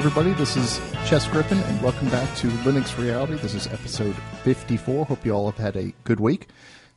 everybody. 0.00 0.32
This 0.32 0.56
is 0.56 0.80
Chess 1.04 1.28
Griffin, 1.28 1.58
and 1.58 1.82
welcome 1.82 2.08
back 2.08 2.34
to 2.36 2.46
Linux 2.64 2.96
Reality. 2.96 3.34
This 3.34 3.52
is 3.52 3.66
episode 3.66 4.16
54. 4.44 5.04
Hope 5.04 5.26
you 5.26 5.32
all 5.32 5.50
have 5.50 5.58
had 5.58 5.76
a 5.76 5.92
good 6.04 6.18
week. 6.18 6.48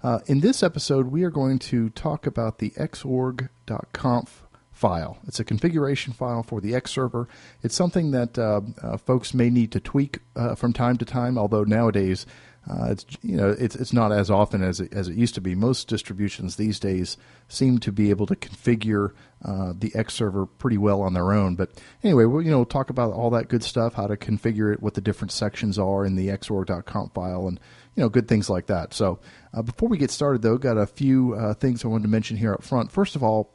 Uh, 0.01 0.19
in 0.27 0.39
this 0.39 0.63
episode, 0.63 1.07
we 1.07 1.25
are 1.25 1.29
going 1.29 1.59
to 1.59 1.89
talk 1.89 2.25
about 2.25 2.59
the 2.59 2.69
xorg.conf 2.69 4.43
file. 4.71 5.17
It's 5.27 5.41
a 5.41 5.43
configuration 5.43 6.13
file 6.13 6.43
for 6.43 6.61
the 6.61 6.73
X 6.73 6.91
server. 6.91 7.27
It's 7.61 7.75
something 7.75 8.11
that 8.11 8.39
uh, 8.39 8.61
uh, 8.81 8.95
folks 8.95 9.33
may 9.33 9.49
need 9.49 9.73
to 9.73 9.81
tweak 9.81 10.19
uh, 10.37 10.55
from 10.55 10.71
time 10.71 10.95
to 10.95 11.03
time, 11.03 11.37
although 11.37 11.65
nowadays 11.65 12.25
uh, 12.69 12.91
it's 12.91 13.05
you 13.21 13.35
know 13.35 13.49
it's 13.49 13.75
it's 13.75 13.91
not 13.91 14.11
as 14.11 14.31
often 14.31 14.63
as 14.63 14.79
it, 14.79 14.93
as 14.93 15.09
it 15.09 15.15
used 15.15 15.35
to 15.35 15.41
be. 15.41 15.53
Most 15.53 15.89
distributions 15.89 16.55
these 16.55 16.79
days 16.79 17.17
seem 17.49 17.77
to 17.79 17.91
be 17.91 18.09
able 18.09 18.25
to 18.27 18.35
configure 18.35 19.11
uh, 19.43 19.73
the 19.77 19.91
X 19.93 20.13
server 20.13 20.45
pretty 20.45 20.77
well 20.77 21.01
on 21.01 21.13
their 21.13 21.33
own. 21.33 21.55
But 21.55 21.71
anyway, 22.03 22.23
we'll 22.23 22.41
you 22.41 22.51
know 22.51 22.59
we'll 22.59 22.65
talk 22.65 22.89
about 22.89 23.11
all 23.11 23.29
that 23.31 23.49
good 23.49 23.63
stuff, 23.63 23.95
how 23.95 24.07
to 24.07 24.15
configure 24.15 24.73
it, 24.73 24.81
what 24.81 24.93
the 24.93 25.01
different 25.01 25.33
sections 25.33 25.77
are 25.77 26.05
in 26.05 26.15
the 26.15 26.29
xorg.conf 26.29 27.13
file, 27.13 27.47
and 27.47 27.59
you 27.95 28.01
know 28.01 28.09
good 28.09 28.29
things 28.29 28.49
like 28.49 28.67
that. 28.67 28.93
So 28.93 29.19
uh, 29.53 29.61
before 29.61 29.89
we 29.89 29.97
get 29.97 30.11
started, 30.11 30.41
though, 30.41 30.57
got 30.57 30.77
a 30.77 30.87
few 30.87 31.33
uh, 31.33 31.53
things 31.55 31.83
I 31.83 31.89
wanted 31.89 32.03
to 32.03 32.09
mention 32.09 32.37
here 32.37 32.53
up 32.53 32.63
front. 32.63 32.93
First 32.93 33.17
of 33.17 33.23
all, 33.23 33.53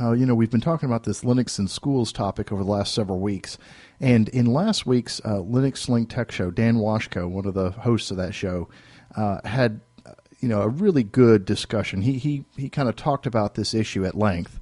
uh, 0.00 0.12
you 0.12 0.26
know, 0.26 0.34
we've 0.34 0.50
been 0.50 0.60
talking 0.60 0.88
about 0.88 1.04
this 1.04 1.22
Linux 1.22 1.58
in 1.58 1.68
schools 1.68 2.12
topic 2.12 2.52
over 2.52 2.62
the 2.62 2.70
last 2.70 2.92
several 2.92 3.20
weeks. 3.20 3.56
And 4.00 4.28
in 4.28 4.46
last 4.46 4.86
week's 4.86 5.20
uh, 5.24 5.38
Linux 5.38 5.88
Link 5.88 6.08
Tech 6.08 6.30
Show, 6.30 6.50
Dan 6.50 6.76
Washko, 6.76 7.28
one 7.28 7.46
of 7.46 7.54
the 7.54 7.70
hosts 7.70 8.10
of 8.10 8.16
that 8.18 8.34
show, 8.34 8.68
uh, 9.16 9.40
had 9.44 9.80
uh, 10.06 10.12
you 10.38 10.48
know 10.48 10.62
a 10.62 10.68
really 10.68 11.02
good 11.02 11.44
discussion. 11.44 12.02
He 12.02 12.18
he 12.18 12.44
he 12.56 12.68
kind 12.68 12.88
of 12.88 12.96
talked 12.96 13.26
about 13.26 13.54
this 13.54 13.74
issue 13.74 14.04
at 14.04 14.14
length, 14.14 14.57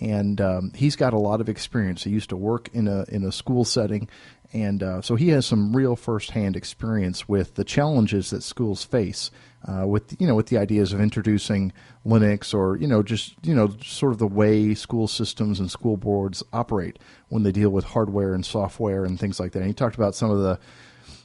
and 0.00 0.40
um, 0.40 0.72
he's 0.74 0.96
got 0.96 1.12
a 1.12 1.18
lot 1.18 1.40
of 1.40 1.48
experience. 1.48 2.04
He 2.04 2.10
used 2.10 2.30
to 2.30 2.36
work 2.36 2.68
in 2.72 2.88
a 2.88 3.04
in 3.08 3.24
a 3.24 3.32
school 3.32 3.64
setting, 3.64 4.08
and 4.52 4.82
uh, 4.82 5.02
so 5.02 5.16
he 5.16 5.28
has 5.30 5.46
some 5.46 5.74
real 5.74 5.96
firsthand 5.96 6.56
experience 6.56 7.28
with 7.28 7.54
the 7.54 7.64
challenges 7.64 8.30
that 8.30 8.42
schools 8.42 8.84
face 8.84 9.30
uh, 9.66 9.86
with 9.86 10.20
you 10.20 10.26
know 10.26 10.34
with 10.34 10.46
the 10.46 10.58
ideas 10.58 10.92
of 10.92 11.00
introducing 11.00 11.72
Linux 12.06 12.54
or 12.54 12.76
you 12.76 12.86
know 12.86 13.02
just 13.02 13.34
you 13.42 13.54
know 13.54 13.74
sort 13.82 14.12
of 14.12 14.18
the 14.18 14.26
way 14.26 14.74
school 14.74 15.08
systems 15.08 15.58
and 15.58 15.70
school 15.70 15.96
boards 15.96 16.42
operate 16.52 16.98
when 17.28 17.42
they 17.42 17.52
deal 17.52 17.70
with 17.70 17.84
hardware 17.84 18.34
and 18.34 18.46
software 18.46 19.04
and 19.04 19.18
things 19.18 19.40
like 19.40 19.52
that. 19.52 19.60
And 19.60 19.68
he 19.68 19.74
talked 19.74 19.96
about 19.96 20.14
some 20.14 20.30
of 20.30 20.38
the 20.38 20.58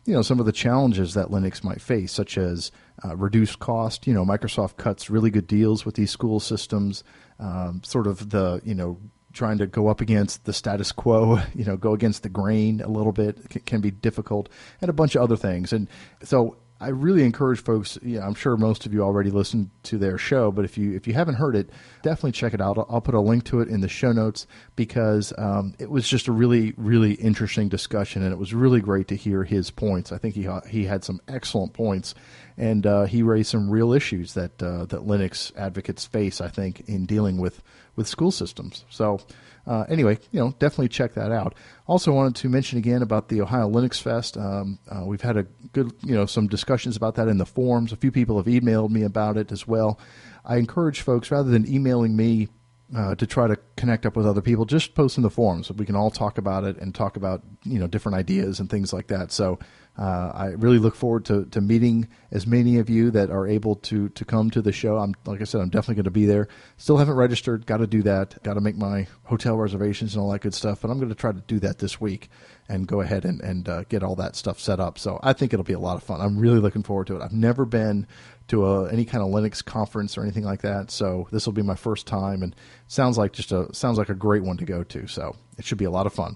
you 0.06 0.14
know 0.14 0.22
some 0.22 0.40
of 0.40 0.46
the 0.46 0.52
challenges 0.52 1.14
that 1.14 1.28
Linux 1.28 1.64
might 1.64 1.82
face, 1.82 2.12
such 2.12 2.38
as 2.38 2.72
uh, 3.04 3.16
reduced 3.16 3.60
cost. 3.60 4.08
You 4.08 4.14
know, 4.14 4.26
Microsoft 4.26 4.78
cuts 4.78 5.10
really 5.10 5.30
good 5.30 5.48
deals 5.48 5.86
with 5.86 5.96
these 5.96 6.12
school 6.12 6.40
systems. 6.40 7.04
Um, 7.40 7.82
sort 7.84 8.08
of 8.08 8.30
the 8.30 8.62
you 8.64 8.76
know 8.76 9.00
trying 9.34 9.58
to 9.58 9.66
go 9.66 9.88
up 9.88 10.00
against 10.00 10.46
the 10.46 10.54
status 10.54 10.92
quo, 10.92 11.40
you 11.56 11.66
know, 11.66 11.76
go 11.76 11.94
against 11.94 12.24
the 12.24 12.30
grain 12.30 12.82
a 12.82 12.88
little 12.88 13.12
bit 13.12 13.66
can 13.66 13.82
be 13.82 13.92
difficult, 13.92 14.50
and 14.82 14.90
a 14.90 14.94
bunch 14.94 15.16
of 15.16 15.22
other 15.22 15.38
things. 15.38 15.74
And 15.74 15.88
so 16.22 16.58
I 16.80 16.90
really 16.90 17.24
encourage 17.24 17.64
folks. 17.64 17.98
Know, 18.02 18.22
I'm 18.22 18.34
sure 18.34 18.58
most 18.58 18.86
of 18.86 18.94
you 18.94 19.02
already 19.04 19.30
listened 19.30 19.70
to 19.84 19.98
their 19.98 20.18
show, 20.18 20.52
but 20.52 20.66
if 20.66 20.78
you 20.78 20.94
if 20.96 21.08
you 21.08 21.14
haven't 21.14 21.36
heard 21.36 21.56
it, 21.56 21.70
definitely 22.02 22.34
check 22.34 22.54
it 22.54 22.60
out. 22.60 22.78
I'll, 22.78 22.88
I'll 22.90 23.02
put 23.02 23.16
a 23.16 23.22
link 23.22 23.46
to 23.46 23.62
it 23.62 23.70
in 23.70 23.82
the 23.82 23.88
show 23.88 24.12
notes 24.12 24.48
because 24.76 25.32
um, 25.38 25.76
it 25.80 25.90
was 25.90 26.08
just 26.08 26.28
a 26.28 26.32
really 26.32 26.74
really 26.76 27.14
interesting 27.14 27.70
discussion, 27.70 28.22
and 28.22 28.34
it 28.34 28.38
was 28.38 28.54
really 28.54 28.82
great 28.82 29.08
to 29.10 29.16
hear 29.16 29.44
his 29.44 29.72
points. 29.72 30.12
I 30.12 30.18
think 30.18 30.36
he 30.36 30.48
he 30.70 30.86
had 30.86 31.04
some 31.04 31.22
excellent 31.28 31.74
points, 31.74 32.16
and 32.58 32.86
uh, 32.86 33.04
he 33.04 33.24
raised 33.24 33.50
some 33.50 33.70
real 33.70 33.94
issues 33.94 34.34
that 34.34 34.62
uh, 34.62 34.86
that 34.86 35.08
Linux 35.08 35.56
advocates 35.56 36.06
face. 36.06 36.42
I 36.42 36.50
think 36.50 36.82
in 36.88 37.06
dealing 37.06 37.38
with 37.38 37.64
with 37.96 38.08
school 38.08 38.32
systems. 38.32 38.84
So 38.90 39.22
uh, 39.66 39.86
anyway, 39.88 40.18
you 40.32 40.40
know, 40.40 40.52
definitely 40.60 40.90
check 40.90 41.14
that 41.14 41.32
out. 41.32 41.56
Also, 41.88 42.12
wanted 42.12 42.36
to 42.36 42.50
mention 42.50 42.78
again 42.78 43.02
about 43.02 43.30
the 43.30 43.42
Ohio 43.42 43.70
Linux 43.70 44.02
Fest. 44.02 44.38
Um, 44.38 44.80
uh, 44.90 45.06
we've 45.06 45.22
had 45.22 45.38
a 45.38 45.44
good, 45.72 45.94
you 46.04 46.16
know, 46.16 46.26
some 46.26 46.48
discussions 46.48 46.98
about 46.98 47.16
that 47.16 47.28
in 47.28 47.38
the 47.38 47.46
forums. 47.46 47.92
A 47.92 47.96
few 47.96 48.12
people 48.12 48.38
have 48.38 48.46
emailed 48.46 48.90
me 48.90 49.04
about 49.04 49.38
it 49.38 49.52
as 49.52 49.68
well. 49.68 50.00
I 50.46 50.58
encourage 50.58 51.02
folks 51.02 51.32
rather 51.32 51.50
than 51.50 51.68
emailing 51.68 52.16
me 52.16 52.50
uh, 52.96 53.16
to 53.16 53.26
try 53.26 53.48
to 53.48 53.58
connect 53.76 54.06
up 54.06 54.16
with 54.16 54.28
other 54.28 54.42
people, 54.42 54.66
just 54.66 54.94
post 54.94 55.18
in 55.18 55.24
the 55.24 55.30
forums 55.30 55.68
so 55.68 55.74
we 55.74 55.86
can 55.86 55.96
all 55.96 56.12
talk 56.12 56.38
about 56.38 56.64
it 56.64 56.78
and 56.78 56.94
talk 56.94 57.16
about 57.16 57.42
you 57.64 57.80
know 57.80 57.88
different 57.88 58.18
ideas 58.18 58.60
and 58.60 58.70
things 58.70 58.92
like 58.94 59.08
that. 59.08 59.32
So 59.32 59.60
uh, 59.98 60.32
I 60.34 60.46
really 60.48 60.80
look 60.80 60.96
forward 60.96 61.26
to, 61.26 61.46
to 61.46 61.62
meeting 61.62 62.08
as 62.32 62.48
many 62.48 62.80
of 62.80 62.90
you 62.90 63.12
that 63.12 63.30
are 63.30 63.48
able 63.48 63.76
to 63.76 64.10
to 64.10 64.26
come 64.26 64.50
to 64.50 64.62
the 64.62 64.72
show. 64.72 64.98
I'm 64.98 65.14
like 65.26 65.40
I 65.40 65.44
said, 65.44 65.62
I'm 65.62 65.70
definitely 65.70 65.96
going 65.96 66.06
to 66.06 66.12
be 66.12 66.26
there. 66.26 66.48
Still 66.78 66.98
haven't 66.98 67.16
registered. 67.16 67.68
Got 67.68 67.78
to 67.78 67.88
do 67.88 68.02
that. 68.04 68.42
Got 68.42 68.56
to 68.56 68.62
make 68.62 68.76
my 68.76 69.08
hotel 69.26 69.56
reservations 69.56 70.16
and 70.16 70.24
all 70.24 70.32
that 70.32 70.42
good 70.42 70.56
stuff. 70.56 70.82
But 70.82 70.90
I'm 70.90 70.98
going 70.98 71.10
to 71.10 71.16
try 71.16 71.32
to 71.32 71.42
do 71.42 71.60
that 71.60 71.78
this 71.78 72.02
week 72.02 72.30
and 72.68 72.88
go 72.88 73.02
ahead 73.02 73.24
and 73.24 73.40
and 73.42 73.70
uh, 73.70 73.84
get 73.84 74.02
all 74.02 74.16
that 74.16 74.36
stuff 74.36 74.60
set 74.60 74.80
up. 74.80 74.98
So 74.98 75.20
I 75.22 75.34
think 75.34 75.54
it'll 75.54 75.64
be 75.64 75.74
a 75.74 75.80
lot 75.80 75.98
of 75.98 76.04
fun. 76.04 76.22
I'm 76.22 76.40
really 76.40 76.60
looking 76.60 76.84
forward 76.84 77.08
to 77.08 77.18
it. 77.18 77.22
I've 77.22 77.32
never 77.32 77.64
been 77.64 78.08
to 78.48 78.66
a, 78.66 78.92
any 78.92 79.06
kind 79.06 79.24
of 79.24 79.30
Linux 79.30 79.64
conference 79.64 80.18
or 80.18 80.24
anything 80.24 80.44
like 80.44 80.62
that, 80.64 80.92
so 80.92 81.28
this 81.32 81.46
will 81.46 81.54
be 81.54 81.62
my 81.62 81.76
first 81.76 82.08
time, 82.08 82.44
and 82.44 82.56
sounds 82.88 83.18
like 83.18 83.32
just 83.32 83.52
a 83.52 83.74
sounds 83.74 84.00
like 84.00 84.10
a 84.10 84.16
great 84.16 84.44
one 84.44 84.58
to 84.58 84.66
go 84.66 84.84
to. 84.84 85.06
So 85.06 85.36
it 85.60 85.66
should 85.66 85.78
be 85.78 85.86
a 85.86 85.92
lot 85.92 86.08
of 86.08 86.14
fun. 86.14 86.36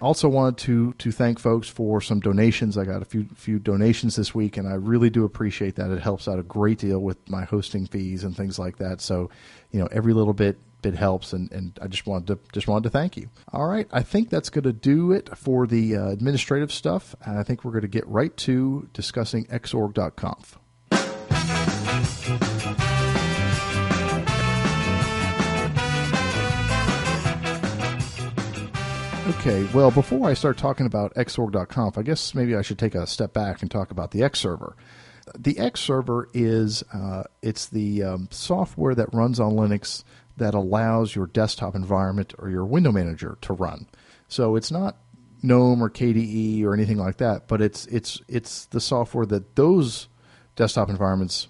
Also 0.00 0.28
wanted 0.28 0.58
to 0.58 0.92
to 0.94 1.12
thank 1.12 1.38
folks 1.38 1.68
for 1.68 2.00
some 2.00 2.20
donations. 2.20 2.78
I 2.78 2.84
got 2.84 3.02
a 3.02 3.04
few 3.04 3.26
few 3.34 3.58
donations 3.58 4.16
this 4.16 4.34
week, 4.34 4.56
and 4.56 4.68
I 4.68 4.74
really 4.74 5.10
do 5.10 5.24
appreciate 5.24 5.76
that. 5.76 5.90
It 5.90 6.00
helps 6.00 6.28
out 6.28 6.38
a 6.38 6.42
great 6.42 6.78
deal 6.78 7.00
with 7.00 7.16
my 7.28 7.44
hosting 7.44 7.86
fees 7.86 8.24
and 8.24 8.36
things 8.36 8.58
like 8.58 8.78
that. 8.78 9.00
So, 9.00 9.30
you 9.70 9.80
know, 9.80 9.88
every 9.90 10.12
little 10.12 10.34
bit 10.34 10.58
bit 10.82 10.94
helps, 10.94 11.32
and, 11.32 11.50
and 11.50 11.76
I 11.82 11.88
just 11.88 12.06
wanted 12.06 12.28
to 12.28 12.38
just 12.52 12.68
wanted 12.68 12.84
to 12.84 12.90
thank 12.90 13.16
you. 13.16 13.28
All 13.52 13.66
right, 13.66 13.88
I 13.92 14.02
think 14.02 14.30
that's 14.30 14.50
going 14.50 14.64
to 14.64 14.72
do 14.72 15.12
it 15.12 15.36
for 15.36 15.66
the 15.66 15.96
uh, 15.96 16.08
administrative 16.08 16.72
stuff. 16.72 17.14
and 17.24 17.38
I 17.38 17.42
think 17.42 17.64
we're 17.64 17.72
going 17.72 17.82
to 17.82 17.88
get 17.88 18.06
right 18.06 18.36
to 18.38 18.88
discussing 18.92 19.46
xorg.conf. 19.46 20.58
Okay, 29.28 29.68
well, 29.74 29.90
before 29.90 30.26
I 30.26 30.32
start 30.32 30.56
talking 30.56 30.86
about 30.86 31.12
xorg.conf, 31.14 31.98
I 31.98 32.02
guess 32.02 32.34
maybe 32.34 32.56
I 32.56 32.62
should 32.62 32.78
take 32.78 32.94
a 32.94 33.06
step 33.06 33.34
back 33.34 33.60
and 33.60 33.70
talk 33.70 33.90
about 33.90 34.10
the 34.10 34.22
X 34.22 34.38
server. 34.38 34.74
The 35.38 35.58
X 35.58 35.80
server 35.80 36.30
is 36.32 36.82
uh, 36.94 37.24
it's 37.42 37.66
the 37.66 38.04
um, 38.04 38.28
software 38.30 38.94
that 38.94 39.12
runs 39.12 39.38
on 39.38 39.52
Linux 39.52 40.02
that 40.38 40.54
allows 40.54 41.14
your 41.14 41.26
desktop 41.26 41.74
environment 41.74 42.32
or 42.38 42.48
your 42.48 42.64
window 42.64 42.90
manager 42.90 43.36
to 43.42 43.52
run. 43.52 43.86
So 44.28 44.56
it's 44.56 44.70
not 44.70 44.96
GNOME 45.42 45.82
or 45.82 45.90
KDE 45.90 46.64
or 46.64 46.72
anything 46.72 46.96
like 46.96 47.18
that, 47.18 47.48
but 47.48 47.60
it's 47.60 47.84
it's 47.86 48.22
it's 48.28 48.64
the 48.64 48.80
software 48.80 49.26
that 49.26 49.56
those 49.56 50.08
desktop 50.56 50.88
environments 50.88 51.48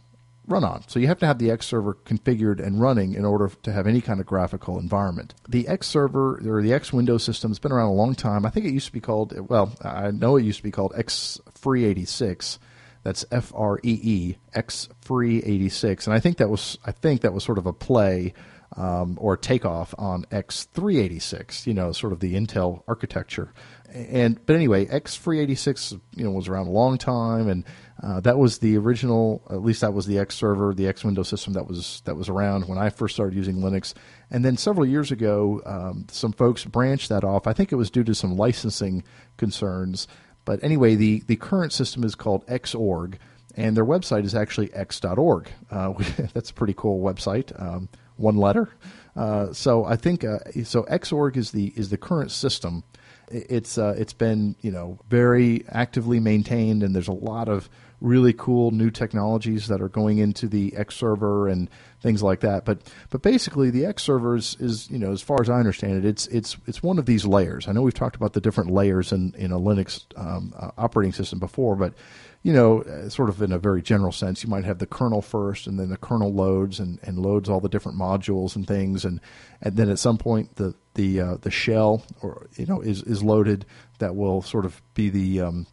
run 0.49 0.65
on. 0.65 0.83
So 0.89 0.99
you 0.99 1.07
have 1.07 1.19
to 1.21 1.27
have 1.27 1.39
the 1.39 1.51
X 1.51 1.67
server 1.67 1.95
configured 1.95 2.65
and 2.65 2.81
running 2.81 3.15
in 3.15 3.25
order 3.25 3.51
to 3.63 3.73
have 3.73 3.87
any 3.87 4.01
kind 4.01 4.21
of 4.21 4.27
graphical 4.27 4.79
environment. 4.79 5.35
The 5.49 5.69
X 5.69 5.87
server 5.87 6.41
or 6.45 6.63
the 6.63 6.73
X 6.73 6.93
Windows 6.93 7.23
system 7.23 7.51
has 7.51 7.59
been 7.59 7.73
around 7.73 7.89
a 7.89 7.95
long 7.95 8.15
time. 8.15 8.45
I 8.45 8.51
think 8.51 8.67
it 8.67 8.73
used 8.73 8.87
to 8.87 8.93
be 8.93 9.01
called, 9.01 9.39
well, 9.49 9.73
I 9.83 10.11
know 10.11 10.37
it 10.37 10.45
used 10.45 10.59
to 10.59 10.65
be 10.65 10.71
called 10.71 10.93
X 10.97 11.41
Free 11.55 11.85
86. 11.85 12.59
That's 13.05 13.25
F 13.31 13.53
R 13.55 13.79
E 13.83 14.01
E 14.03 14.37
X 14.55 14.89
Free 15.01 15.43
86, 15.43 16.07
and 16.07 16.15
I 16.15 16.21
think 16.21 16.39
that 16.39 16.49
was 16.49 16.79
I 16.85 16.93
think 16.93 17.21
that 17.23 17.33
was 17.33 17.45
sort 17.45 17.59
of 17.59 17.67
a 17.67 17.73
play 17.73 18.35
um, 18.77 19.17
or 19.21 19.37
takeoff 19.37 19.95
on 19.99 20.25
X386. 20.27 21.67
You 21.67 21.75
know, 21.75 21.93
sort 21.93 22.13
of 22.13 22.21
the 22.21 22.35
Intel 22.35 22.83
architecture. 22.87 23.53
And 23.93 24.45
but 24.45 24.55
anyway, 24.57 24.87
X386 24.87 26.01
you 26.17 26.25
know 26.25 26.31
was 26.31 26.49
around 26.49 26.67
a 26.67 26.71
long 26.71 26.99
time 26.99 27.49
and 27.49 27.65
uh, 28.03 28.21
that 28.21 28.39
was 28.39 28.59
the 28.59 28.77
original. 28.77 29.43
At 29.51 29.63
least 29.63 29.81
that 29.81 29.93
was 29.93 30.07
the 30.07 30.19
X 30.19 30.37
server, 30.37 30.73
the 30.73 30.87
X 30.87 31.05
Windows 31.05 31.29
system 31.29 31.55
that 31.55 31.67
was 31.67 32.03
that 32.05 32.17
was 32.17 32.29
around 32.29 32.69
when 32.69 32.79
I 32.79 32.91
first 32.91 33.15
started 33.15 33.37
using 33.37 33.57
Linux. 33.57 33.95
And 34.31 34.45
then 34.45 34.57
several 34.57 34.87
years 34.87 35.11
ago, 35.11 35.61
um, 35.67 36.07
some 36.11 36.33
folks 36.33 36.65
branched 36.65 37.09
that 37.09 37.25
off. 37.25 37.47
I 37.47 37.53
think 37.53 37.73
it 37.73 37.77
was 37.77 37.91
due 37.91 38.05
to 38.05 38.15
some 38.15 38.37
licensing 38.37 39.03
concerns. 39.37 40.07
But 40.45 40.63
anyway, 40.63 40.95
the 40.95 41.25
the 41.27 41.37
current 41.37 41.73
system 41.73 42.05
is 42.05 42.15
called 42.15 42.47
Xorg, 42.47 43.17
and 43.57 43.77
their 43.77 43.85
website 43.85 44.25
is 44.25 44.35
actually 44.35 44.73
x.org. 44.73 45.51
Uh, 45.71 45.93
that's 46.33 46.51
a 46.51 46.55
pretty 46.55 46.75
cool 46.75 47.03
website. 47.03 47.61
Um, 47.61 47.89
one 48.17 48.37
letter. 48.37 48.69
Uh, 49.17 49.53
so 49.53 49.85
I 49.85 49.97
think 49.97 50.23
uh, 50.23 50.39
so. 50.63 50.85
Xorg 50.85 51.37
is 51.37 51.51
the 51.51 51.73
is 51.75 51.91
the 51.91 51.99
current 51.99 52.31
system. 52.31 52.85
It's 53.31 53.79
uh, 53.79 53.95
it's 53.99 54.13
been 54.13 54.57
you 54.61 54.71
know 54.71 54.99
very 55.09 55.65
actively 55.69 56.21
maintained, 56.21 56.83
and 56.83 56.95
there's 56.95 57.09
a 57.09 57.13
lot 57.13 57.49
of 57.49 57.69
really 58.01 58.33
cool 58.33 58.71
new 58.71 58.91
technologies 58.91 59.67
that 59.67 59.81
are 59.81 59.89
going 59.89 60.19
into 60.19 60.47
the 60.47 60.77
X 60.77 60.95
server 60.95 61.49
and 61.49 61.69
things 62.01 62.23
like 62.23 62.41
that. 62.41 62.65
But 62.65 62.81
but 63.11 63.23
basically, 63.23 63.71
the 63.71 63.87
X 63.87 64.03
server 64.03 64.37
is, 64.37 64.57
is 64.61 64.91
you 64.91 64.99
know 64.99 65.13
as 65.13 65.23
far 65.23 65.41
as 65.41 65.51
I 65.51 65.59
understand 65.59 65.99
it, 65.99 66.05
it's 66.05 66.27
it's 66.29 66.57
it's 66.67 66.83
one 66.83 66.99
of 66.99 67.07
these 67.07 67.27
layers. 67.27 67.69
I 67.69 67.73
know 67.73 67.83
we've 67.83 67.95
talked 67.95 68.17
about 68.17 68.33
the 68.33 68.41
different 68.41 68.71
layers 68.71 69.13
in 69.13 69.35
in 69.37 69.53
a 69.53 69.59
Linux 69.59 70.05
um, 70.17 70.55
uh, 70.57 70.71
operating 70.79 71.13
system 71.13 71.39
before, 71.39 71.77
but 71.77 71.95
you 72.43 72.53
know, 72.53 72.83
uh, 72.83 73.09
sort 73.09 73.29
of 73.29 73.43
in 73.43 73.53
a 73.53 73.59
very 73.59 73.83
general 73.83 74.13
sense, 74.13 74.45
you 74.45 74.49
might 74.49 74.65
have 74.65 74.79
the 74.79 74.87
kernel 74.87 75.21
first, 75.21 75.67
and 75.67 75.79
then 75.79 75.89
the 75.89 75.97
kernel 75.97 76.33
loads 76.33 76.79
and, 76.79 77.01
and 77.03 77.19
loads 77.19 77.49
all 77.49 77.61
the 77.61 77.69
different 77.69 77.99
modules 77.99 78.55
and 78.55 78.67
things, 78.67 79.05
and 79.05 79.21
and 79.61 79.77
then 79.77 79.91
at 79.91 79.99
some 79.99 80.19
point 80.19 80.57
the 80.57 80.75
the 80.99 81.21
uh, 81.21 81.37
the 81.41 81.51
shell 81.51 82.03
or 82.21 82.49
you 82.57 82.67
know 82.67 82.81
is 82.81 83.03
is 83.05 83.23
loaded. 83.23 83.65
that 84.01 84.17
will 84.17 84.43
sort 84.43 84.65
of 84.65 84.83
be 84.95 85.09
the 85.09 85.41
um, 85.41 85.67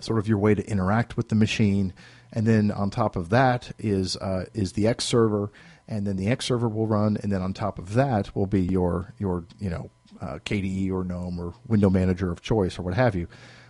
sort 0.00 0.18
of 0.18 0.26
your 0.26 0.38
way 0.38 0.54
to 0.54 0.66
interact 0.66 1.16
with 1.16 1.28
the 1.28 1.34
machine. 1.34 1.92
And 2.32 2.46
then 2.46 2.70
on 2.70 2.88
top 2.88 3.14
of 3.14 3.28
that 3.28 3.72
is 3.78 4.16
uh, 4.16 4.46
is 4.54 4.72
the 4.72 4.88
X 4.88 5.04
server, 5.04 5.52
and 5.86 6.06
then 6.06 6.16
the 6.16 6.28
X 6.28 6.46
server 6.46 6.68
will 6.68 6.86
run, 6.86 7.18
and 7.22 7.30
then 7.30 7.42
on 7.42 7.52
top 7.52 7.78
of 7.78 7.92
that 7.92 8.34
will 8.34 8.46
be 8.46 8.62
your 8.62 9.12
your 9.18 9.44
you 9.60 9.68
know 9.68 9.90
uh, 10.22 10.38
KDE 10.38 10.90
or 10.90 11.04
GNOME 11.04 11.38
or 11.38 11.52
window 11.68 11.90
manager 11.90 12.32
of 12.32 12.40
choice 12.40 12.78
or 12.78 12.82
what 12.82 12.94
have 12.94 13.14
you. 13.14 13.28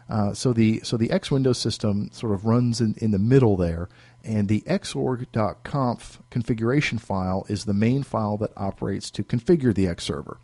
Uh, 0.08 0.32
so 0.32 0.52
the 0.52 0.80
so 0.84 0.96
the 0.96 1.10
X 1.10 1.32
Windows 1.32 1.58
system 1.58 2.10
sort 2.12 2.32
of 2.32 2.44
runs 2.44 2.80
in, 2.80 2.94
in 2.98 3.10
the 3.10 3.18
middle 3.18 3.56
there, 3.56 3.88
and 4.22 4.46
the 4.46 4.60
xorg.conf 4.60 6.22
configuration 6.30 6.98
file 6.98 7.44
is 7.48 7.64
the 7.64 7.74
main 7.74 8.04
file 8.04 8.36
that 8.36 8.52
operates 8.56 9.10
to 9.10 9.24
configure 9.24 9.74
the 9.74 9.88
X 9.88 10.04
server. 10.04 10.38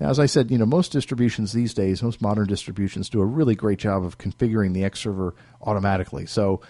Now, 0.00 0.08
as 0.08 0.18
I 0.18 0.26
said, 0.26 0.50
you 0.50 0.56
know 0.56 0.66
most 0.66 0.92
distributions 0.92 1.52
these 1.52 1.74
days, 1.74 2.02
most 2.02 2.22
modern 2.22 2.46
distributions 2.46 3.10
do 3.10 3.20
a 3.20 3.26
really 3.26 3.54
great 3.54 3.78
job 3.78 4.02
of 4.04 4.18
configuring 4.18 4.72
the 4.72 4.82
X 4.82 5.00
server 5.00 5.34
automatically. 5.60 6.24
So 6.24 6.62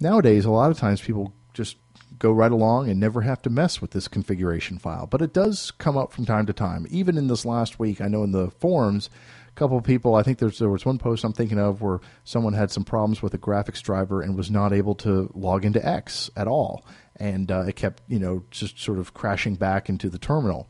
nowadays, 0.00 0.44
a 0.44 0.50
lot 0.50 0.70
of 0.70 0.78
times 0.78 1.00
people 1.00 1.32
just 1.54 1.78
go 2.18 2.30
right 2.30 2.52
along 2.52 2.88
and 2.88 3.00
never 3.00 3.22
have 3.22 3.42
to 3.42 3.50
mess 3.50 3.80
with 3.80 3.92
this 3.92 4.06
configuration 4.06 4.78
file. 4.78 5.06
But 5.06 5.22
it 5.22 5.32
does 5.32 5.70
come 5.72 5.96
up 5.96 6.12
from 6.12 6.26
time 6.26 6.46
to 6.46 6.52
time. 6.52 6.86
Even 6.90 7.16
in 7.16 7.26
this 7.26 7.44
last 7.44 7.78
week, 7.78 8.00
I 8.00 8.08
know 8.08 8.22
in 8.22 8.32
the 8.32 8.50
forums, 8.50 9.08
a 9.48 9.52
couple 9.52 9.78
of 9.78 9.84
people, 9.84 10.14
I 10.14 10.22
think 10.22 10.38
there 10.38 10.68
was 10.68 10.84
one 10.84 10.98
post 10.98 11.24
I'm 11.24 11.32
thinking 11.32 11.58
of 11.58 11.80
where 11.80 12.00
someone 12.24 12.52
had 12.52 12.70
some 12.70 12.84
problems 12.84 13.22
with 13.22 13.34
a 13.34 13.38
graphics 13.38 13.82
driver 13.82 14.20
and 14.20 14.36
was 14.36 14.50
not 14.50 14.72
able 14.72 14.94
to 14.96 15.30
log 15.34 15.64
into 15.64 15.86
X 15.86 16.30
at 16.36 16.46
all. 16.46 16.84
And 17.16 17.50
uh, 17.50 17.64
it 17.68 17.76
kept, 17.76 18.02
you 18.08 18.18
know, 18.18 18.44
just 18.50 18.78
sort 18.78 18.98
of 18.98 19.14
crashing 19.14 19.54
back 19.54 19.88
into 19.88 20.08
the 20.10 20.18
terminal. 20.18 20.68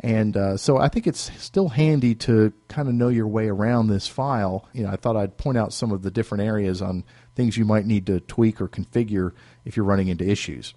And 0.00 0.36
uh, 0.36 0.56
so 0.56 0.76
I 0.76 0.88
think 0.88 1.06
it's 1.06 1.30
still 1.42 1.68
handy 1.68 2.14
to 2.16 2.52
kind 2.68 2.88
of 2.88 2.94
know 2.94 3.08
your 3.08 3.26
way 3.26 3.48
around 3.48 3.88
this 3.88 4.06
file. 4.06 4.68
You 4.72 4.84
know, 4.84 4.90
I 4.90 4.96
thought 4.96 5.16
I'd 5.16 5.38
point 5.38 5.56
out 5.56 5.72
some 5.72 5.90
of 5.90 6.02
the 6.02 6.10
different 6.10 6.44
areas 6.44 6.82
on 6.82 7.04
things 7.34 7.56
you 7.56 7.64
might 7.64 7.86
need 7.86 8.06
to 8.06 8.20
tweak 8.20 8.60
or 8.60 8.68
configure 8.68 9.32
if 9.64 9.76
you're 9.76 9.86
running 9.86 10.08
into 10.08 10.28
issues. 10.28 10.74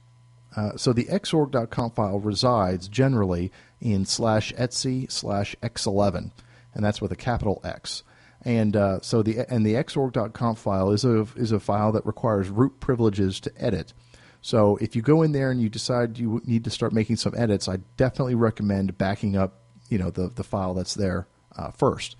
Uh, 0.56 0.75
so 0.75 0.94
the 0.94 1.06
xorg.conf 1.06 1.95
file 1.95 2.19
resides 2.19 2.88
generally 2.88 3.51
in 3.80 4.06
slash 4.06 4.54
etc 4.57 5.10
slash 5.10 5.56
x11, 5.62 6.31
and 6.74 6.83
that's 6.83 7.01
with 7.01 7.12
a 7.12 7.16
capital 7.16 7.62
X. 7.63 8.04
And 8.42 8.75
uh, 8.75 9.01
so 9.01 9.21
the 9.21 9.39
and 9.51 9.66
the 9.66 9.74
xorg.conf 9.75 10.57
file 10.57 10.92
is 10.92 11.04
a 11.04 11.27
is 11.36 11.51
a 11.51 11.60
file 11.60 11.92
that 11.92 12.06
requires 12.06 12.50
root 12.50 12.80
privileges 12.80 13.39
to 13.42 13.51
edit. 13.57 13.94
So 14.41 14.77
if 14.77 14.95
you 14.95 15.01
go 15.01 15.21
in 15.21 15.31
there 15.31 15.51
and 15.51 15.62
you 15.62 15.69
decide 15.69 16.18
you 16.18 16.41
need 16.45 16.63
to 16.63 16.69
start 16.69 16.94
making 16.94 17.18
some 17.18 17.33
edits, 17.36 17.68
I 17.68 17.77
definitely 17.97 18.36
recommend 18.36 18.97
backing 18.97 19.36
up, 19.36 19.62
you 19.89 19.97
know, 19.97 20.09
the 20.09 20.30
the 20.30 20.44
file 20.44 20.74
that's 20.74 20.94
there 20.94 21.27
uh, 21.56 21.71
first. 21.71 22.15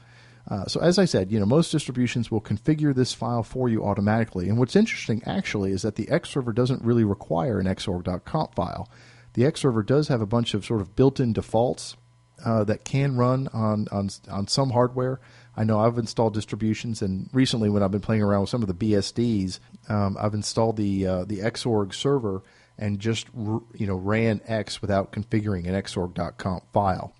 Uh, 0.50 0.66
so 0.66 0.82
as 0.82 0.98
I 0.98 1.06
said, 1.06 1.32
you 1.32 1.40
know, 1.40 1.46
most 1.46 1.72
distributions 1.72 2.32
will 2.32 2.42
configure 2.42 2.94
this 2.94 3.14
file 3.14 3.44
for 3.44 3.70
you 3.70 3.86
automatically. 3.86 4.50
And 4.50 4.58
what's 4.58 4.76
interesting 4.76 5.22
actually 5.26 5.72
is 5.72 5.84
that 5.84 5.96
the 5.96 6.10
X 6.10 6.30
server 6.30 6.52
doesn't 6.52 6.84
really 6.84 7.04
require 7.04 7.60
an 7.60 7.68
xorg.conf 7.68 8.56
file. 8.56 8.90
The 9.34 9.46
X 9.46 9.62
server 9.62 9.84
does 9.84 10.08
have 10.08 10.22
a 10.22 10.26
bunch 10.26 10.54
of 10.54 10.66
sort 10.66 10.82
of 10.82 10.96
built-in 10.96 11.34
defaults 11.34 11.96
uh, 12.44 12.64
that 12.64 12.84
can 12.84 13.16
run 13.16 13.48
on, 13.54 13.88
on 13.92 14.10
on 14.30 14.48
some 14.48 14.72
hardware. 14.72 15.20
I 15.58 15.64
know 15.64 15.80
I've 15.80 15.98
installed 15.98 16.34
distributions, 16.34 17.02
and 17.02 17.30
recently 17.34 17.70
when 17.70 17.84
I've 17.84 17.92
been 17.92 18.02
playing 18.02 18.22
around 18.22 18.42
with 18.42 18.50
some 18.50 18.62
of 18.64 18.68
the 18.68 18.94
BSDs, 18.94 19.60
um, 19.90 20.18
I've 20.20 20.34
installed 20.34 20.78
the 20.78 21.06
uh, 21.06 21.26
the 21.26 21.40
Xorg 21.40 21.94
server 21.94 22.44
and 22.78 23.00
just 23.00 23.28
you 23.36 23.88
know 23.88 23.96
ran 23.96 24.42
X 24.46 24.82
without 24.82 25.12
configuring 25.12 25.68
an 25.68 25.74
Xorg.conf 25.74 26.64
file. 26.74 27.14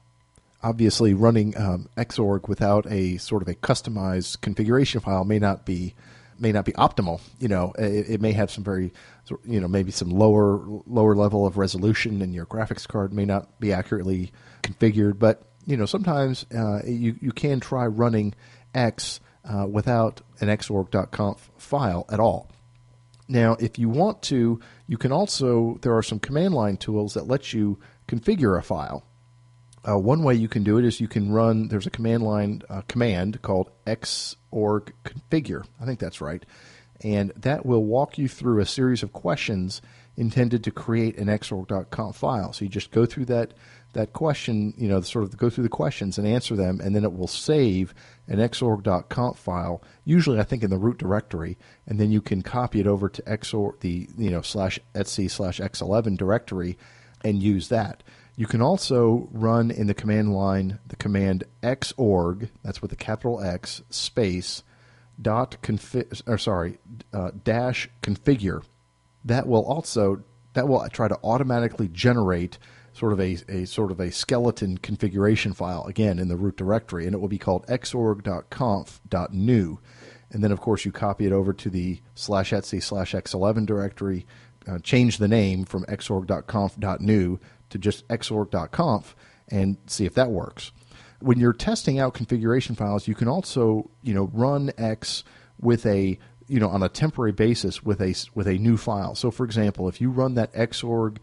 Obviously, 0.62 1.14
running 1.14 1.56
um, 1.58 1.90
Xorg 1.98 2.48
without 2.48 2.86
a 2.92 3.18
sort 3.18 3.42
of 3.42 3.48
a 3.48 3.56
customized 3.56 4.42
configuration 4.42 5.02
file 5.02 5.26
may 5.26 5.40
not 5.40 5.66
be 5.66 5.94
may 6.40 6.52
not 6.52 6.66
be 6.66 6.72
optimal. 6.74 7.22
You 7.40 7.50
know, 7.50 7.74
it, 7.78 8.10
it, 8.10 8.22
may 8.22 8.32
have 8.32 8.50
some 8.50 8.64
very, 8.64 8.94
you 9.46 9.60
know, 9.60 9.68
maybe 9.68 9.92
some 9.92 10.10
lower 10.10 10.62
lower 10.88 11.16
level 11.16 11.46
of 11.46 11.58
resolution, 11.58 12.22
and 12.22 12.34
your 12.34 12.46
graphics 12.46 12.88
card 12.88 13.14
may 13.14 13.26
not 13.26 13.60
be 13.60 13.74
accurately 13.74 14.32
configured. 14.64 15.20
But 15.20 15.44
you 15.66 15.78
know, 15.78 15.86
sometimes 15.86 16.46
uh, 16.56 16.82
you 16.86 17.16
you 17.22 17.32
can 17.32 17.60
try 17.60 17.86
running 17.86 18.34
X 18.74 19.20
uh, 19.46 19.66
without 19.68 20.22
an 20.40 20.48
xorg.conf 20.48 21.52
file 21.58 22.06
at 22.10 22.20
all. 22.20 22.50
Now, 23.28 23.56
if 23.60 23.78
you 23.78 23.90
want 23.90 24.22
to, 24.24 24.60
you 24.88 24.98
can 24.98 25.12
also 25.12 25.78
there 25.82 25.96
are 25.96 26.04
some 26.04 26.20
command 26.20 26.54
line 26.54 26.78
tools 26.78 27.14
that 27.14 27.28
let 27.28 27.54
you 27.54 27.80
configure 28.08 28.58
a 28.58 28.64
file. 28.64 29.04
Uh, 29.88 29.98
one 29.98 30.24
way 30.24 30.36
you 30.36 30.50
can 30.50 30.64
do 30.64 30.78
it 30.78 30.86
is 30.86 31.00
you 31.00 31.08
can 31.08 31.32
run. 31.32 31.68
There's 31.70 31.88
a 31.88 31.92
command 31.92 32.24
line 32.24 32.64
uh, 32.70 32.82
command 32.88 33.42
called 33.42 33.72
xorg 33.86 34.92
configure. 35.06 35.66
I 35.80 35.86
think 35.86 36.00
that's 36.00 36.22
right, 36.22 36.46
and 37.02 37.32
that 37.36 37.66
will 37.66 37.84
walk 37.84 38.18
you 38.18 38.28
through 38.28 38.60
a 38.60 38.66
series 38.66 39.04
of 39.04 39.14
questions 39.14 39.82
intended 40.18 40.64
to 40.66 40.72
create 40.72 41.18
an 41.18 41.28
xorg.conf 41.28 42.16
file. 42.16 42.52
So 42.52 42.66
you 42.66 42.70
just 42.70 42.92
go 42.92 43.06
through 43.06 43.26
that 43.26 43.54
that 43.94 44.14
question, 44.14 44.74
you 44.78 44.88
know, 44.88 45.02
sort 45.02 45.26
of 45.26 45.36
go 45.38 45.50
through 45.50 45.64
the 45.64 45.70
questions 45.70 46.18
and 46.18 46.28
answer 46.28 46.56
them, 46.56 46.80
and 46.80 46.96
then 46.96 47.04
it 47.04 47.14
will 47.14 47.28
save 47.28 47.94
an 48.28 48.38
xorg.conf 48.38 49.38
file, 49.38 49.82
usually 50.06 50.40
I 50.40 50.44
think 50.44 50.64
in 50.64 50.70
the 50.70 50.78
root 50.78 50.98
directory, 50.98 51.58
and 51.88 52.00
then 52.00 52.12
you 52.12 52.22
can 52.22 52.42
copy 52.42 52.80
it 52.80 52.88
over 52.88 53.10
to 53.10 53.22
xorg, 53.24 53.80
the, 53.80 54.08
you 54.18 54.30
know, 54.30 54.42
slash 54.42 54.80
etc 54.94 55.30
slash 55.30 55.60
x11 55.60 56.18
directory 56.18 56.78
and 57.24 57.42
use 57.42 57.70
that. 57.70 58.04
You 58.36 58.46
can 58.48 58.62
also 58.62 59.28
run 59.32 59.72
in 59.72 59.88
the 59.88 59.94
command 59.94 60.34
line 60.34 60.80
the 60.88 60.96
command 60.96 61.44
xorg, 61.62 62.50
that's 62.64 62.82
with 62.82 62.92
a 62.92 62.96
capital 62.96 63.42
X, 63.42 63.82
space, 63.90 64.64
dot 65.22 65.58
config, 65.62 66.22
or 66.28 66.38
sorry, 66.38 66.78
uh, 67.12 67.32
dash 67.44 67.90
configure. 68.02 68.64
That 69.26 69.48
will 69.48 69.66
also, 69.66 70.24
that 70.54 70.68
will 70.68 70.88
try 70.90 71.08
to 71.08 71.20
automatically 71.24 71.90
generate 71.90 72.58
sort 73.00 73.14
of 73.14 73.20
a, 73.22 73.38
a 73.48 73.66
sort 73.66 73.92
of 73.92 74.02
a 74.02 74.12
skeleton 74.12 74.78
configuration 74.78 75.54
file 75.54 75.86
again 75.86 76.20
in 76.20 76.28
the 76.28 76.36
root 76.36 76.58
directory, 76.58 77.06
and 77.06 77.16
it 77.16 77.20
will 77.20 77.30
be 77.30 77.38
called 77.38 77.66
xorg.conf.new. 77.68 78.20
And 80.32 80.44
then, 80.44 80.52
of 80.52 80.60
course, 80.60 80.84
you 80.86 80.92
copy 80.92 81.26
it 81.26 81.32
over 81.32 81.54
to 81.54 81.70
the 81.70 82.02
slash 82.14 82.52
etc 82.52 82.82
slash 82.82 83.14
x11 83.14 83.66
directory, 83.66 84.28
uh, 84.68 84.80
change 84.80 85.18
the 85.18 85.30
name 85.30 85.64
from 85.64 85.86
xorg.conf.new 85.86 87.40
to 87.70 87.78
just 87.78 88.06
xorg.conf, 88.10 89.16
and 89.48 89.78
see 89.88 90.06
if 90.06 90.14
that 90.16 90.32
works. 90.32 90.74
When 91.22 91.40
you're 91.40 91.54
testing 91.54 92.00
out 92.00 92.14
configuration 92.14 92.76
files, 92.76 93.08
you 93.08 93.16
can 93.16 93.30
also 93.30 93.90
you 94.04 94.14
know 94.14 94.30
run 94.34 94.72
X 94.78 95.24
with 95.60 95.86
a 95.86 96.20
you 96.48 96.60
know 96.60 96.70
on 96.70 96.84
a 96.84 96.90
temporary 96.90 97.32
basis 97.32 97.82
with 97.82 98.02
a 98.02 98.14
with 98.36 98.48
a 98.48 98.58
new 98.58 98.76
file. 98.76 99.16
So, 99.16 99.32
for 99.32 99.46
example, 99.46 99.88
if 99.88 100.02
you 100.02 100.12
run 100.12 100.36
that 100.36 100.54
xorg 100.54 101.18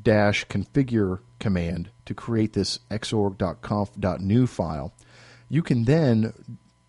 dash 0.00 0.46
configure 0.46 1.20
command 1.38 1.90
to 2.06 2.14
create 2.14 2.52
this 2.52 2.78
xorg.conf.new 2.90 4.46
file, 4.46 4.92
you 5.48 5.62
can 5.62 5.84
then 5.84 6.32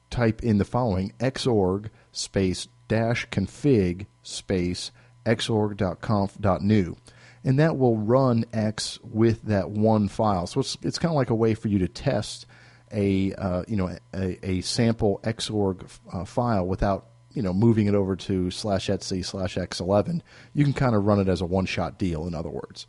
type 0.09 0.43
in 0.43 0.59
the 0.59 0.65
following 0.65 1.11
xorg 1.19 1.89
space 2.11 2.67
dash 2.87 3.27
config 3.29 4.05
space 4.21 4.91
xorg.conf.new. 5.25 6.97
And 7.45 7.59
that 7.59 7.77
will 7.77 7.97
run 7.97 8.45
X 8.53 8.99
with 9.03 9.43
that 9.43 9.69
one 9.69 10.07
file. 10.07 10.47
So 10.47 10.61
it's, 10.61 10.77
it's 10.81 10.99
kind 10.99 11.11
of 11.11 11.17
like 11.17 11.29
a 11.29 11.35
way 11.35 11.55
for 11.55 11.67
you 11.67 11.79
to 11.79 11.87
test 11.87 12.45
a 12.93 13.33
uh, 13.33 13.63
you 13.67 13.75
know 13.75 13.95
a, 14.13 14.47
a 14.47 14.61
sample 14.61 15.19
xorg 15.23 15.83
uh, 16.11 16.25
file 16.25 16.65
without 16.65 17.07
you 17.33 17.41
know 17.41 17.53
moving 17.53 17.87
it 17.87 17.95
over 17.95 18.15
to 18.15 18.51
slash 18.51 18.89
etc 18.89 19.23
slash 19.23 19.55
x11 19.55 20.21
you 20.53 20.63
can 20.63 20.73
kind 20.73 20.95
of 20.95 21.05
run 21.05 21.19
it 21.19 21.27
as 21.27 21.41
a 21.41 21.45
one 21.45 21.65
shot 21.65 21.97
deal 21.97 22.25
in 22.27 22.33
other 22.33 22.49
words 22.49 22.87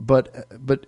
but 0.00 0.46
but 0.64 0.86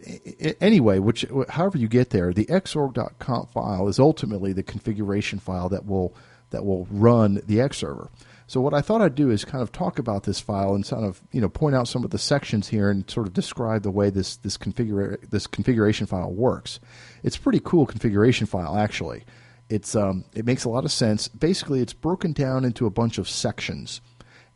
anyway, 0.60 0.98
which 0.98 1.26
however 1.48 1.78
you 1.78 1.88
get 1.88 2.10
there, 2.10 2.32
the 2.32 2.46
xorg.conf 2.46 3.50
file 3.50 3.88
is 3.88 3.98
ultimately 3.98 4.52
the 4.52 4.62
configuration 4.62 5.38
file 5.38 5.68
that 5.70 5.86
will 5.86 6.14
that 6.50 6.64
will 6.64 6.86
run 6.90 7.40
the 7.46 7.60
X 7.60 7.78
server. 7.78 8.10
So 8.46 8.60
what 8.60 8.74
I 8.74 8.80
thought 8.80 9.00
I'd 9.00 9.14
do 9.14 9.30
is 9.30 9.44
kind 9.44 9.62
of 9.62 9.70
talk 9.70 10.00
about 10.00 10.24
this 10.24 10.40
file 10.40 10.74
and 10.74 10.84
sort 10.84 11.04
of 11.04 11.20
you 11.32 11.40
know 11.40 11.48
point 11.48 11.74
out 11.74 11.88
some 11.88 12.04
of 12.04 12.10
the 12.10 12.18
sections 12.18 12.68
here 12.68 12.88
and 12.88 13.08
sort 13.10 13.26
of 13.26 13.32
describe 13.32 13.82
the 13.82 13.90
way 13.90 14.10
this 14.10 14.36
this 14.36 14.56
configure 14.56 15.18
this 15.28 15.46
configuration 15.46 16.06
file 16.06 16.32
works. 16.32 16.78
It's 17.24 17.36
a 17.36 17.40
pretty 17.40 17.60
cool 17.62 17.86
configuration 17.86 18.46
file 18.46 18.76
actually. 18.76 19.24
It's 19.70 19.94
um, 19.94 20.24
it 20.34 20.44
makes 20.44 20.64
a 20.64 20.68
lot 20.68 20.84
of 20.84 20.90
sense. 20.90 21.28
Basically, 21.28 21.80
it's 21.80 21.92
broken 21.92 22.32
down 22.32 22.64
into 22.64 22.86
a 22.86 22.90
bunch 22.90 23.18
of 23.18 23.28
sections, 23.28 24.00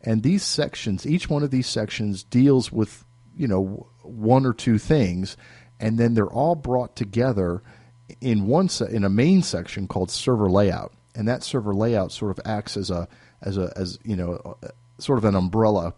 and 0.01 0.21
these 0.21 0.43
sections, 0.43 1.07
each 1.07 1.29
one 1.29 1.41
of 1.41 1.51
these 1.51 1.67
sections 1.67 2.23
deals 2.23 2.69
with 2.71 3.05
you 3.35 3.47
know 3.47 3.87
one 4.03 4.45
or 4.45 4.53
two 4.53 4.77
things, 4.77 5.37
and 5.79 5.97
then 5.97 6.13
they're 6.13 6.27
all 6.27 6.55
brought 6.55 6.97
together 6.97 7.63
in 8.19 8.45
one 8.45 8.67
se- 8.67 8.91
in 8.91 9.05
a 9.05 9.09
main 9.09 9.41
section 9.41 9.87
called 9.87 10.11
server 10.11 10.49
layout, 10.49 10.91
and 11.15 11.27
that 11.29 11.43
server 11.43 11.73
layout 11.73 12.11
sort 12.11 12.37
of 12.37 12.45
acts 12.45 12.75
as 12.75 12.91
a 12.91 13.07
as 13.41 13.57
a 13.57 13.71
as 13.77 13.97
you 14.03 14.17
know 14.17 14.57
sort 14.97 15.17
of 15.17 15.23
an 15.23 15.35
umbrella 15.35 15.93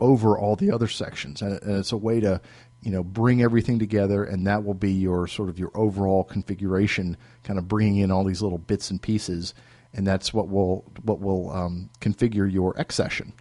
over 0.00 0.38
all 0.38 0.56
the 0.56 0.70
other 0.70 0.88
sections, 0.88 1.42
and, 1.42 1.60
and 1.62 1.76
it's 1.76 1.92
a 1.92 1.98
way 1.98 2.18
to 2.20 2.40
you 2.82 2.90
know 2.90 3.02
bring 3.02 3.42
everything 3.42 3.78
together, 3.78 4.24
and 4.24 4.46
that 4.46 4.64
will 4.64 4.74
be 4.74 4.92
your 4.92 5.26
sort 5.26 5.48
of 5.48 5.58
your 5.58 5.70
overall 5.74 6.24
configuration, 6.24 7.16
kind 7.42 7.58
of 7.58 7.68
bringing 7.68 7.98
in 7.98 8.10
all 8.10 8.24
these 8.24 8.42
little 8.42 8.58
bits 8.58 8.90
and 8.90 9.00
pieces 9.00 9.54
and 9.94 10.06
that's 10.06 10.32
what 10.32 10.48
will 10.48 10.84
what 11.02 11.20
will 11.20 11.50
um, 11.50 11.90
configure 12.00 12.50
your 12.50 12.78
X 12.78 12.94
session. 12.94 13.32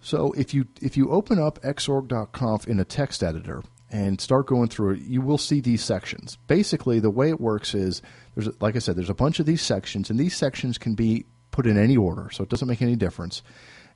So 0.00 0.32
if 0.32 0.54
you 0.54 0.66
if 0.80 0.96
you 0.96 1.10
open 1.10 1.38
up 1.38 1.60
xorg.conf 1.62 2.66
in 2.66 2.80
a 2.80 2.84
text 2.84 3.22
editor 3.22 3.62
and 3.90 4.20
start 4.20 4.46
going 4.46 4.68
through 4.68 4.94
it, 4.94 5.00
you 5.00 5.20
will 5.20 5.38
see 5.38 5.60
these 5.60 5.82
sections. 5.82 6.36
Basically, 6.46 7.00
the 7.00 7.10
way 7.10 7.30
it 7.30 7.40
works 7.40 7.74
is 7.74 8.02
there's 8.34 8.48
like 8.60 8.76
I 8.76 8.80
said, 8.80 8.96
there's 8.96 9.10
a 9.10 9.14
bunch 9.14 9.40
of 9.40 9.46
these 9.46 9.62
sections, 9.62 10.10
and 10.10 10.18
these 10.18 10.36
sections 10.36 10.78
can 10.78 10.94
be 10.94 11.26
put 11.50 11.66
in 11.66 11.78
any 11.78 11.96
order, 11.96 12.30
so 12.30 12.44
it 12.44 12.50
doesn't 12.50 12.68
make 12.68 12.82
any 12.82 12.96
difference. 12.96 13.42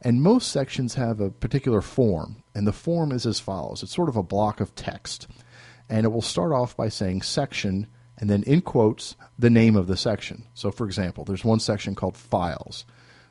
And 0.02 0.20
most 0.20 0.50
sections 0.50 0.94
have 0.94 1.20
a 1.20 1.30
particular 1.30 1.80
form, 1.80 2.42
and 2.54 2.66
the 2.66 2.72
form 2.72 3.12
is 3.12 3.24
as 3.24 3.40
follows: 3.40 3.82
it's 3.82 3.94
sort 3.94 4.08
of 4.08 4.16
a 4.16 4.22
block 4.22 4.60
of 4.60 4.74
text, 4.74 5.28
and 5.88 6.04
it 6.04 6.10
will 6.10 6.22
start 6.22 6.52
off 6.52 6.76
by 6.76 6.88
saying 6.88 7.22
section 7.22 7.86
and 8.22 8.30
then 8.30 8.44
in 8.44 8.60
quotes 8.60 9.16
the 9.36 9.50
name 9.50 9.74
of 9.74 9.88
the 9.88 9.96
section. 9.96 10.44
So, 10.54 10.70
for 10.70 10.86
example, 10.86 11.24
there's 11.24 11.44
one 11.44 11.58
section 11.58 11.96
called 11.96 12.16
files. 12.16 12.84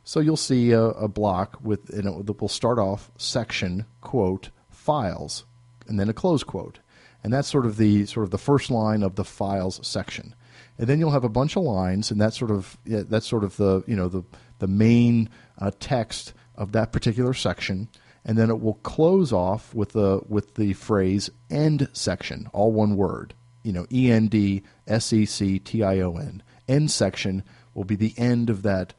So 0.04 0.20
you'll 0.20 0.36
see 0.36 0.72
a, 0.72 0.82
a 0.82 1.08
block 1.08 1.60
with, 1.64 1.90
and 1.92 2.08
it 2.08 2.42
will 2.42 2.50
start 2.50 2.78
off 2.78 3.10
section 3.18 3.86
quote 4.02 4.50
files, 4.70 5.46
and 5.88 5.98
then 5.98 6.10
a 6.10 6.14
close 6.14 6.44
quote, 6.44 6.80
and 7.24 7.32
that's 7.32 7.48
sort 7.48 7.66
of 7.66 7.78
the 7.78 8.06
sort 8.06 8.26
of 8.26 8.32
the 8.32 8.38
first 8.38 8.70
line 8.70 9.02
of 9.02 9.16
the 9.16 9.24
files 9.24 9.80
section. 9.88 10.36
And 10.78 10.88
then 10.88 11.00
you'll 11.00 11.12
have 11.12 11.24
a 11.24 11.30
bunch 11.30 11.56
of 11.56 11.64
lines, 11.64 12.12
and 12.12 12.20
that's 12.20 12.38
sort 12.38 12.52
of 12.52 12.78
yeah, 12.84 13.04
that's 13.08 13.28
sort 13.28 13.46
of 13.46 13.56
the 13.56 13.84
you 13.88 13.96
know 13.96 14.10
the 14.10 14.24
the 14.60 14.68
main 14.68 15.30
uh, 15.58 15.72
text 15.80 16.34
of 16.62 16.72
that 16.72 16.92
particular 16.92 17.34
section 17.34 17.90
and 18.24 18.38
then 18.38 18.50
it 18.50 18.62
will 18.62 18.76
close 18.76 19.34
off 19.34 19.74
with 19.74 19.94
the 19.94 20.22
with 20.28 20.54
the 20.56 20.74
phrase 20.74 21.30
end 21.50 21.90
section, 21.94 22.48
all 22.54 22.72
one 22.72 22.96
word 22.96 23.34
you 23.64 23.72
know, 23.72 23.86
E 23.92 24.12
N 24.12 24.28
D 24.28 24.64
S 24.88 25.12
E 25.14 25.26
C 25.26 25.60
T 25.60 25.84
I 25.84 26.00
O 26.00 26.16
N. 26.16 26.44
End 26.68 26.92
section 26.92 27.44
will 27.74 27.84
be 27.84 27.96
the 27.96 28.14
end 28.18 28.50
of 28.50 28.64
that 28.64 28.94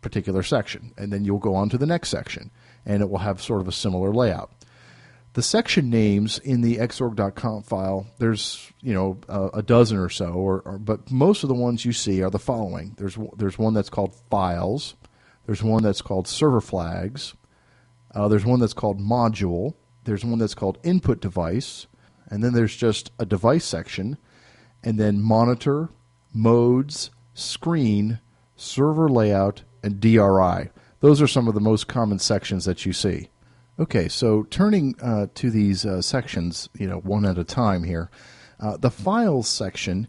particular 0.00 0.42
section. 0.42 0.92
And 0.96 1.12
then 1.12 1.24
you'll 1.24 1.38
go 1.38 1.54
on 1.54 1.68
to 1.70 1.78
the 1.78 1.86
next 1.86 2.08
section, 2.08 2.50
and 2.84 3.02
it 3.02 3.10
will 3.10 3.18
have 3.18 3.42
sort 3.42 3.60
of 3.60 3.68
a 3.68 3.72
similar 3.72 4.12
layout. 4.12 4.52
The 5.32 5.42
section 5.42 5.90
names 5.90 6.38
in 6.38 6.60
the 6.60 6.76
xorg.conf 6.76 7.66
file, 7.66 8.06
there's 8.18 8.70
you 8.80 8.94
know 8.94 9.18
a, 9.28 9.58
a 9.58 9.62
dozen 9.62 9.98
or 9.98 10.08
so, 10.08 10.26
or, 10.26 10.60
or, 10.64 10.78
but 10.78 11.10
most 11.10 11.42
of 11.42 11.48
the 11.48 11.54
ones 11.54 11.84
you 11.84 11.92
see 11.92 12.22
are 12.22 12.30
the 12.30 12.38
following. 12.38 12.94
There's 12.96 13.18
there's 13.36 13.58
one 13.58 13.74
that's 13.74 13.90
called 13.90 14.14
files. 14.30 14.94
There's 15.46 15.62
one 15.62 15.82
that's 15.82 16.02
called 16.02 16.26
server 16.26 16.60
flags. 16.60 17.34
Uh, 18.14 18.28
there's 18.28 18.44
one 18.44 18.60
that's 18.60 18.74
called 18.74 19.00
module. 19.00 19.74
There's 20.04 20.24
one 20.24 20.38
that's 20.38 20.54
called 20.54 20.78
input 20.82 21.20
device 21.20 21.86
and 22.28 22.42
then 22.42 22.52
there's 22.52 22.76
just 22.76 23.12
a 23.18 23.26
device 23.26 23.64
section, 23.64 24.18
and 24.82 24.98
then 24.98 25.20
monitor, 25.20 25.90
modes, 26.32 27.10
screen, 27.34 28.20
server 28.56 29.08
layout, 29.08 29.62
and 29.82 30.00
DRI. 30.00 30.70
Those 31.00 31.20
are 31.20 31.26
some 31.26 31.48
of 31.48 31.54
the 31.54 31.60
most 31.60 31.86
common 31.86 32.18
sections 32.18 32.64
that 32.64 32.86
you 32.86 32.92
see. 32.92 33.28
Okay, 33.78 34.08
so 34.08 34.44
turning 34.44 34.94
uh, 35.02 35.26
to 35.34 35.50
these 35.50 35.84
uh, 35.84 36.00
sections, 36.00 36.68
you 36.78 36.88
know, 36.88 36.98
one 36.98 37.24
at 37.24 37.38
a 37.38 37.44
time 37.44 37.84
here. 37.84 38.10
Uh, 38.58 38.76
the 38.76 38.90
files 38.90 39.48
section 39.48 40.06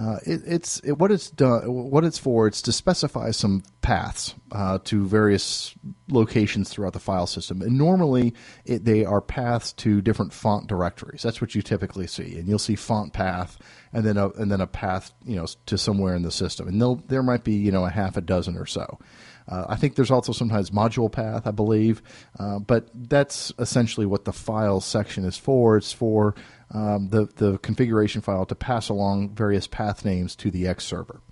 uh, 0.00 0.18
it, 0.24 0.42
it's 0.46 0.78
it, 0.80 0.92
what 0.92 1.10
it's 1.10 1.28
done. 1.28 1.62
What 1.66 2.04
it's 2.04 2.18
for. 2.18 2.46
It's 2.46 2.62
to 2.62 2.72
specify 2.72 3.32
some 3.32 3.64
paths 3.80 4.34
uh, 4.52 4.78
to 4.84 5.04
various 5.06 5.74
locations 6.08 6.70
throughout 6.70 6.92
the 6.92 7.00
file 7.00 7.26
system, 7.26 7.62
and 7.62 7.76
normally 7.76 8.34
it, 8.64 8.84
they 8.84 9.04
are 9.04 9.20
paths 9.20 9.72
to 9.74 10.00
different 10.00 10.32
font 10.32 10.68
directories. 10.68 11.22
That's 11.22 11.40
what 11.40 11.56
you 11.56 11.62
typically 11.62 12.06
see, 12.06 12.38
and 12.38 12.46
you'll 12.46 12.60
see 12.60 12.76
font 12.76 13.12
path, 13.12 13.58
and 13.92 14.04
then 14.04 14.16
a 14.16 14.28
and 14.30 14.52
then 14.52 14.60
a 14.60 14.68
path, 14.68 15.12
you 15.24 15.34
know, 15.34 15.46
to 15.66 15.76
somewhere 15.76 16.14
in 16.14 16.22
the 16.22 16.30
system, 16.30 16.68
and 16.68 17.08
there 17.08 17.22
might 17.24 17.42
be 17.42 17.54
you 17.54 17.72
know 17.72 17.84
a 17.84 17.90
half 17.90 18.16
a 18.16 18.20
dozen 18.20 18.56
or 18.56 18.66
so. 18.66 19.00
Uh, 19.48 19.64
I 19.68 19.76
think 19.76 19.94
there's 19.94 20.10
also 20.10 20.32
sometimes 20.32 20.70
module 20.70 21.10
path, 21.10 21.46
I 21.46 21.50
believe, 21.52 22.02
uh, 22.38 22.58
but 22.58 22.88
that's 22.94 23.52
essentially 23.58 24.06
what 24.06 24.24
the 24.24 24.32
file 24.32 24.80
section 24.80 25.24
is 25.24 25.38
for. 25.38 25.76
It's 25.76 25.92
for 25.92 26.34
um, 26.70 27.08
the, 27.08 27.26
the 27.36 27.58
configuration 27.58 28.20
file 28.20 28.44
to 28.46 28.54
pass 28.54 28.88
along 28.88 29.30
various 29.34 29.66
path 29.66 30.04
names 30.04 30.36
to 30.36 30.50
the 30.50 30.66
X 30.66 30.84
server. 30.84 31.22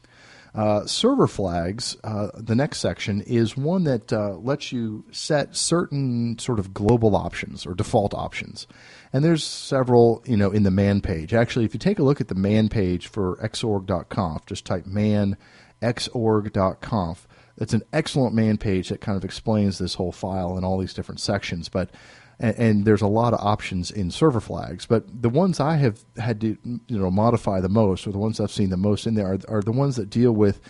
Uh, 0.56 0.86
server 0.86 1.26
flags, 1.26 1.98
uh, 2.02 2.28
the 2.34 2.54
next 2.54 2.78
section, 2.78 3.20
is 3.20 3.58
one 3.58 3.84
that 3.84 4.10
uh, 4.10 4.36
lets 4.36 4.72
you 4.72 5.04
set 5.10 5.54
certain 5.54 6.38
sort 6.38 6.58
of 6.58 6.72
global 6.72 7.14
options 7.14 7.66
or 7.66 7.74
default 7.74 8.14
options. 8.14 8.66
And 9.12 9.22
there's 9.22 9.44
several, 9.44 10.22
you 10.24 10.38
know, 10.38 10.50
in 10.50 10.62
the 10.62 10.70
man 10.70 11.02
page. 11.02 11.34
Actually, 11.34 11.66
if 11.66 11.74
you 11.74 11.78
take 11.78 11.98
a 11.98 12.02
look 12.02 12.22
at 12.22 12.28
the 12.28 12.34
man 12.34 12.70
page 12.70 13.06
for 13.06 13.36
xorg.conf, 13.36 14.46
just 14.46 14.64
type 14.64 14.86
man 14.86 15.36
xorg.conf. 15.82 17.28
It's 17.58 17.74
an 17.74 17.82
excellent 17.92 18.34
man 18.34 18.58
page 18.58 18.88
that 18.88 19.00
kind 19.00 19.16
of 19.16 19.24
explains 19.24 19.78
this 19.78 19.94
whole 19.94 20.12
file 20.12 20.56
and 20.56 20.64
all 20.64 20.78
these 20.78 20.94
different 20.94 21.20
sections. 21.20 21.68
But 21.68 21.90
and, 22.38 22.56
and, 22.58 22.84
there's 22.84 23.02
a 23.02 23.06
lot 23.06 23.32
of 23.32 23.40
options 23.40 23.90
in 23.90 24.10
server 24.10 24.40
flags. 24.40 24.84
But 24.84 25.22
the 25.22 25.30
ones 25.30 25.58
I 25.58 25.76
have 25.76 26.04
had 26.18 26.40
to 26.42 26.58
you 26.64 26.98
know 26.98 27.10
modify 27.10 27.60
the 27.60 27.68
most, 27.68 28.06
or 28.06 28.12
the 28.12 28.18
ones 28.18 28.40
I've 28.40 28.50
seen 28.50 28.70
the 28.70 28.76
most 28.76 29.06
in 29.06 29.14
there, 29.14 29.32
are, 29.32 29.38
are 29.48 29.62
the 29.62 29.72
ones 29.72 29.96
that 29.96 30.10
deal 30.10 30.32
with 30.32 30.60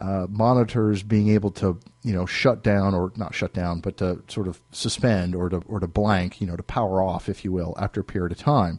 uh, 0.00 0.26
monitors 0.30 1.02
being 1.02 1.28
able 1.28 1.50
to 1.50 1.78
you 2.02 2.12
know 2.12 2.26
shut 2.26 2.62
down 2.62 2.94
or 2.94 3.12
not 3.16 3.34
shut 3.34 3.52
down, 3.52 3.80
but 3.80 3.96
to 3.96 4.22
sort 4.28 4.46
of 4.46 4.60
suspend 4.70 5.34
or 5.34 5.48
to 5.48 5.62
or 5.66 5.80
to 5.80 5.88
blank, 5.88 6.40
you 6.40 6.46
know, 6.46 6.56
to 6.56 6.62
power 6.62 7.02
off, 7.02 7.28
if 7.28 7.44
you 7.44 7.50
will, 7.50 7.74
after 7.78 8.00
a 8.00 8.04
period 8.04 8.32
of 8.32 8.38
time. 8.38 8.78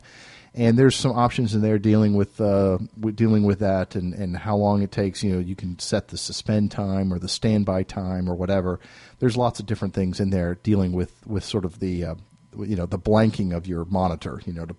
And 0.54 0.78
there's 0.78 0.98
some 0.98 1.14
options 1.14 1.56
in 1.56 1.62
there 1.62 1.80
dealing 1.80 2.14
with, 2.14 2.42
uh, 2.42 2.78
with 3.00 3.16
dealing 3.16 3.44
with 3.44 3.60
that 3.60 3.96
and, 3.96 4.14
and 4.14 4.36
how 4.36 4.58
long 4.58 4.82
it 4.82 4.92
takes. 4.92 5.24
You 5.24 5.34
know, 5.34 5.40
you 5.40 5.56
can 5.56 5.80
set 5.80 6.10
the 6.10 6.18
suspend 6.18 6.72
time 6.72 7.14
or 7.14 7.20
the 7.20 7.30
standby 7.30 7.84
time 7.84 8.30
or 8.30 8.36
whatever 8.36 8.80
there's 9.22 9.38
lots 9.38 9.60
of 9.60 9.68
different 9.68 9.94
things 9.94 10.20
in 10.20 10.32
there 10.32 10.56
dealing 10.56 10.92
with 10.92 11.26
with 11.26 11.46
sort 11.46 11.64
of 11.64 11.80
the 11.80 12.04
uh, 12.04 12.16
you 12.58 12.76
know 12.76 12.88
the 12.88 13.00
blanking 13.00 13.56
of 13.56 13.68
your 13.68 13.86
monitor, 13.86 14.42
you 14.46 14.52
know, 14.52 14.66
to 14.66 14.76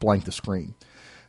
blank 0.00 0.24
the 0.24 0.32
screen. 0.32 0.74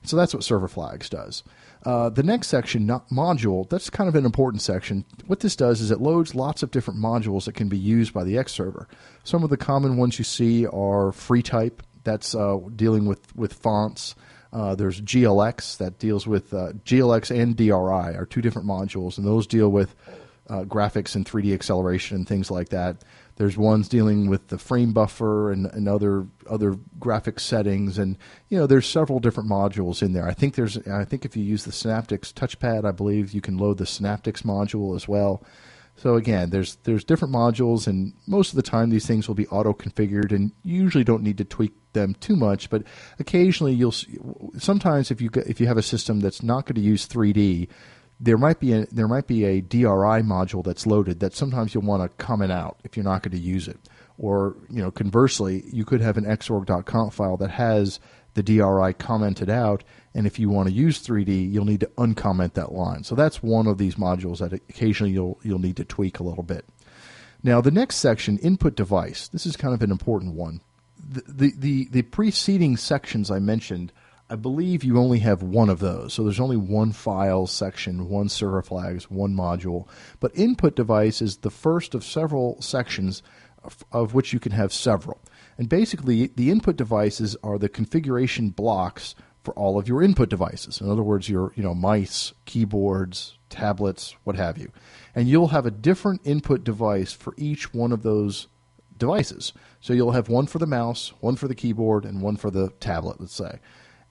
So 0.05 0.17
that's 0.17 0.33
what 0.33 0.43
server 0.43 0.67
flags 0.67 1.09
does. 1.09 1.43
Uh, 1.85 2.09
the 2.09 2.23
next 2.23 2.47
section, 2.47 2.87
module, 2.87 3.69
that's 3.69 3.89
kind 3.89 4.09
of 4.09 4.15
an 4.15 4.25
important 4.25 4.61
section. 4.61 5.05
What 5.27 5.41
this 5.41 5.55
does 5.55 5.79
is 5.79 5.91
it 5.91 6.01
loads 6.01 6.35
lots 6.35 6.63
of 6.63 6.71
different 6.71 6.99
modules 6.99 7.45
that 7.45 7.55
can 7.55 7.69
be 7.69 7.77
used 7.77 8.13
by 8.13 8.23
the 8.23 8.37
X 8.37 8.51
server. 8.53 8.87
Some 9.23 9.43
of 9.43 9.49
the 9.49 9.57
common 9.57 9.97
ones 9.97 10.17
you 10.17 10.25
see 10.25 10.65
are 10.65 11.11
FreeType, 11.11 11.79
that's 12.03 12.35
uh, 12.35 12.59
dealing 12.75 13.05
with, 13.05 13.35
with 13.35 13.53
fonts. 13.53 14.15
Uh, 14.51 14.75
there's 14.75 15.01
GLX 15.01 15.77
that 15.77 15.97
deals 15.97 16.27
with 16.27 16.53
uh, 16.53 16.73
GLX 16.85 17.35
and 17.35 17.55
DRI 17.55 18.15
are 18.15 18.27
two 18.29 18.41
different 18.41 18.67
modules, 18.67 19.17
and 19.17 19.25
those 19.25 19.47
deal 19.47 19.69
with 19.69 19.95
uh, 20.47 20.63
graphics 20.63 21.15
and 21.15 21.25
3D 21.25 21.53
acceleration 21.53 22.17
and 22.17 22.27
things 22.27 22.51
like 22.51 22.69
that. 22.69 23.03
There's 23.35 23.57
ones 23.57 23.89
dealing 23.89 24.29
with 24.29 24.49
the 24.49 24.59
frame 24.59 24.93
buffer 24.93 25.51
and, 25.51 25.65
and 25.65 25.87
other 25.87 26.27
other 26.47 26.75
graphic 26.99 27.39
settings, 27.39 27.97
and 27.97 28.15
you 28.49 28.59
know 28.59 28.67
there's 28.67 28.85
several 28.85 29.19
different 29.19 29.49
modules 29.49 30.03
in 30.03 30.13
there. 30.13 30.27
I 30.27 30.33
think 30.33 30.53
there's 30.53 30.77
I 30.87 31.03
think 31.03 31.25
if 31.25 31.35
you 31.35 31.43
use 31.43 31.65
the 31.65 31.71
Synaptics 31.71 32.31
touchpad, 32.31 32.85
I 32.85 32.91
believe 32.91 33.33
you 33.33 33.41
can 33.41 33.57
load 33.57 33.79
the 33.79 33.85
Synaptics 33.85 34.43
module 34.43 34.95
as 34.95 35.07
well. 35.07 35.43
So 35.95 36.15
again, 36.15 36.49
there's 36.49 36.75
there's 36.83 37.03
different 37.03 37.33
modules, 37.33 37.87
and 37.87 38.13
most 38.27 38.49
of 38.49 38.55
the 38.55 38.63
time 38.63 38.89
these 38.89 39.05
things 39.05 39.27
will 39.27 39.35
be 39.35 39.47
auto 39.47 39.73
configured, 39.73 40.31
and 40.31 40.51
usually 40.63 41.03
don't 41.03 41.23
need 41.23 41.37
to 41.37 41.45
tweak 41.45 41.73
them 41.93 42.15
too 42.15 42.35
much. 42.35 42.69
But 42.69 42.83
occasionally, 43.19 43.73
you'll 43.73 43.93
sometimes 44.57 45.11
if 45.11 45.21
you 45.21 45.29
if 45.35 45.61
you 45.61 45.67
have 45.67 45.77
a 45.77 45.83
system 45.83 46.19
that's 46.19 46.41
not 46.41 46.65
going 46.65 46.75
to 46.75 46.81
use 46.81 47.07
3D, 47.07 47.67
there 48.19 48.37
might 48.37 48.59
be 48.59 48.73
a 48.73 48.85
there 48.87 49.07
might 49.07 49.27
be 49.27 49.45
a 49.45 49.61
DRI 49.61 50.23
module 50.23 50.63
that's 50.63 50.87
loaded 50.87 51.19
that 51.19 51.35
sometimes 51.35 51.73
you'll 51.73 51.83
want 51.83 52.03
to 52.03 52.23
comment 52.23 52.51
out 52.51 52.79
if 52.83 52.97
you're 52.97 53.03
not 53.03 53.21
going 53.21 53.37
to 53.37 53.43
use 53.43 53.67
it. 53.67 53.79
Or 54.17 54.57
you 54.69 54.81
know, 54.81 54.91
conversely, 54.91 55.63
you 55.71 55.85
could 55.85 56.01
have 56.01 56.17
an 56.17 56.25
xorg.conf 56.25 57.13
file 57.13 57.37
that 57.37 57.51
has 57.51 57.99
the 58.33 58.43
DRI 58.43 58.93
commented 58.93 59.49
out, 59.49 59.83
and 60.13 60.27
if 60.27 60.37
you 60.37 60.49
want 60.49 60.69
to 60.69 60.73
use 60.73 61.05
3D, 61.05 61.51
you'll 61.51 61.65
need 61.65 61.79
to 61.79 61.91
uncomment 61.97 62.53
that 62.53 62.71
line. 62.71 63.03
So 63.03 63.15
that's 63.15 63.41
one 63.41 63.67
of 63.67 63.77
these 63.77 63.95
modules 63.95 64.39
that 64.39 64.53
occasionally 64.53 65.13
you'll 65.13 65.39
you'll 65.43 65.59
need 65.59 65.77
to 65.77 65.85
tweak 65.85 66.19
a 66.19 66.23
little 66.23 66.43
bit. 66.43 66.65
Now, 67.41 67.59
the 67.59 67.71
next 67.71 67.97
section, 67.97 68.37
input 68.37 68.75
device. 68.75 69.27
This 69.27 69.45
is 69.45 69.57
kind 69.57 69.73
of 69.73 69.81
an 69.81 69.91
important 69.91 70.35
one. 70.35 70.61
The 70.97 71.23
the 71.27 71.53
the, 71.57 71.87
the 71.91 72.01
preceding 72.03 72.77
sections 72.77 73.31
I 73.31 73.39
mentioned 73.39 73.91
I 74.29 74.35
believe 74.35 74.83
you 74.83 74.97
only 74.97 75.19
have 75.19 75.43
one 75.43 75.69
of 75.69 75.79
those. 75.79 76.13
So 76.13 76.23
there's 76.23 76.39
only 76.39 76.57
one 76.57 76.91
file 76.91 77.45
section, 77.45 78.09
one 78.09 78.29
server 78.29 78.61
flags, 78.61 79.11
one 79.11 79.35
module. 79.35 79.87
But 80.19 80.31
input 80.35 80.75
device 80.75 81.21
is 81.21 81.37
the 81.37 81.51
first 81.51 81.93
of 81.93 82.03
several 82.03 82.59
sections 82.61 83.21
of, 83.63 83.83
of 83.91 84.13
which 84.13 84.33
you 84.33 84.39
can 84.39 84.53
have 84.53 84.73
several. 84.73 85.19
And 85.57 85.69
basically, 85.69 86.27
the 86.35 86.49
input 86.49 86.77
devices 86.77 87.37
are 87.43 87.59
the 87.59 87.69
configuration 87.69 88.49
blocks 88.49 89.13
for 89.43 89.53
all 89.55 89.77
of 89.77 89.87
your 89.87 90.01
input 90.01 90.29
devices. 90.29 90.79
In 90.79 90.89
other 90.89 91.03
words, 91.03 91.29
your 91.29 91.53
you 91.55 91.63
know 91.63 91.75
mice, 91.75 92.33
keyboards, 92.45 93.37
tablets, 93.49 94.15
what 94.23 94.35
have 94.35 94.57
you. 94.57 94.71
And 95.13 95.27
you'll 95.27 95.49
have 95.49 95.65
a 95.65 95.71
different 95.71 96.21
input 96.23 96.63
device 96.63 97.13
for 97.13 97.33
each 97.37 97.73
one 97.73 97.91
of 97.91 98.03
those 98.03 98.47
devices. 98.97 99.53
So 99.79 99.93
you'll 99.93 100.11
have 100.11 100.29
one 100.29 100.47
for 100.47 100.59
the 100.59 100.67
mouse, 100.67 101.13
one 101.19 101.35
for 101.35 101.47
the 101.47 101.55
keyboard, 101.55 102.05
and 102.05 102.21
one 102.21 102.37
for 102.37 102.49
the 102.49 102.69
tablet, 102.79 103.19
let's 103.19 103.35
say. 103.35 103.59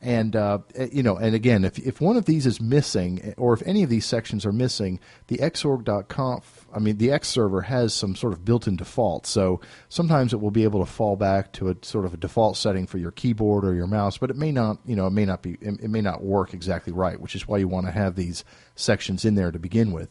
And 0.00 0.34
uh, 0.34 0.58
eh, 0.74 0.88
you 0.92 1.02
know, 1.02 1.16
and 1.16 1.34
again, 1.34 1.64
if 1.64 1.78
if 1.78 2.00
one 2.00 2.16
of 2.16 2.26
these 2.26 2.44
is 2.44 2.60
missing, 2.60 3.34
or 3.36 3.52
if 3.54 3.62
any 3.64 3.82
of 3.82 3.90
these 3.90 4.04
sections 4.04 4.44
are 4.44 4.52
missing, 4.52 5.00
the 5.28 5.38
xorg.conf, 5.38 6.61
I 6.74 6.78
mean, 6.78 6.98
the 6.98 7.10
X 7.12 7.28
server 7.28 7.62
has 7.62 7.92
some 7.92 8.14
sort 8.16 8.32
of 8.32 8.44
built-in 8.44 8.76
default. 8.76 9.26
So 9.26 9.60
sometimes 9.88 10.32
it 10.32 10.40
will 10.40 10.50
be 10.50 10.64
able 10.64 10.80
to 10.80 10.90
fall 10.90 11.16
back 11.16 11.52
to 11.54 11.68
a 11.68 11.76
sort 11.82 12.04
of 12.04 12.14
a 12.14 12.16
default 12.16 12.56
setting 12.56 12.86
for 12.86 12.98
your 12.98 13.10
keyboard 13.10 13.64
or 13.64 13.74
your 13.74 13.86
mouse, 13.86 14.18
but 14.18 14.30
it 14.30 14.36
may 14.36 14.52
not, 14.52 14.78
you 14.86 14.96
know, 14.96 15.06
it 15.06 15.12
may 15.12 15.24
not 15.24 15.42
be, 15.42 15.58
it 15.60 15.90
may 15.90 16.00
not 16.00 16.22
work 16.22 16.54
exactly 16.54 16.92
right, 16.92 17.20
which 17.20 17.34
is 17.34 17.46
why 17.46 17.58
you 17.58 17.68
want 17.68 17.86
to 17.86 17.92
have 17.92 18.16
these 18.16 18.44
sections 18.74 19.24
in 19.24 19.34
there 19.34 19.50
to 19.50 19.58
begin 19.58 19.92
with. 19.92 20.08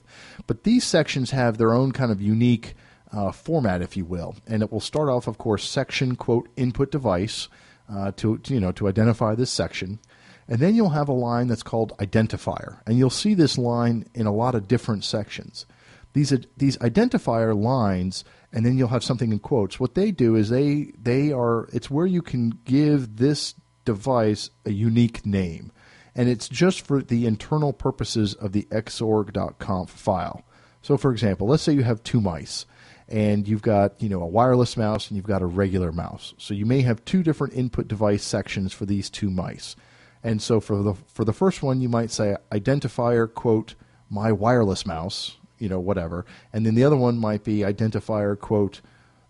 But 0.48 0.64
these 0.64 0.84
sections 0.84 1.32
have 1.32 1.58
their 1.58 1.74
own 1.74 1.92
kind 1.92 2.12
of 2.12 2.22
unique 2.22 2.76
uh, 3.12 3.32
format, 3.32 3.82
if 3.82 3.98
you 3.98 4.06
will, 4.06 4.36
and 4.48 4.62
it 4.62 4.72
will 4.72 4.80
start 4.80 5.10
off, 5.10 5.28
of 5.28 5.38
course, 5.38 5.68
section 5.68 6.16
quote 6.16 6.48
input 6.56 6.92
device 6.92 7.50
uh, 7.92 8.12
to, 8.16 8.38
to, 8.40 8.54
you 8.54 8.60
know 8.60 8.72
to 8.72 8.88
identify 8.88 9.36
this 9.36 9.52
section. 9.52 10.00
And 10.48 10.60
then 10.60 10.76
you'll 10.76 10.90
have 10.90 11.08
a 11.08 11.14
line 11.14 11.48
that's 11.48 11.64
called 11.64 11.98
identifier. 12.00 12.82
And 12.86 12.98
you'll 12.98 13.10
see 13.10 13.34
this 13.34 13.58
line 13.58 14.06
in 14.14 14.26
a 14.26 14.34
lot 14.34 14.56
of 14.56 14.68
different 14.68 15.04
sections. 15.04 15.66
These, 16.14 16.34
these 16.58 16.78
identifier 16.78 17.60
lines, 17.60 18.24
and 18.52 18.66
then 18.66 18.78
you'll 18.78 18.90
have 18.90 19.04
something 19.04 19.32
in 19.32 19.40
quotes. 19.40 19.80
What 19.80 19.96
they 19.96 20.12
do 20.12 20.36
is 20.36 20.50
they, 20.50 20.92
they 21.02 21.32
are, 21.32 21.70
it's 21.72 21.90
where 21.90 22.06
you 22.06 22.22
can 22.22 22.60
give 22.66 23.18
this 23.18 23.56
device 23.86 24.50
a 24.66 24.72
unique 24.72 25.26
name. 25.26 25.72
And 26.14 26.28
it's 26.28 26.50
just 26.50 26.86
for 26.86 27.02
the 27.02 27.26
internal 27.26 27.72
purposes 27.72 28.34
of 28.34 28.52
the 28.52 28.64
xorg.conf 28.64 29.90
file. 29.90 30.44
So, 30.82 30.98
for 30.98 31.12
example, 31.12 31.48
let's 31.48 31.64
say 31.64 31.74
you 31.74 31.84
have 31.84 32.04
two 32.04 32.20
mice 32.20 32.66
and 33.12 33.48
you've 33.48 33.62
got 33.62 34.02
you 34.02 34.08
know 34.10 34.22
a 34.22 34.28
wireless 34.28 34.78
mouse 34.78 35.10
and 35.10 35.18
you've 35.18 35.26
got 35.26 35.42
a 35.42 35.46
regular 35.46 35.92
mouse. 35.92 36.34
So 36.38 36.54
you 36.54 36.66
may 36.66 36.82
have 36.82 37.04
two 37.06 37.24
different 37.24 37.54
input 37.54 37.88
device 37.88 38.24
sections 38.24 38.74
for 38.74 38.86
these 38.86 39.10
two 39.10 39.30
mice. 39.30 39.76
And 40.24 40.42
so 40.42 40.60
for 40.60 40.82
the 40.82 40.94
for 40.94 41.26
the 41.26 41.34
first 41.34 41.62
one, 41.62 41.82
you 41.82 41.90
might 41.90 42.10
say 42.10 42.36
identifier 42.52 43.32
quote 43.32 43.76
my 44.10 44.32
wireless 44.32 44.86
mouse, 44.86 45.38
you 45.62 45.70
know 45.70 45.80
whatever, 45.80 46.26
and 46.52 46.66
then 46.66 46.76
the 46.76 46.84
other 46.84 46.98
one 46.98 47.18
might 47.18 47.44
be 47.44 47.60
identifier 47.60 48.38
quote 48.38 48.82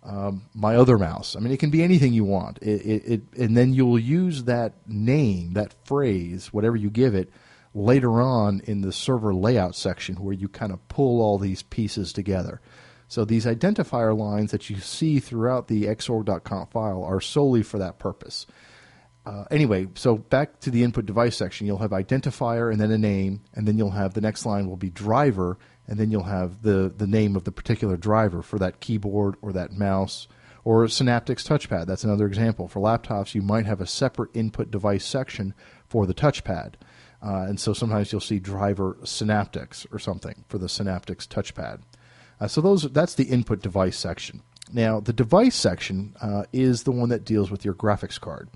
um, 0.04 0.44
my 0.54 0.76
other 0.76 0.98
mouse. 0.98 1.36
I 1.36 1.40
mean, 1.40 1.54
it 1.54 1.60
can 1.60 1.70
be 1.70 1.84
anything 1.84 2.14
you 2.14 2.24
want. 2.24 2.58
It, 2.62 2.82
it, 2.82 3.04
it, 3.06 3.22
and 3.38 3.56
then 3.56 3.74
you'll 3.74 4.00
use 4.00 4.46
that 4.46 4.74
name, 4.88 5.54
that 5.54 5.76
phrase, 5.86 6.52
whatever 6.52 6.76
you 6.76 6.90
give 6.90 7.14
it, 7.14 7.32
later 7.74 8.22
on 8.22 8.62
in 8.66 8.82
the 8.82 8.92
server 8.92 9.34
layout 9.34 9.76
section 9.76 10.16
where 10.16 10.34
you 10.34 10.48
kind 10.48 10.72
of 10.72 10.88
pull 10.88 11.22
all 11.22 11.38
these 11.38 11.64
pieces 11.64 12.12
together. 12.12 12.62
So 13.08 13.26
these 13.26 13.46
identifier 13.46 14.18
lines 14.18 14.52
that 14.52 14.70
you 14.70 14.78
see 14.78 15.20
throughout 15.20 15.68
the 15.68 15.84
xorg.conf 15.84 16.72
file 16.72 17.04
are 17.04 17.22
solely 17.22 17.62
for 17.62 17.78
that 17.78 18.00
purpose. 18.00 18.48
Uh, 19.26 19.46
anyway, 19.52 19.88
so 19.94 20.18
back 20.18 20.60
to 20.60 20.72
the 20.72 20.84
input 20.84 21.06
device 21.06 21.36
section, 21.36 21.68
you'll 21.68 21.78
have 21.78 21.92
identifier 21.92 22.72
and 22.72 22.82
then 22.82 22.92
a 22.92 22.98
name, 22.98 23.42
and 23.54 23.68
then 23.68 23.78
you'll 23.78 23.92
have 23.92 24.14
the 24.14 24.22
next 24.22 24.46
line 24.46 24.68
will 24.68 24.78
be 24.78 24.90
driver, 24.90 25.58
and 25.88 26.00
then 26.00 26.10
you'll 26.10 26.24
have 26.24 26.64
the, 26.64 26.92
the 26.96 27.08
name 27.08 27.36
of 27.36 27.44
the 27.44 27.52
particular 27.52 27.98
driver 27.98 28.42
for 28.42 28.58
that 28.58 28.80
keyboard 28.80 29.36
or 29.42 29.54
that 29.54 29.74
mouse 29.74 30.28
or 30.64 30.86
Synaptics 30.86 31.46
touchpad. 31.48 31.88
That's 31.88 32.04
another 32.04 32.26
example. 32.26 32.68
For 32.68 32.80
laptops, 32.80 33.34
you 33.36 33.42
might 33.42 33.66
have 33.66 33.82
a 33.82 33.88
separate 33.88 34.30
input 34.36 34.72
device 34.72 35.06
section 35.06 35.54
for 35.88 36.06
the 36.06 36.14
touchpad. 36.14 36.76
Uh, 37.24 37.46
and 37.48 37.60
so 37.60 37.74
sometimes 37.74 38.12
you'll 38.12 38.22
see 38.22 38.40
driver 38.40 38.98
Synaptics 39.04 39.86
or 39.92 40.00
something 40.00 40.44
for 40.48 40.58
the 40.58 40.68
Synaptics 40.68 41.28
touchpad. 41.28 41.82
Uh, 42.40 42.48
so 42.48 42.62
those 42.62 42.92
that's 42.92 43.16
the 43.16 43.26
input 43.26 43.62
device 43.62 43.98
section. 43.98 44.42
Now 44.72 45.00
the 45.00 45.14
device 45.14 45.56
section 45.56 46.16
uh, 46.22 46.44
is 46.52 46.84
the 46.84 46.92
one 46.92 47.10
that 47.10 47.26
deals 47.26 47.52
with 47.52 47.64
your 47.64 47.76
graphics 47.76 48.20
card. 48.20 48.50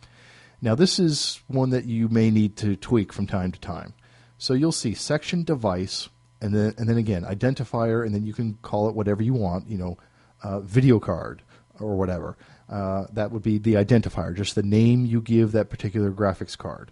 Now 0.66 0.74
this 0.74 0.98
is 0.98 1.42
one 1.46 1.70
that 1.70 1.86
you 1.86 2.10
may 2.10 2.32
need 2.32 2.58
to 2.58 2.76
tweak 2.76 3.14
from 3.14 3.28
time 3.28 3.52
to 3.52 3.60
time. 3.60 3.94
So 4.40 4.56
you'll 4.56 4.72
see 4.72 4.96
section 4.96 5.44
device, 5.44 6.10
and 6.42 6.56
then 6.56 6.74
and 6.80 6.90
then 6.90 6.98
again 6.98 7.24
identifier, 7.24 8.04
and 8.04 8.16
then 8.16 8.26
you 8.26 8.34
can 8.34 8.56
call 8.64 8.90
it 8.90 8.96
whatever 8.96 9.22
you 9.22 9.36
want. 9.36 9.70
You 9.70 9.78
know, 9.78 9.98
uh, 10.44 10.62
video 10.62 11.00
card 11.00 11.44
or 11.80 11.96
whatever. 11.96 12.36
Uh, 12.68 13.06
that 13.14 13.32
would 13.32 13.44
be 13.44 13.60
the 13.60 13.76
identifier, 13.76 14.36
just 14.36 14.56
the 14.56 14.64
name 14.64 15.06
you 15.06 15.22
give 15.22 15.52
that 15.52 15.70
particular 15.70 16.10
graphics 16.12 16.58
card. 16.58 16.92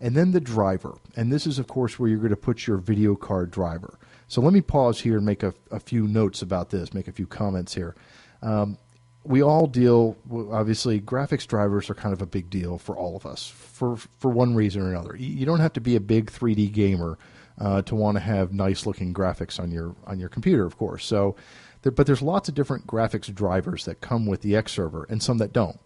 And 0.00 0.14
then 0.14 0.30
the 0.30 0.40
driver. 0.40 0.96
And 1.16 1.32
this 1.32 1.44
is, 1.44 1.58
of 1.58 1.66
course, 1.66 1.98
where 1.98 2.08
you're 2.08 2.18
going 2.18 2.30
to 2.30 2.36
put 2.36 2.68
your 2.68 2.76
video 2.76 3.16
card 3.16 3.50
driver. 3.50 3.98
So 4.28 4.40
let 4.40 4.52
me 4.52 4.60
pause 4.60 5.00
here 5.00 5.16
and 5.16 5.26
make 5.26 5.42
a, 5.42 5.52
a 5.72 5.80
few 5.80 6.06
notes 6.06 6.40
about 6.40 6.70
this, 6.70 6.94
make 6.94 7.08
a 7.08 7.12
few 7.12 7.26
comments 7.26 7.74
here. 7.74 7.96
Um, 8.42 8.78
we 9.24 9.42
all 9.42 9.66
deal 9.66 10.16
obviously 10.52 11.00
graphics 11.00 11.46
drivers 11.46 11.90
are 11.90 11.94
kind 11.94 12.12
of 12.12 12.22
a 12.22 12.26
big 12.26 12.48
deal 12.48 12.78
for 12.78 12.96
all 12.96 13.16
of 13.16 13.26
us 13.26 13.48
for 13.48 13.96
for 13.96 14.30
one 14.30 14.54
reason 14.54 14.82
or 14.82 14.90
another. 14.90 15.16
You 15.16 15.44
don't 15.46 15.60
have 15.60 15.72
to 15.74 15.80
be 15.80 15.96
a 15.96 16.00
big 16.00 16.30
3d 16.30 16.72
gamer 16.72 17.18
uh, 17.58 17.82
to 17.82 17.94
want 17.94 18.16
to 18.16 18.20
have 18.20 18.52
nice 18.52 18.86
looking 18.86 19.12
graphics 19.12 19.60
on 19.60 19.70
your 19.70 19.94
on 20.06 20.18
your 20.18 20.28
computer 20.28 20.64
of 20.64 20.76
course. 20.78 21.04
So 21.04 21.36
there, 21.82 21.92
but 21.92 22.06
there's 22.06 22.22
lots 22.22 22.48
of 22.48 22.54
different 22.54 22.86
graphics 22.86 23.32
drivers 23.32 23.84
that 23.84 24.00
come 24.00 24.26
with 24.26 24.42
the 24.42 24.56
x 24.56 24.72
server 24.72 25.06
and 25.08 25.22
some 25.22 25.38
that 25.38 25.52
don't. 25.52 25.78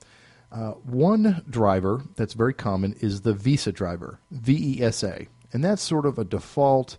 Uh, 0.50 0.72
one 0.72 1.42
driver 1.48 2.02
that's 2.16 2.34
very 2.34 2.52
common 2.52 2.94
is 3.00 3.22
the 3.22 3.32
VESA 3.32 3.72
driver 3.72 4.20
vesa 4.32 5.26
and 5.52 5.64
that's 5.64 5.82
sort 5.82 6.04
of 6.04 6.18
a 6.18 6.24
default 6.24 6.98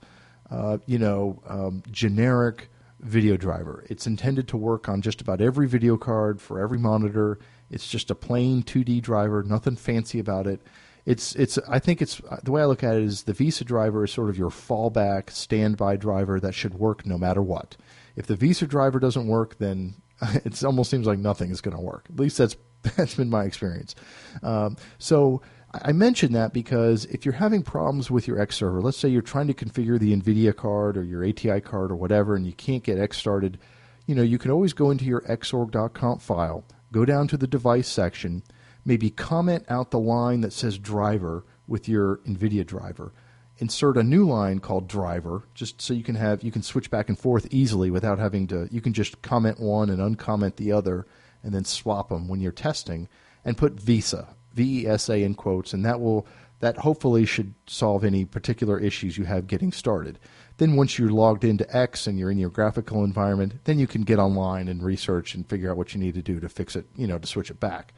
uh, 0.53 0.77
you 0.85 0.99
know, 0.99 1.41
um, 1.47 1.81
generic 1.91 2.69
video 3.03 3.37
driver. 3.37 3.85
It's 3.89 4.07
intended 4.07 4.47
to 4.49 4.57
work 4.57 4.89
on 4.89 5.01
just 5.01 5.21
about 5.21 5.41
every 5.41 5.67
video 5.67 5.97
card 5.97 6.41
for 6.41 6.59
every 6.59 6.79
monitor. 6.79 7.39
It's 7.69 7.87
just 7.87 8.11
a 8.11 8.15
plain 8.15 8.63
2D 8.63 9.01
driver, 9.01 9.43
nothing 9.43 9.75
fancy 9.75 10.19
about 10.19 10.47
it. 10.47 10.61
It's 11.05 11.35
it's 11.35 11.57
I 11.67 11.79
think 11.79 12.01
it's 12.01 12.21
the 12.43 12.51
way 12.51 12.61
I 12.61 12.65
look 12.65 12.83
at 12.83 12.95
it 12.95 13.03
is 13.03 13.23
the 13.23 13.33
VESA 13.33 13.65
driver 13.65 14.05
is 14.05 14.11
sort 14.11 14.29
of 14.29 14.37
your 14.37 14.49
fallback 14.49 15.29
standby 15.29 15.97
driver 15.97 16.39
that 16.39 16.53
should 16.53 16.75
work 16.75 17.05
no 17.05 17.17
matter 17.17 17.41
what. 17.41 17.75
If 18.15 18.27
the 18.27 18.37
VESA 18.37 18.69
driver 18.69 18.99
doesn't 18.99 19.27
work, 19.27 19.57
then 19.57 19.95
it 20.45 20.63
almost 20.63 20.89
seems 20.89 21.05
like 21.05 21.19
nothing 21.19 21.51
is 21.51 21.61
going 21.61 21.75
to 21.75 21.83
work. 21.83 22.07
At 22.09 22.19
least 22.19 22.37
that's 22.37 22.55
that's 22.95 23.15
been 23.15 23.29
my 23.29 23.43
experience. 23.43 23.95
Um, 24.41 24.77
so 24.97 25.41
I 25.81 25.91
mention 25.91 26.33
that 26.33 26.53
because 26.53 27.05
if 27.05 27.25
you're 27.25 27.33
having 27.33 27.63
problems 27.63 28.11
with 28.11 28.27
your 28.27 28.39
X 28.39 28.57
server, 28.57 28.79
let's 28.81 28.97
say 28.97 29.09
you're 29.09 29.23
trying 29.23 29.47
to 29.47 29.55
configure 29.55 29.97
the 29.97 30.15
NVIDIA 30.15 30.55
card 30.55 30.97
or 30.97 31.03
your 31.03 31.27
ATI 31.27 31.61
card 31.61 31.91
or 31.91 31.95
whatever, 31.95 32.35
and 32.35 32.45
you 32.45 32.53
can't 32.53 32.83
get 32.83 32.99
X 32.99 33.17
started, 33.17 33.57
you 34.05 34.13
know, 34.13 34.21
you 34.21 34.37
can 34.37 34.51
always 34.51 34.73
go 34.73 34.91
into 34.91 35.05
your 35.05 35.21
xorg.conf 35.21 36.21
file, 36.21 36.63
go 36.91 37.05
down 37.05 37.27
to 37.27 37.37
the 37.37 37.47
device 37.47 37.87
section, 37.87 38.43
maybe 38.85 39.09
comment 39.09 39.65
out 39.67 39.89
the 39.89 39.99
line 39.99 40.41
that 40.41 40.53
says 40.53 40.77
driver 40.77 41.43
with 41.67 41.89
your 41.89 42.17
NVIDIA 42.17 42.65
driver. 42.65 43.11
Insert 43.57 43.97
a 43.97 44.03
new 44.03 44.27
line 44.27 44.59
called 44.59 44.87
driver, 44.87 45.43
just 45.55 45.81
so 45.81 45.93
you 45.93 46.03
can 46.03 46.15
have 46.15 46.43
you 46.43 46.51
can 46.51 46.63
switch 46.63 46.91
back 46.91 47.09
and 47.09 47.17
forth 47.17 47.47
easily 47.49 47.89
without 47.89 48.19
having 48.19 48.45
to. 48.47 48.67
You 48.69 48.81
can 48.81 48.93
just 48.93 49.21
comment 49.21 49.59
one 49.59 49.89
and 49.89 49.99
uncomment 49.99 50.57
the 50.57 50.71
other, 50.71 51.07
and 51.41 51.51
then 51.53 51.65
swap 51.65 52.09
them 52.09 52.27
when 52.27 52.41
you're 52.41 52.51
testing, 52.51 53.07
and 53.43 53.57
put 53.57 53.77
VESA 53.77 54.27
VESA 54.55 55.23
in 55.23 55.35
quotes, 55.35 55.73
and 55.73 55.85
that 55.85 55.99
will 55.99 56.25
that 56.63 56.77
hopefully 56.77 57.25
should 57.25 57.53
solve 57.67 58.05
any 58.05 58.23
particular 58.23 58.79
issues 58.79 59.17
you 59.17 59.25
have 59.25 59.47
getting 59.47 59.73
started. 59.73 60.17
Then 60.57 60.77
once 60.77 60.97
you're 60.97 61.09
logged 61.09 61.43
into 61.43 61.75
X 61.75 62.07
and 62.07 62.17
you're 62.17 62.31
in 62.31 62.37
your 62.37 62.49
graphical 62.49 63.03
environment, 63.03 63.55
then 63.65 63.79
you 63.79 63.85
can 63.87 64.03
get 64.03 64.17
online 64.17 64.69
and 64.69 64.81
research 64.81 65.35
and 65.35 65.45
figure 65.45 65.69
out 65.69 65.75
what 65.75 65.93
you 65.93 65.99
need 65.99 66.13
to 66.13 66.21
do 66.21 66.39
to 66.39 66.47
fix 66.47 66.77
it, 66.77 66.85
you 66.95 67.05
know, 67.05 67.17
to 67.17 67.27
switch 67.27 67.51
it 67.51 67.59
back. 67.59 67.93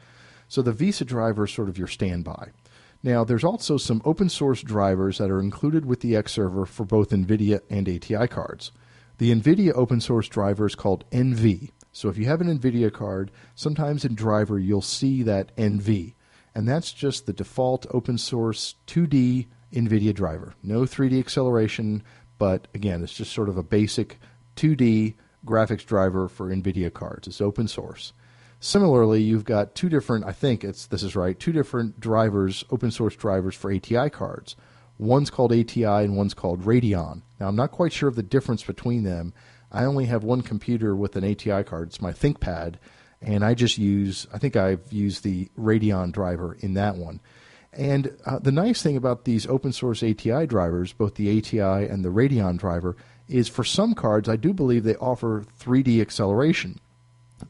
So 0.48 0.62
the 0.62 0.72
VESA 0.72 1.06
driver 1.06 1.44
is 1.44 1.52
sort 1.52 1.68
of 1.68 1.78
your 1.78 1.86
standby. 1.86 2.50
Now, 3.04 3.22
there's 3.22 3.44
also 3.44 3.76
some 3.76 4.02
open 4.04 4.28
source 4.28 4.62
drivers 4.62 5.18
that 5.18 5.30
are 5.30 5.38
included 5.38 5.86
with 5.86 6.00
the 6.00 6.16
X 6.16 6.32
server 6.32 6.66
for 6.66 6.84
both 6.84 7.10
NVIDIA 7.10 7.60
and 7.70 7.88
ATI 7.88 8.26
cards. 8.26 8.72
The 9.18 9.32
NVIDIA 9.32 9.74
open 9.74 10.00
source 10.00 10.26
driver 10.26 10.66
is 10.66 10.74
called 10.74 11.08
NV. 11.12 11.70
So 11.92 12.08
if 12.08 12.18
you 12.18 12.26
have 12.26 12.40
an 12.40 12.58
NVIDIA 12.58 12.92
card, 12.92 13.30
sometimes 13.54 14.04
in 14.04 14.16
driver 14.16 14.58
you'll 14.58 14.82
see 14.82 15.22
that 15.22 15.54
NV 15.54 16.14
and 16.56 16.66
that's 16.66 16.90
just 16.90 17.26
the 17.26 17.34
default 17.34 17.84
open 17.90 18.16
source 18.16 18.76
2D 18.86 19.46
NVIDIA 19.74 20.14
driver. 20.14 20.54
No 20.62 20.80
3D 20.80 21.18
acceleration, 21.18 22.02
but 22.38 22.66
again, 22.74 23.02
it's 23.02 23.12
just 23.12 23.34
sort 23.34 23.50
of 23.50 23.58
a 23.58 23.62
basic 23.62 24.18
2D 24.56 25.16
graphics 25.44 25.84
driver 25.84 26.28
for 26.28 26.48
NVIDIA 26.48 26.90
cards. 26.90 27.28
It's 27.28 27.42
open 27.42 27.68
source. 27.68 28.14
Similarly, 28.58 29.20
you've 29.20 29.44
got 29.44 29.74
two 29.74 29.90
different, 29.90 30.24
I 30.24 30.32
think 30.32 30.64
it's 30.64 30.86
this 30.86 31.02
is 31.02 31.14
right, 31.14 31.38
two 31.38 31.52
different 31.52 32.00
drivers, 32.00 32.64
open 32.70 32.90
source 32.90 33.16
drivers 33.16 33.54
for 33.54 33.70
ATI 33.70 34.08
cards. 34.08 34.56
One's 34.96 35.28
called 35.28 35.52
ATI 35.52 35.84
and 35.84 36.16
one's 36.16 36.32
called 36.32 36.62
Radeon. 36.62 37.20
Now, 37.38 37.48
I'm 37.48 37.56
not 37.56 37.70
quite 37.70 37.92
sure 37.92 38.08
of 38.08 38.16
the 38.16 38.22
difference 38.22 38.64
between 38.64 39.02
them. 39.02 39.34
I 39.70 39.84
only 39.84 40.06
have 40.06 40.24
one 40.24 40.40
computer 40.40 40.96
with 40.96 41.16
an 41.16 41.24
ATI 41.24 41.64
card. 41.64 41.88
It's 41.88 42.00
my 42.00 42.12
ThinkPad, 42.12 42.76
and 43.22 43.44
I 43.44 43.54
just 43.54 43.78
use 43.78 44.26
I 44.32 44.38
think 44.38 44.56
I've 44.56 44.92
used 44.92 45.22
the 45.22 45.48
Radeon 45.58 46.12
driver 46.12 46.56
in 46.60 46.74
that 46.74 46.96
one. 46.96 47.20
And 47.72 48.16
uh, 48.24 48.38
the 48.38 48.52
nice 48.52 48.82
thing 48.82 48.96
about 48.96 49.24
these 49.24 49.46
open 49.46 49.72
source 49.72 50.02
ATI 50.02 50.46
drivers, 50.46 50.92
both 50.94 51.16
the 51.16 51.38
ATI 51.38 51.86
and 51.86 52.04
the 52.04 52.08
Radeon 52.08 52.56
driver, 52.56 52.96
is 53.28 53.48
for 53.48 53.64
some 53.64 53.94
cards 53.94 54.28
I 54.28 54.36
do 54.36 54.52
believe 54.52 54.84
they 54.84 54.96
offer 54.96 55.44
3D 55.60 56.00
acceleration. 56.00 56.80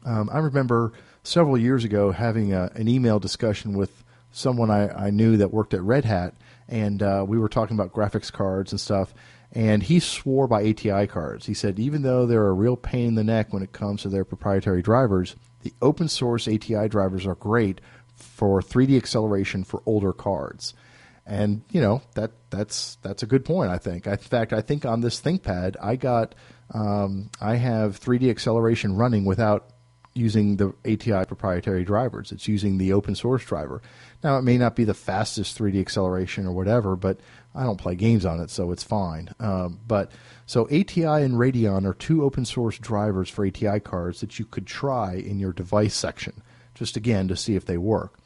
Um, 0.05 0.29
I 0.31 0.39
remember 0.39 0.91
several 1.23 1.57
years 1.57 1.83
ago 1.83 2.11
having 2.11 2.53
a, 2.53 2.71
an 2.75 2.87
email 2.87 3.19
discussion 3.19 3.77
with 3.77 4.03
someone 4.31 4.69
I, 4.69 5.07
I 5.07 5.09
knew 5.11 5.37
that 5.37 5.53
worked 5.53 5.73
at 5.73 5.81
Red 5.81 6.05
Hat, 6.05 6.33
and 6.67 7.01
uh, 7.01 7.25
we 7.27 7.37
were 7.37 7.49
talking 7.49 7.77
about 7.77 7.93
graphics 7.93 8.31
cards 8.31 8.71
and 8.71 8.81
stuff. 8.81 9.13
And 9.53 9.81
he 9.81 10.01
swore 10.01 10.47
by 10.47 10.69
ATI 10.69 11.07
cards. 11.07 11.45
He 11.45 11.53
said 11.53 11.79
even 11.79 12.01
though 12.01 12.25
they're 12.25 12.47
a 12.47 12.53
real 12.53 12.75
pain 12.75 13.07
in 13.07 13.15
the 13.15 13.23
neck 13.23 13.53
when 13.53 13.63
it 13.63 13.71
comes 13.71 14.01
to 14.01 14.09
their 14.09 14.25
proprietary 14.25 14.81
drivers, 14.81 15.37
the 15.61 15.73
open 15.81 16.07
source 16.07 16.47
ATI 16.47 16.87
drivers 16.87 17.25
are 17.25 17.35
great 17.35 17.81
for 18.15 18.61
3D 18.61 18.97
acceleration 18.97 19.63
for 19.63 19.81
older 19.85 20.13
cards. 20.13 20.73
And 21.25 21.61
you 21.71 21.81
know 21.81 22.01
that 22.15 22.31
that's 22.49 22.97
that's 23.01 23.21
a 23.21 23.27
good 23.27 23.43
point. 23.43 23.69
I 23.69 23.77
think. 23.77 24.07
In 24.07 24.17
fact, 24.17 24.53
I 24.53 24.61
think 24.61 24.85
on 24.85 25.01
this 25.01 25.19
ThinkPad, 25.19 25.75
I 25.81 25.97
got 25.97 26.35
um, 26.73 27.29
I 27.41 27.55
have 27.55 27.99
3D 27.99 28.29
acceleration 28.29 28.95
running 28.95 29.25
without 29.25 29.73
using 30.17 30.57
the 30.57 30.73
ATI 30.85 31.25
proprietary 31.25 31.83
drivers. 31.83 32.31
It's 32.31 32.47
using 32.47 32.77
the 32.77 32.93
open 32.93 33.15
source 33.15 33.45
driver. 33.45 33.81
Now, 34.23 34.37
it 34.37 34.41
may 34.41 34.57
not 34.57 34.75
be 34.75 34.83
the 34.83 34.93
fastest 34.93 35.57
3D 35.57 35.79
acceleration 35.79 36.47
or 36.47 36.51
whatever, 36.51 36.95
but 36.95 37.19
I 37.53 37.63
don't 37.63 37.77
play 37.77 37.95
games 37.95 38.25
on 38.25 38.39
it, 38.39 38.49
so 38.49 38.71
it's 38.71 38.83
fine. 38.83 39.29
Um, 39.39 39.79
but 39.87 40.11
so 40.47 40.63
ATI 40.67 41.03
and 41.03 41.35
Radeon 41.35 41.85
are 41.85 41.93
two 41.93 42.23
open 42.23 42.45
source 42.45 42.79
drivers 42.79 43.29
for 43.29 43.45
ATI 43.45 43.81
cards 43.81 44.21
that 44.21 44.39
you 44.39 44.45
could 44.45 44.65
try 44.65 45.13
in 45.13 45.39
your 45.39 45.51
device 45.51 45.93
section, 45.93 46.41
just 46.73 46.95
again 46.95 47.27
to 47.27 47.35
see 47.35 47.57
if 47.57 47.65
they 47.65 47.77
work. 47.77 48.17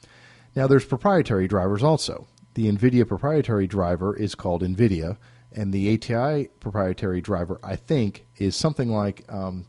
Now, 0.55 0.67
there's 0.67 0.85
proprietary 0.85 1.47
drivers 1.47 1.81
also. 1.81 2.27
The 2.53 2.71
NVIDIA 2.71 3.07
proprietary 3.07 3.65
driver 3.65 4.15
is 4.15 4.35
called 4.35 4.61
NVIDIA, 4.61 5.17
and 5.51 5.73
the 5.73 5.95
ATI 5.95 6.49
proprietary 6.59 7.21
driver, 7.21 7.59
I 7.63 7.75
think, 7.75 8.27
is 8.37 8.55
something 8.55 8.89
like 8.89 9.25
um, 9.27 9.65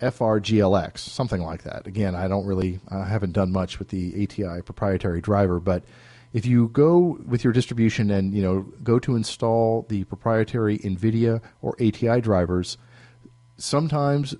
FRGLX, 0.00 0.98
something 0.98 1.40
like 1.40 1.62
that. 1.62 1.86
Again, 1.86 2.16
I 2.16 2.26
don't 2.26 2.46
really, 2.46 2.80
I 2.88 3.04
haven't 3.04 3.32
done 3.32 3.52
much 3.52 3.78
with 3.78 3.90
the 3.90 4.24
ATI 4.24 4.60
proprietary 4.62 5.20
driver, 5.20 5.60
but 5.60 5.84
if 6.36 6.44
you 6.44 6.68
go 6.68 7.18
with 7.26 7.42
your 7.42 7.52
distribution 7.54 8.10
and 8.10 8.34
you 8.34 8.42
know 8.42 8.60
go 8.82 8.98
to 8.98 9.16
install 9.16 9.86
the 9.88 10.04
proprietary 10.04 10.76
NVIDIA 10.76 11.40
or 11.62 11.74
ATI 11.80 12.20
drivers, 12.20 12.76
sometimes 13.56 14.34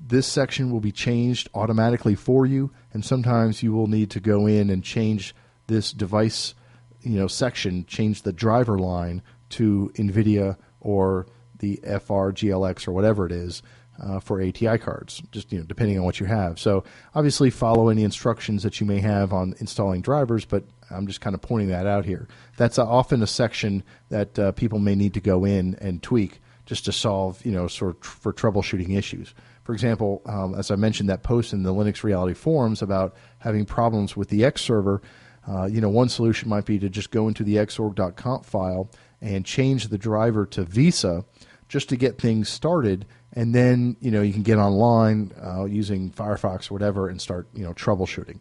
this 0.00 0.28
section 0.28 0.70
will 0.70 0.78
be 0.78 0.92
changed 0.92 1.48
automatically 1.52 2.14
for 2.14 2.46
you, 2.46 2.70
and 2.92 3.04
sometimes 3.04 3.64
you 3.64 3.72
will 3.72 3.88
need 3.88 4.10
to 4.10 4.20
go 4.20 4.46
in 4.46 4.70
and 4.70 4.84
change 4.84 5.34
this 5.66 5.90
device, 5.90 6.54
you 7.00 7.18
know, 7.18 7.26
section, 7.26 7.84
change 7.86 8.22
the 8.22 8.32
driver 8.32 8.78
line 8.78 9.20
to 9.48 9.90
NVIDIA 9.96 10.56
or 10.78 11.26
the 11.58 11.80
FRGLX 11.82 12.86
or 12.86 12.92
whatever 12.92 13.26
it 13.26 13.32
is 13.32 13.60
uh, 14.00 14.20
for 14.20 14.40
ATI 14.40 14.78
cards, 14.78 15.22
just 15.30 15.52
you 15.52 15.58
know, 15.58 15.64
depending 15.64 15.98
on 15.98 16.04
what 16.04 16.20
you 16.20 16.26
have. 16.26 16.58
So 16.58 16.84
obviously, 17.14 17.50
follow 17.50 17.88
any 17.88 18.02
instructions 18.02 18.62
that 18.62 18.80
you 18.80 18.86
may 18.86 19.00
have 19.00 19.32
on 19.32 19.54
installing 19.58 20.00
drivers, 20.00 20.44
but 20.44 20.64
I'm 20.90 21.06
just 21.06 21.20
kind 21.20 21.34
of 21.34 21.42
pointing 21.42 21.68
that 21.68 21.86
out 21.86 22.04
here. 22.04 22.28
That's 22.56 22.78
often 22.78 23.22
a 23.22 23.26
section 23.26 23.82
that 24.08 24.38
uh, 24.38 24.52
people 24.52 24.78
may 24.78 24.94
need 24.94 25.14
to 25.14 25.20
go 25.20 25.44
in 25.44 25.76
and 25.80 26.02
tweak 26.02 26.40
just 26.66 26.84
to 26.86 26.92
solve, 26.92 27.44
you 27.44 27.52
know, 27.52 27.66
sort 27.66 27.96
of 27.96 28.00
tr- 28.00 28.10
for 28.10 28.32
troubleshooting 28.32 28.96
issues. 28.96 29.34
For 29.64 29.72
example, 29.72 30.22
um, 30.26 30.54
as 30.54 30.70
I 30.70 30.76
mentioned, 30.76 31.08
that 31.10 31.22
post 31.22 31.52
in 31.52 31.62
the 31.62 31.74
Linux 31.74 32.02
Reality 32.02 32.34
forums 32.34 32.82
about 32.82 33.14
having 33.38 33.64
problems 33.66 34.16
with 34.16 34.28
the 34.28 34.44
X 34.44 34.62
server. 34.62 35.02
Uh, 35.46 35.66
you 35.66 35.80
know, 35.80 35.88
one 35.88 36.08
solution 36.08 36.48
might 36.48 36.64
be 36.64 36.78
to 36.78 36.88
just 36.88 37.10
go 37.10 37.28
into 37.28 37.44
the 37.44 37.56
xorg.conf 37.56 38.46
file 38.46 38.90
and 39.20 39.44
change 39.44 39.88
the 39.88 39.98
driver 39.98 40.46
to 40.46 40.64
VESA 40.64 41.24
just 41.68 41.88
to 41.88 41.96
get 41.96 42.18
things 42.18 42.48
started 42.48 43.06
and 43.32 43.54
then 43.54 43.96
you 44.00 44.10
know 44.10 44.22
you 44.22 44.32
can 44.32 44.42
get 44.42 44.58
online 44.58 45.32
uh, 45.42 45.64
using 45.64 46.10
Firefox 46.10 46.70
or 46.70 46.74
whatever 46.74 47.08
and 47.08 47.20
start 47.20 47.48
you 47.54 47.64
know 47.64 47.72
troubleshooting. 47.72 48.40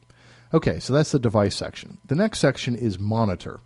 Okay, 0.54 0.80
so 0.80 0.94
that's 0.94 1.12
the 1.12 1.20
device 1.20 1.56
section. 1.56 2.00
The 2.06 2.16
next 2.16 2.40
section 2.40 2.76
is 2.76 3.00
monitor. 3.00 3.60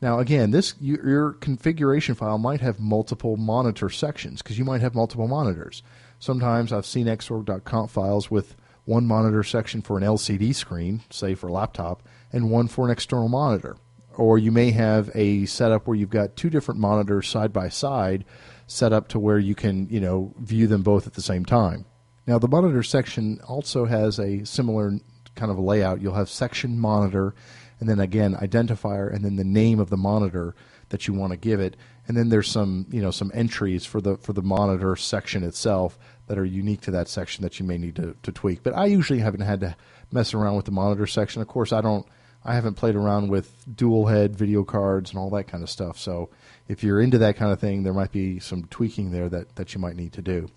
Now, 0.00 0.18
again, 0.18 0.50
this 0.50 0.74
your 0.80 1.32
configuration 1.34 2.14
file 2.14 2.38
might 2.38 2.60
have 2.60 2.80
multiple 2.80 3.36
monitor 3.36 3.90
sections 3.90 4.40
because 4.40 4.58
you 4.58 4.64
might 4.64 4.80
have 4.80 4.94
multiple 4.94 5.28
monitors. 5.28 5.82
Sometimes 6.18 6.72
I've 6.72 6.86
seen 6.86 7.06
xorg.conf 7.06 7.90
files 7.90 8.30
with 8.30 8.56
one 8.84 9.06
monitor 9.06 9.42
section 9.42 9.82
for 9.82 9.98
an 9.98 10.04
LCD 10.04 10.54
screen, 10.54 11.02
say 11.10 11.34
for 11.34 11.48
a 11.48 11.52
laptop, 11.52 12.02
and 12.32 12.50
one 12.50 12.68
for 12.68 12.86
an 12.86 12.90
external 12.90 13.28
monitor. 13.28 13.76
Or 14.20 14.36
you 14.36 14.52
may 14.52 14.70
have 14.72 15.10
a 15.14 15.46
setup 15.46 15.86
where 15.86 15.96
you've 15.96 16.10
got 16.10 16.36
two 16.36 16.50
different 16.50 16.78
monitors 16.78 17.26
side 17.26 17.54
by 17.54 17.70
side 17.70 18.26
set 18.66 18.92
up 18.92 19.08
to 19.08 19.18
where 19.18 19.38
you 19.38 19.54
can, 19.54 19.88
you 19.88 19.98
know, 19.98 20.34
view 20.38 20.66
them 20.66 20.82
both 20.82 21.06
at 21.06 21.14
the 21.14 21.22
same 21.22 21.46
time. 21.46 21.86
Now, 22.26 22.38
the 22.38 22.46
monitor 22.46 22.82
section 22.82 23.40
also 23.48 23.86
has 23.86 24.18
a 24.18 24.44
similar 24.44 24.92
kind 25.36 25.50
of 25.50 25.58
layout. 25.58 26.02
You'll 26.02 26.16
have 26.16 26.28
section 26.28 26.78
monitor, 26.78 27.34
and 27.80 27.88
then 27.88 27.98
again 27.98 28.34
identifier, 28.34 29.10
and 29.10 29.24
then 29.24 29.36
the 29.36 29.42
name 29.42 29.80
of 29.80 29.88
the 29.88 29.96
monitor 29.96 30.54
that 30.90 31.08
you 31.08 31.14
want 31.14 31.32
to 31.32 31.38
give 31.38 31.58
it. 31.58 31.78
And 32.06 32.14
then 32.14 32.28
there's 32.28 32.50
some, 32.50 32.88
you 32.90 33.00
know, 33.00 33.10
some 33.10 33.30
entries 33.32 33.86
for 33.86 34.02
the 34.02 34.18
for 34.18 34.34
the 34.34 34.42
monitor 34.42 34.96
section 34.96 35.42
itself 35.42 35.98
that 36.26 36.36
are 36.36 36.44
unique 36.44 36.82
to 36.82 36.90
that 36.90 37.08
section 37.08 37.42
that 37.42 37.58
you 37.58 37.64
may 37.64 37.78
need 37.78 37.96
to, 37.96 38.14
to 38.22 38.32
tweak. 38.32 38.62
But 38.62 38.76
I 38.76 38.84
usually 38.84 39.20
haven't 39.20 39.40
had 39.40 39.60
to 39.60 39.76
mess 40.12 40.34
around 40.34 40.56
with 40.56 40.66
the 40.66 40.72
monitor 40.72 41.06
section. 41.06 41.40
Of 41.40 41.48
course, 41.48 41.72
I 41.72 41.80
don't. 41.80 42.06
I 42.44 42.54
haven't 42.54 42.74
played 42.74 42.96
around 42.96 43.28
with 43.28 43.76
dual 43.76 44.06
head 44.06 44.36
video 44.36 44.64
cards 44.64 45.10
and 45.10 45.18
all 45.18 45.30
that 45.30 45.44
kind 45.44 45.62
of 45.62 45.68
stuff. 45.68 45.98
So 45.98 46.30
if 46.68 46.82
you're 46.82 47.00
into 47.00 47.18
that 47.18 47.36
kind 47.36 47.52
of 47.52 47.60
thing, 47.60 47.82
there 47.82 47.92
might 47.92 48.12
be 48.12 48.38
some 48.38 48.64
tweaking 48.64 49.10
there 49.10 49.28
that, 49.28 49.56
that 49.56 49.74
you 49.74 49.80
might 49.80 49.96
need 49.96 50.12
to 50.14 50.22
do. 50.22 50.48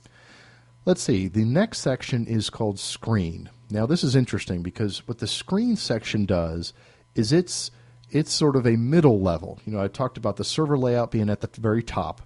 Let's 0.85 1.01
see. 1.01 1.27
The 1.27 1.45
next 1.45 1.79
section 1.79 2.25
is 2.25 2.49
called 2.49 2.79
screen. 2.79 3.49
Now, 3.69 3.85
this 3.85 4.03
is 4.03 4.15
interesting 4.15 4.61
because 4.61 5.07
what 5.07 5.19
the 5.19 5.27
screen 5.27 5.75
section 5.75 6.25
does 6.25 6.73
is 7.15 7.31
it's 7.31 7.71
it's 8.11 8.31
sort 8.31 8.55
of 8.55 8.67
a 8.67 8.75
middle 8.75 9.19
level. 9.21 9.59
You 9.65 9.73
know, 9.73 9.81
I 9.81 9.87
talked 9.87 10.17
about 10.17 10.35
the 10.35 10.43
server 10.43 10.77
layout 10.77 11.09
being 11.09 11.31
at 11.31 11.41
the 11.41 11.49
very 11.59 11.81
top. 11.81 12.21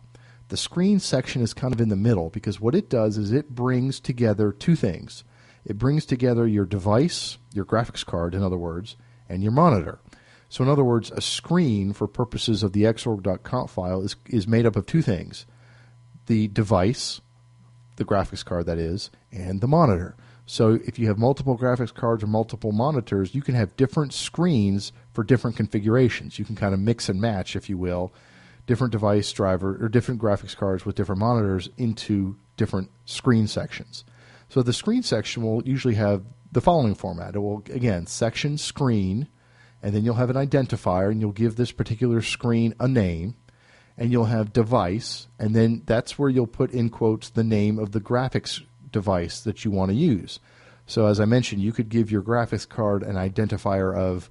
The 0.49 0.57
screen 0.57 0.99
section 0.99 1.41
is 1.41 1.53
kind 1.53 1.73
of 1.73 1.79
in 1.79 1.87
the 1.87 1.95
middle 1.95 2.29
because 2.29 2.59
what 2.59 2.75
it 2.75 2.89
does 2.89 3.17
is 3.17 3.31
it 3.31 3.55
brings 3.55 4.01
together 4.01 4.51
two 4.51 4.75
things. 4.75 5.23
It 5.65 5.77
brings 5.77 6.05
together 6.05 6.45
your 6.45 6.65
device, 6.65 7.37
your 7.53 7.63
graphics 7.63 8.05
card, 8.05 8.35
in 8.35 8.43
other 8.43 8.57
words, 8.57 8.97
and 9.29 9.43
your 9.43 9.51
monitor. 9.51 9.99
So, 10.49 10.63
in 10.63 10.69
other 10.69 10.83
words, 10.83 11.11
a 11.11 11.21
screen 11.21 11.93
for 11.93 12.07
purposes 12.07 12.63
of 12.63 12.73
the 12.73 12.83
xorg.conf 12.83 13.69
file 13.69 14.01
is, 14.01 14.15
is 14.27 14.47
made 14.47 14.65
up 14.65 14.75
of 14.75 14.85
two 14.85 15.01
things 15.01 15.45
the 16.27 16.47
device, 16.49 17.21
the 17.95 18.05
graphics 18.05 18.43
card 18.43 18.65
that 18.65 18.77
is, 18.77 19.09
and 19.31 19.61
the 19.61 19.67
monitor. 19.67 20.15
So, 20.45 20.79
if 20.85 20.97
you 20.97 21.07
have 21.07 21.17
multiple 21.17 21.57
graphics 21.57 21.93
cards 21.93 22.23
or 22.23 22.27
multiple 22.27 22.71
monitors, 22.71 23.35
you 23.35 23.41
can 23.41 23.55
have 23.55 23.75
different 23.75 24.13
screens 24.13 24.93
for 25.11 25.23
different 25.23 25.57
configurations. 25.57 26.39
You 26.39 26.45
can 26.45 26.55
kind 26.55 26.73
of 26.73 26.79
mix 26.79 27.09
and 27.09 27.19
match, 27.19 27.57
if 27.57 27.69
you 27.69 27.77
will, 27.77 28.13
different 28.65 28.93
device 28.93 29.31
driver 29.33 29.77
or 29.81 29.89
different 29.89 30.21
graphics 30.21 30.55
cards 30.55 30.85
with 30.85 30.95
different 30.95 31.19
monitors 31.19 31.69
into 31.77 32.37
different 32.55 32.89
screen 33.03 33.47
sections. 33.47 34.05
So, 34.47 34.63
the 34.63 34.71
screen 34.71 35.03
section 35.03 35.43
will 35.43 35.61
usually 35.63 35.95
have 35.95 36.23
the 36.51 36.61
following 36.61 36.95
format 36.95 37.35
it 37.35 37.39
will, 37.39 37.63
again, 37.69 38.07
section 38.07 38.57
screen 38.57 39.27
and 39.81 39.93
then 39.93 40.03
you'll 40.03 40.15
have 40.15 40.29
an 40.29 40.35
identifier, 40.35 41.11
and 41.11 41.21
you'll 41.21 41.31
give 41.31 41.55
this 41.55 41.71
particular 41.71 42.21
screen 42.21 42.73
a 42.79 42.87
name, 42.87 43.35
and 43.97 44.11
you'll 44.11 44.25
have 44.25 44.53
device, 44.53 45.27
and 45.39 45.55
then 45.55 45.83
that's 45.85 46.17
where 46.17 46.29
you'll 46.29 46.47
put 46.47 46.71
in 46.71 46.89
quotes 46.89 47.29
the 47.29 47.43
name 47.43 47.79
of 47.79 47.91
the 47.91 48.01
graphics 48.01 48.61
device 48.91 49.41
that 49.41 49.63
you 49.63 49.71
want 49.71 49.89
to 49.89 49.95
use. 49.95 50.39
So 50.87 51.05
as 51.05 51.19
I 51.19 51.25
mentioned, 51.25 51.61
you 51.61 51.71
could 51.71 51.89
give 51.89 52.11
your 52.11 52.21
graphics 52.21 52.67
card 52.67 53.03
an 53.03 53.15
identifier 53.15 53.95
of, 53.95 54.29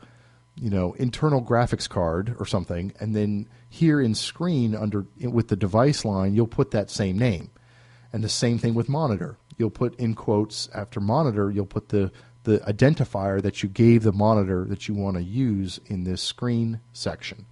you 0.57 0.71
know, 0.71 0.95
internal 0.95 1.43
graphics 1.43 1.89
card 1.89 2.35
or 2.39 2.47
something, 2.47 2.93
and 2.99 3.15
then 3.15 3.49
here 3.69 4.01
in 4.01 4.15
screen 4.15 4.75
under 4.75 5.07
with 5.21 5.49
the 5.49 5.57
device 5.57 6.05
line, 6.05 6.35
you'll 6.35 6.47
put 6.47 6.73
that 6.73 6.91
same 6.91 7.19
name. 7.19 7.51
And 8.13 8.25
the 8.25 8.29
same 8.29 8.59
thing 8.59 8.75
with 8.75 8.89
monitor. 8.89 9.37
You'll 9.59 9.71
put 9.71 9.95
in 9.97 10.15
quotes 10.15 10.69
after 10.75 11.01
monitor, 11.01 11.51
you'll 11.51 11.67
put 11.67 11.89
the 11.89 12.13
the 12.47 12.59
identifier 12.61 13.43
that 13.43 13.63
you 13.65 13.69
gave 13.69 14.05
the 14.05 14.13
monitor 14.13 14.65
that 14.67 14.87
you 14.87 14.95
want 14.95 15.17
to 15.17 15.23
use 15.23 15.81
in 15.87 16.05
this 16.05 16.23
screen 16.23 16.81
section. 16.93 17.45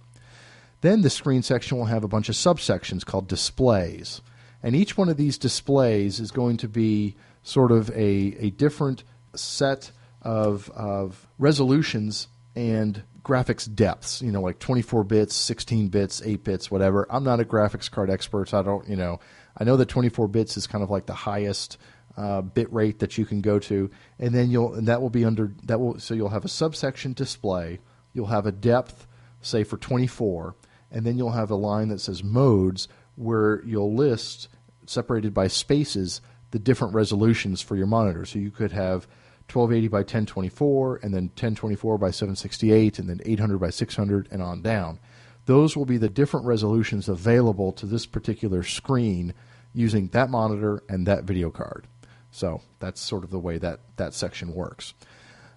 Then 0.81 1.01
the 1.01 1.09
screen 1.09 1.43
section 1.43 1.77
will 1.77 1.85
have 1.85 2.03
a 2.03 2.07
bunch 2.07 2.29
of 2.29 2.35
subsections 2.35 3.05
called 3.05 3.27
displays. 3.27 4.21
And 4.63 4.73
each 4.75 4.97
one 4.97 5.09
of 5.09 5.17
these 5.17 5.37
displays 5.37 6.19
is 6.19 6.31
going 6.31 6.57
to 6.57 6.69
be 6.69 7.15
sort 7.43 7.71
of 7.71 7.89
a, 7.89 8.35
a 8.39 8.49
different 8.51 9.03
set 9.35 9.91
of, 10.21 10.69
of 10.71 11.27
resolutions 11.37 12.29
and 12.55 13.03
graphics 13.21 13.73
depths, 13.73 14.21
you 14.21 14.31
know, 14.31 14.41
like 14.41 14.59
24 14.59 15.03
bits, 15.03 15.35
16 15.35 15.89
bits, 15.89 16.21
8 16.23 16.43
bits, 16.43 16.71
whatever. 16.71 17.05
I'm 17.09 17.23
not 17.23 17.39
a 17.39 17.45
graphics 17.45 17.91
card 17.91 18.09
expert, 18.09 18.49
so 18.49 18.59
I 18.59 18.61
don't, 18.61 18.87
you 18.87 18.95
know, 18.95 19.19
I 19.57 19.63
know 19.63 19.77
that 19.77 19.89
24 19.89 20.27
bits 20.27 20.55
is 20.55 20.67
kind 20.67 20.83
of 20.83 20.89
like 20.89 21.05
the 21.05 21.13
highest 21.13 21.77
uh, 22.17 22.41
bit 22.41 22.71
rate 22.71 22.99
that 22.99 23.17
you 23.17 23.25
can 23.25 23.41
go 23.41 23.59
to, 23.59 23.89
and 24.19 24.33
then 24.33 24.49
you'll 24.49 24.73
and 24.73 24.87
that 24.87 25.01
will 25.01 25.09
be 25.09 25.25
under 25.25 25.53
that 25.63 25.79
will 25.79 25.99
so 25.99 26.13
you'll 26.13 26.29
have 26.29 26.45
a 26.45 26.49
subsection 26.49 27.13
display. 27.13 27.79
You'll 28.13 28.27
have 28.27 28.45
a 28.45 28.51
depth, 28.51 29.07
say 29.41 29.63
for 29.63 29.77
24, 29.77 30.55
and 30.91 31.05
then 31.05 31.17
you'll 31.17 31.31
have 31.31 31.51
a 31.51 31.55
line 31.55 31.89
that 31.89 31.99
says 31.99 32.23
modes 32.23 32.87
where 33.15 33.63
you'll 33.65 33.93
list 33.93 34.47
separated 34.85 35.33
by 35.33 35.47
spaces 35.47 36.21
the 36.51 36.59
different 36.59 36.93
resolutions 36.93 37.61
for 37.61 37.75
your 37.75 37.87
monitor. 37.87 38.25
So 38.25 38.39
you 38.39 38.51
could 38.51 38.71
have 38.71 39.07
1280 39.51 39.87
by 39.89 39.99
1024, 39.99 40.99
and 41.03 41.13
then 41.13 41.23
1024 41.23 41.97
by 41.97 42.11
768, 42.11 42.99
and 42.99 43.09
then 43.09 43.21
800 43.25 43.57
by 43.57 43.69
600, 43.69 44.27
and 44.31 44.41
on 44.41 44.61
down. 44.61 44.99
Those 45.45 45.77
will 45.77 45.85
be 45.85 45.97
the 45.97 46.09
different 46.09 46.45
resolutions 46.45 47.07
available 47.07 47.71
to 47.73 47.85
this 47.85 48.05
particular 48.05 48.63
screen 48.63 49.33
using 49.73 50.07
that 50.09 50.29
monitor 50.29 50.81
and 50.89 51.05
that 51.05 51.25
video 51.25 51.51
card. 51.51 51.87
So 52.35 52.61
that's 52.79 52.99
sort 52.99 53.23
of 53.23 53.31
the 53.31 53.39
way 53.39 53.57
that 53.59 53.79
that 53.95 54.13
section 54.13 54.53
works. 54.53 54.93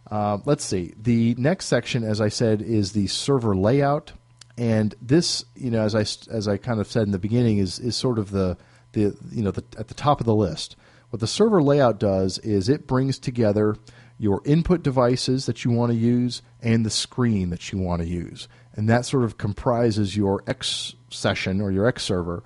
Uh, 0.09 0.39
let's 0.45 0.65
see. 0.65 0.95
The 0.97 1.35
next 1.37 1.67
section, 1.67 2.05
as 2.05 2.21
I 2.21 2.29
said, 2.29 2.63
is 2.63 2.93
the 2.93 3.09
server 3.09 3.57
layout, 3.57 4.13
and 4.57 4.95
this, 5.03 5.45
you 5.57 5.73
know, 5.73 5.83
as 5.83 5.97
I 5.97 6.03
as 6.33 6.47
I 6.47 6.57
kind 6.57 6.81
of 6.81 6.87
said 6.87 7.03
in 7.03 7.11
the 7.11 7.19
beginning, 7.19 7.59
is 7.59 7.81
is 7.81 7.97
sort 7.97 8.19
of 8.19 8.31
the 8.31 8.57
the 8.93 9.17
you 9.31 9.43
know 9.43 9.51
the, 9.51 9.65
at 9.77 9.89
the 9.89 9.95
top 9.95 10.21
of 10.21 10.27
the 10.27 10.35
list. 10.35 10.77
What 11.11 11.19
the 11.19 11.27
server 11.27 11.61
layout 11.61 11.99
does 11.99 12.39
is 12.39 12.69
it 12.69 12.87
brings 12.87 13.19
together 13.19 13.77
your 14.17 14.41
input 14.45 14.85
devices 14.85 15.47
that 15.47 15.65
you 15.65 15.73
want 15.73 15.91
to 15.91 15.99
use 15.99 16.43
and 16.61 16.87
the 16.87 16.91
screen 16.91 17.51
that 17.51 17.73
you 17.73 17.79
want 17.79 18.03
to 18.03 18.09
use, 18.09 18.47
and 18.75 18.89
that 18.89 19.05
sort 19.05 19.25
of 19.25 19.37
comprises 19.37 20.17
your 20.17 20.45
X 20.47 20.95
session 21.11 21.61
or 21.61 21.73
your 21.73 21.87
X 21.87 22.05
server 22.05 22.45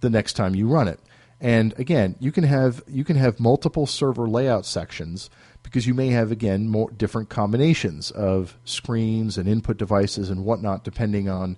the 0.00 0.10
next 0.10 0.32
time 0.32 0.56
you 0.56 0.66
run 0.66 0.88
it. 0.88 0.98
And 1.40 1.72
again, 1.78 2.16
you 2.20 2.32
can 2.32 2.44
have 2.44 2.82
you 2.86 3.04
can 3.04 3.16
have 3.16 3.40
multiple 3.40 3.86
server 3.86 4.28
layout 4.28 4.66
sections 4.66 5.30
because 5.62 5.86
you 5.86 5.94
may 5.94 6.08
have 6.08 6.30
again 6.30 6.68
more 6.68 6.90
different 6.90 7.30
combinations 7.30 8.10
of 8.10 8.58
screens 8.64 9.38
and 9.38 9.48
input 9.48 9.78
devices 9.78 10.28
and 10.30 10.44
whatnot 10.44 10.84
depending 10.84 11.28
on 11.28 11.56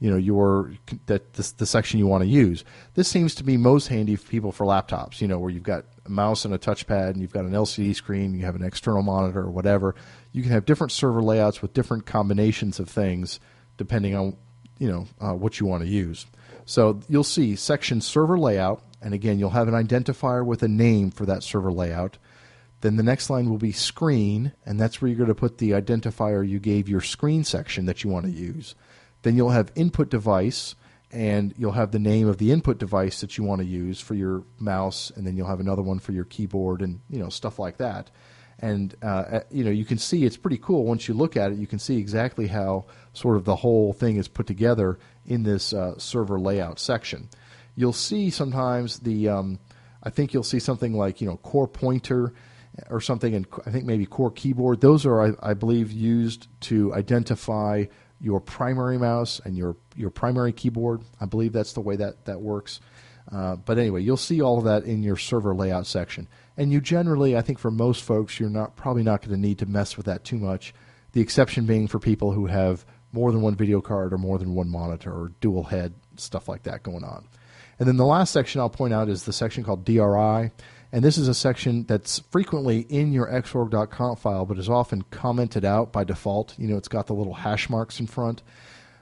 you 0.00 0.10
know 0.10 0.16
your 0.16 0.72
that 1.06 1.34
the, 1.34 1.52
the 1.58 1.66
section 1.66 1.98
you 1.98 2.06
want 2.06 2.22
to 2.22 2.28
use. 2.28 2.64
This 2.94 3.08
seems 3.08 3.34
to 3.36 3.44
be 3.44 3.58
most 3.58 3.88
handy 3.88 4.16
for 4.16 4.26
people 4.28 4.50
for 4.50 4.64
laptops 4.64 5.20
you 5.20 5.28
know 5.28 5.38
where 5.38 5.50
you've 5.50 5.62
got 5.62 5.84
a 6.06 6.10
mouse 6.10 6.46
and 6.46 6.54
a 6.54 6.58
touchpad 6.58 7.10
and 7.10 7.20
you've 7.20 7.32
got 7.32 7.44
an 7.44 7.52
lcd 7.52 7.94
screen 7.94 8.34
you 8.34 8.46
have 8.46 8.56
an 8.56 8.64
external 8.64 9.02
monitor 9.02 9.40
or 9.40 9.50
whatever. 9.50 9.94
You 10.32 10.42
can 10.42 10.52
have 10.52 10.64
different 10.64 10.92
server 10.92 11.22
layouts 11.22 11.60
with 11.60 11.74
different 11.74 12.06
combinations 12.06 12.80
of 12.80 12.88
things 12.88 13.40
depending 13.76 14.14
on 14.14 14.36
you 14.78 14.88
know 14.88 15.06
uh, 15.20 15.34
what 15.34 15.60
you 15.60 15.66
want 15.66 15.82
to 15.82 15.88
use. 15.88 16.24
So 16.64 17.00
you'll 17.08 17.24
see 17.24 17.56
section 17.56 18.00
server 18.00 18.38
layout 18.38 18.82
and 19.00 19.14
again 19.14 19.38
you'll 19.38 19.50
have 19.50 19.68
an 19.68 19.74
identifier 19.74 20.44
with 20.44 20.62
a 20.62 20.68
name 20.68 21.10
for 21.10 21.26
that 21.26 21.42
server 21.42 21.72
layout 21.72 22.18
then 22.80 22.96
the 22.96 23.02
next 23.02 23.28
line 23.28 23.50
will 23.50 23.58
be 23.58 23.72
screen, 23.72 24.52
and 24.64 24.78
that's 24.78 25.00
where 25.00 25.08
you're 25.08 25.18
going 25.18 25.28
to 25.28 25.34
put 25.34 25.58
the 25.58 25.72
identifier 25.72 26.48
you 26.48 26.60
gave 26.60 26.88
your 26.88 27.00
screen 27.00 27.42
section 27.42 27.86
that 27.86 28.04
you 28.04 28.10
want 28.10 28.26
to 28.26 28.32
use. 28.32 28.74
Then 29.22 29.36
you'll 29.36 29.50
have 29.50 29.72
input 29.74 30.10
device, 30.10 30.76
and 31.10 31.52
you'll 31.56 31.72
have 31.72 31.90
the 31.90 31.98
name 31.98 32.28
of 32.28 32.38
the 32.38 32.52
input 32.52 32.78
device 32.78 33.20
that 33.20 33.36
you 33.36 33.42
want 33.42 33.60
to 33.60 33.66
use 33.66 34.00
for 34.00 34.14
your 34.14 34.44
mouse, 34.60 35.10
and 35.16 35.26
then 35.26 35.36
you'll 35.36 35.48
have 35.48 35.60
another 35.60 35.82
one 35.82 35.98
for 35.98 36.12
your 36.12 36.24
keyboard, 36.24 36.80
and 36.80 37.00
you 37.10 37.18
know 37.18 37.30
stuff 37.30 37.58
like 37.58 37.78
that. 37.78 38.10
And 38.60 38.94
uh, 39.02 39.06
uh 39.06 39.40
you 39.50 39.64
know 39.64 39.70
you 39.70 39.84
can 39.84 39.98
see 39.98 40.24
it's 40.24 40.36
pretty 40.36 40.58
cool 40.58 40.84
once 40.84 41.08
you 41.08 41.14
look 41.14 41.36
at 41.36 41.50
it. 41.50 41.58
You 41.58 41.66
can 41.66 41.80
see 41.80 41.96
exactly 41.96 42.46
how 42.46 42.86
sort 43.12 43.36
of 43.36 43.44
the 43.44 43.56
whole 43.56 43.92
thing 43.92 44.16
is 44.16 44.28
put 44.28 44.46
together 44.46 45.00
in 45.26 45.42
this 45.42 45.72
uh, 45.72 45.98
server 45.98 46.38
layout 46.38 46.78
section. 46.78 47.28
You'll 47.78 47.92
see 47.92 48.30
sometimes 48.30 48.98
the 48.98 49.28
um, 49.28 49.60
I 50.02 50.10
think 50.10 50.34
you'll 50.34 50.42
see 50.42 50.58
something 50.58 50.94
like 50.94 51.20
you 51.20 51.28
know 51.28 51.36
core 51.36 51.68
pointer 51.68 52.34
or 52.90 53.00
something, 53.00 53.36
and 53.36 53.46
I 53.64 53.70
think 53.70 53.84
maybe 53.84 54.04
core 54.04 54.32
keyboard. 54.32 54.80
Those 54.80 55.06
are, 55.06 55.20
I, 55.20 55.50
I, 55.50 55.54
believe, 55.54 55.92
used 55.92 56.48
to 56.62 56.92
identify 56.92 57.84
your 58.20 58.40
primary 58.40 58.98
mouse 58.98 59.40
and 59.44 59.56
your 59.56 59.76
your 59.94 60.10
primary 60.10 60.52
keyboard. 60.52 61.02
I 61.20 61.26
believe 61.26 61.52
that's 61.52 61.72
the 61.72 61.80
way 61.80 61.94
that 61.94 62.24
that 62.24 62.40
works. 62.40 62.80
Uh, 63.30 63.54
but 63.54 63.78
anyway, 63.78 64.02
you'll 64.02 64.16
see 64.16 64.42
all 64.42 64.58
of 64.58 64.64
that 64.64 64.82
in 64.82 65.04
your 65.04 65.16
server 65.16 65.54
layout 65.54 65.86
section. 65.86 66.26
And 66.56 66.72
you 66.72 66.80
generally, 66.80 67.36
I 67.36 67.42
think, 67.42 67.60
for 67.60 67.70
most 67.70 68.02
folks, 68.02 68.40
you're 68.40 68.50
not 68.50 68.74
probably 68.74 69.04
not 69.04 69.20
going 69.20 69.36
to 69.36 69.40
need 69.40 69.60
to 69.60 69.66
mess 69.66 69.96
with 69.96 70.06
that 70.06 70.24
too 70.24 70.38
much. 70.38 70.74
The 71.12 71.20
exception 71.20 71.64
being 71.64 71.86
for 71.86 72.00
people 72.00 72.32
who 72.32 72.46
have 72.46 72.84
more 73.12 73.30
than 73.30 73.40
one 73.40 73.54
video 73.54 73.80
card 73.80 74.12
or 74.12 74.18
more 74.18 74.36
than 74.36 74.56
one 74.56 74.68
monitor 74.68 75.12
or 75.12 75.32
dual 75.40 75.62
head 75.62 75.94
stuff 76.16 76.48
like 76.48 76.64
that 76.64 76.82
going 76.82 77.04
on. 77.04 77.28
And 77.78 77.88
then 77.88 77.96
the 77.96 78.06
last 78.06 78.32
section 78.32 78.60
I'll 78.60 78.70
point 78.70 78.92
out 78.92 79.08
is 79.08 79.24
the 79.24 79.32
section 79.32 79.64
called 79.64 79.84
DRI. 79.84 80.50
And 80.90 81.04
this 81.04 81.18
is 81.18 81.28
a 81.28 81.34
section 81.34 81.84
that's 81.84 82.20
frequently 82.30 82.80
in 82.80 83.12
your 83.12 83.26
xorg.conf 83.26 84.18
file, 84.18 84.46
but 84.46 84.58
is 84.58 84.70
often 84.70 85.02
commented 85.10 85.64
out 85.64 85.92
by 85.92 86.04
default. 86.04 86.54
You 86.58 86.68
know, 86.68 86.76
it's 86.76 86.88
got 86.88 87.06
the 87.06 87.14
little 87.14 87.34
hash 87.34 87.68
marks 87.68 88.00
in 88.00 88.06
front. 88.06 88.42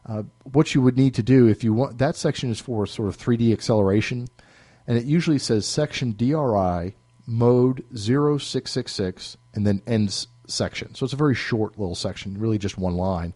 Uh, 0.05 0.25
what 0.45 0.75
you 0.75 0.83
would 0.83 0.97
need 0.97 1.15
to 1.15 1.23
do 1.23 1.49
if 1.49 1.65
you 1.65 1.73
want 1.73 1.99
that 1.99 2.17
section 2.17 2.51
is 2.51 2.61
for 2.61 2.87
sort 2.87 3.09
of 3.09 3.17
3D 3.17 3.53
acceleration, 3.53 4.29
and 4.87 4.97
it 4.97 5.05
usually 5.05 5.39
says 5.39 5.67
section 5.67 6.13
DRI 6.13 6.95
mode 7.27 7.85
0666 7.93 9.37
and 9.55 9.67
then 9.67 9.83
ends 9.87 10.29
section. 10.47 10.95
So 10.95 11.05
it's 11.05 11.13
a 11.13 11.17
very 11.17 11.35
short 11.35 11.77
little 11.77 11.97
section, 11.97 12.39
really 12.39 12.59
just 12.59 12.79
one 12.79 12.97
line. 12.97 13.35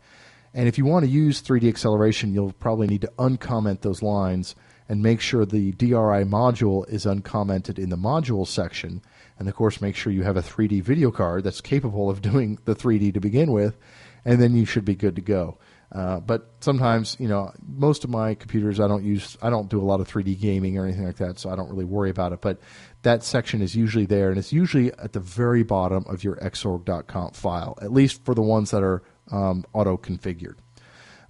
And 0.54 0.68
if 0.68 0.78
you 0.78 0.84
want 0.84 1.04
to 1.04 1.10
use 1.10 1.42
3D 1.42 1.68
acceleration, 1.68 2.34
you'll 2.34 2.52
probably 2.52 2.86
need 2.86 3.02
to 3.02 3.12
uncomment 3.18 3.80
those 3.80 4.02
lines 4.02 4.54
and 4.90 5.04
make 5.04 5.20
sure 5.20 5.46
the 5.46 5.70
DRI 5.70 6.24
module 6.26 6.86
is 6.88 7.06
uncommented 7.06 7.78
in 7.78 7.90
the 7.90 7.96
module 7.96 8.44
section. 8.44 9.00
And 9.38 9.48
of 9.48 9.54
course, 9.54 9.80
make 9.80 9.94
sure 9.94 10.12
you 10.12 10.24
have 10.24 10.36
a 10.36 10.42
3D 10.42 10.82
video 10.82 11.12
card 11.12 11.44
that's 11.44 11.60
capable 11.60 12.10
of 12.10 12.20
doing 12.20 12.58
the 12.64 12.74
3D 12.74 13.14
to 13.14 13.20
begin 13.20 13.52
with, 13.52 13.78
and 14.24 14.42
then 14.42 14.56
you 14.56 14.64
should 14.64 14.84
be 14.84 14.96
good 14.96 15.14
to 15.14 15.22
go. 15.22 15.58
Uh, 15.92 16.18
but 16.18 16.54
sometimes, 16.58 17.16
you 17.20 17.28
know, 17.28 17.52
most 17.64 18.02
of 18.02 18.10
my 18.10 18.34
computers 18.34 18.80
I 18.80 18.88
don't 18.88 19.04
use, 19.04 19.38
I 19.40 19.48
don't 19.48 19.68
do 19.68 19.80
a 19.80 19.86
lot 19.86 20.00
of 20.00 20.08
3D 20.08 20.40
gaming 20.40 20.76
or 20.76 20.86
anything 20.86 21.06
like 21.06 21.18
that, 21.18 21.38
so 21.38 21.50
I 21.50 21.56
don't 21.56 21.70
really 21.70 21.84
worry 21.84 22.10
about 22.10 22.32
it. 22.32 22.40
But 22.40 22.58
that 23.02 23.22
section 23.22 23.62
is 23.62 23.76
usually 23.76 24.06
there, 24.06 24.30
and 24.30 24.38
it's 24.38 24.52
usually 24.52 24.92
at 24.94 25.12
the 25.12 25.20
very 25.20 25.62
bottom 25.62 26.04
of 26.08 26.24
your 26.24 26.34
xorg.conf 26.36 27.36
file, 27.36 27.78
at 27.80 27.92
least 27.92 28.24
for 28.24 28.34
the 28.34 28.42
ones 28.42 28.72
that 28.72 28.82
are 28.82 29.04
um, 29.30 29.64
auto 29.72 29.96
configured. 29.96 30.56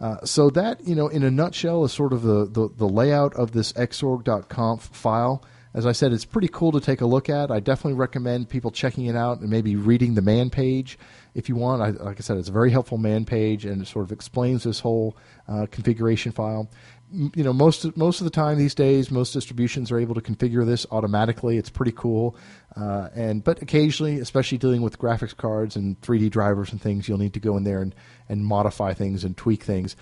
Uh, 0.00 0.16
so 0.24 0.48
that, 0.50 0.86
you 0.86 0.94
know, 0.94 1.08
in 1.08 1.22
a 1.22 1.30
nutshell, 1.30 1.84
is 1.84 1.92
sort 1.92 2.12
of 2.12 2.22
the, 2.22 2.46
the, 2.46 2.70
the 2.76 2.88
layout 2.88 3.34
of 3.34 3.52
this 3.52 3.72
xorg.conf 3.74 4.82
file. 4.82 5.44
As 5.72 5.86
I 5.86 5.92
said, 5.92 6.12
it's 6.12 6.24
pretty 6.24 6.48
cool 6.48 6.72
to 6.72 6.80
take 6.80 7.00
a 7.00 7.06
look 7.06 7.28
at. 7.28 7.50
I 7.50 7.60
definitely 7.60 7.94
recommend 7.94 8.48
people 8.48 8.70
checking 8.70 9.06
it 9.06 9.14
out 9.14 9.40
and 9.40 9.50
maybe 9.50 9.76
reading 9.76 10.14
the 10.14 10.22
man 10.22 10.50
page 10.50 10.98
if 11.34 11.48
you 11.48 11.54
want. 11.54 11.80
I, 11.82 11.90
like 11.90 12.16
I 12.18 12.22
said, 12.22 12.38
it's 12.38 12.48
a 12.48 12.52
very 12.52 12.70
helpful 12.70 12.98
man 12.98 13.24
page 13.24 13.64
and 13.64 13.82
it 13.82 13.86
sort 13.86 14.04
of 14.04 14.10
explains 14.10 14.64
this 14.64 14.80
whole 14.80 15.16
uh, 15.46 15.66
configuration 15.70 16.32
file 16.32 16.68
you 17.12 17.42
know 17.42 17.52
most 17.52 17.96
most 17.96 18.20
of 18.20 18.24
the 18.24 18.30
time 18.30 18.56
these 18.56 18.74
days 18.74 19.10
most 19.10 19.32
distributions 19.32 19.90
are 19.90 19.98
able 19.98 20.14
to 20.14 20.20
configure 20.20 20.64
this 20.64 20.86
automatically 20.92 21.56
it's 21.56 21.70
pretty 21.70 21.92
cool 21.92 22.36
uh, 22.76 23.08
and 23.14 23.42
but 23.42 23.60
occasionally 23.62 24.20
especially 24.20 24.58
dealing 24.58 24.80
with 24.80 24.98
graphics 24.98 25.36
cards 25.36 25.74
and 25.74 26.00
3d 26.02 26.30
drivers 26.30 26.70
and 26.70 26.80
things 26.80 27.08
you'll 27.08 27.18
need 27.18 27.34
to 27.34 27.40
go 27.40 27.56
in 27.56 27.64
there 27.64 27.82
and, 27.82 27.94
and 28.30 28.44
modify 28.44 28.94
things 28.94 29.24
and 29.24 29.36
tweak 29.36 29.62
things 29.62 29.96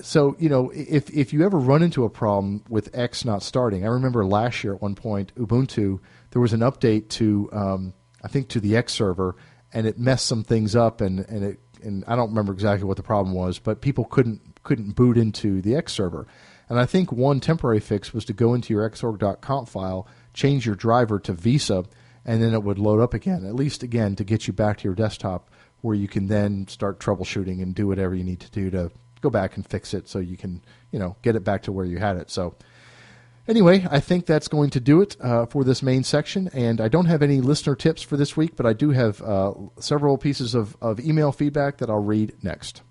so 0.00 0.36
you 0.38 0.48
know 0.48 0.70
if 0.74 1.10
if 1.10 1.32
you 1.32 1.44
ever 1.44 1.58
run 1.58 1.82
into 1.82 2.04
a 2.04 2.10
problem 2.10 2.62
with 2.68 2.94
x 2.94 3.24
not 3.24 3.42
starting 3.42 3.84
i 3.84 3.88
remember 3.88 4.24
last 4.24 4.62
year 4.64 4.74
at 4.74 4.82
one 4.82 4.94
point 4.94 5.34
ubuntu 5.36 5.98
there 6.30 6.42
was 6.42 6.52
an 6.52 6.60
update 6.60 7.08
to 7.08 7.48
um, 7.52 7.92
i 8.22 8.28
think 8.28 8.48
to 8.48 8.60
the 8.60 8.76
x 8.76 8.92
server 8.92 9.36
and 9.72 9.86
it 9.86 9.98
messed 9.98 10.26
some 10.26 10.42
things 10.42 10.74
up 10.76 11.00
and 11.00 11.20
and 11.28 11.44
it 11.44 11.60
and 11.82 12.04
I 12.06 12.16
don't 12.16 12.30
remember 12.30 12.52
exactly 12.52 12.86
what 12.86 12.96
the 12.96 13.02
problem 13.02 13.34
was, 13.34 13.58
but 13.58 13.80
people 13.80 14.04
couldn't 14.04 14.62
couldn't 14.62 14.92
boot 14.92 15.16
into 15.16 15.60
the 15.62 15.74
X 15.74 15.92
server. 15.92 16.26
And 16.68 16.78
I 16.78 16.86
think 16.86 17.10
one 17.10 17.40
temporary 17.40 17.80
fix 17.80 18.12
was 18.12 18.24
to 18.26 18.32
go 18.32 18.54
into 18.54 18.72
your 18.72 18.88
xorg.conf 18.88 19.68
file, 19.68 20.06
change 20.34 20.66
your 20.66 20.76
driver 20.76 21.18
to 21.20 21.32
VESA, 21.32 21.86
and 22.24 22.42
then 22.42 22.54
it 22.54 22.62
would 22.62 22.78
load 22.78 23.00
up 23.00 23.14
again, 23.14 23.44
at 23.44 23.54
least 23.54 23.82
again 23.82 24.14
to 24.16 24.24
get 24.24 24.46
you 24.46 24.52
back 24.52 24.78
to 24.78 24.84
your 24.84 24.94
desktop 24.94 25.50
where 25.82 25.94
you 25.94 26.08
can 26.08 26.26
then 26.26 26.66
start 26.68 27.00
troubleshooting 27.00 27.62
and 27.62 27.74
do 27.74 27.86
whatever 27.86 28.14
you 28.14 28.24
need 28.24 28.40
to 28.40 28.50
do 28.50 28.70
to 28.70 28.90
go 29.20 29.30
back 29.30 29.56
and 29.56 29.66
fix 29.66 29.94
it 29.94 30.08
so 30.08 30.18
you 30.18 30.36
can, 30.36 30.62
you 30.90 30.98
know, 30.98 31.16
get 31.22 31.36
it 31.36 31.44
back 31.44 31.62
to 31.62 31.72
where 31.72 31.84
you 31.84 31.98
had 31.98 32.16
it. 32.16 32.30
So 32.30 32.54
Anyway, 33.50 33.84
I 33.90 33.98
think 33.98 34.26
that's 34.26 34.46
going 34.46 34.70
to 34.70 34.78
do 34.78 35.00
it 35.00 35.16
uh, 35.20 35.44
for 35.44 35.64
this 35.64 35.82
main 35.82 36.04
section. 36.04 36.48
And 36.52 36.80
I 36.80 36.86
don't 36.86 37.06
have 37.06 37.20
any 37.20 37.40
listener 37.40 37.74
tips 37.74 38.00
for 38.00 38.16
this 38.16 38.36
week, 38.36 38.54
but 38.54 38.64
I 38.64 38.72
do 38.72 38.90
have 38.90 39.20
uh, 39.22 39.54
several 39.80 40.18
pieces 40.18 40.54
of, 40.54 40.76
of 40.80 41.00
email 41.00 41.32
feedback 41.32 41.78
that 41.78 41.90
I'll 41.90 41.98
read 41.98 42.36
next. 42.44 42.82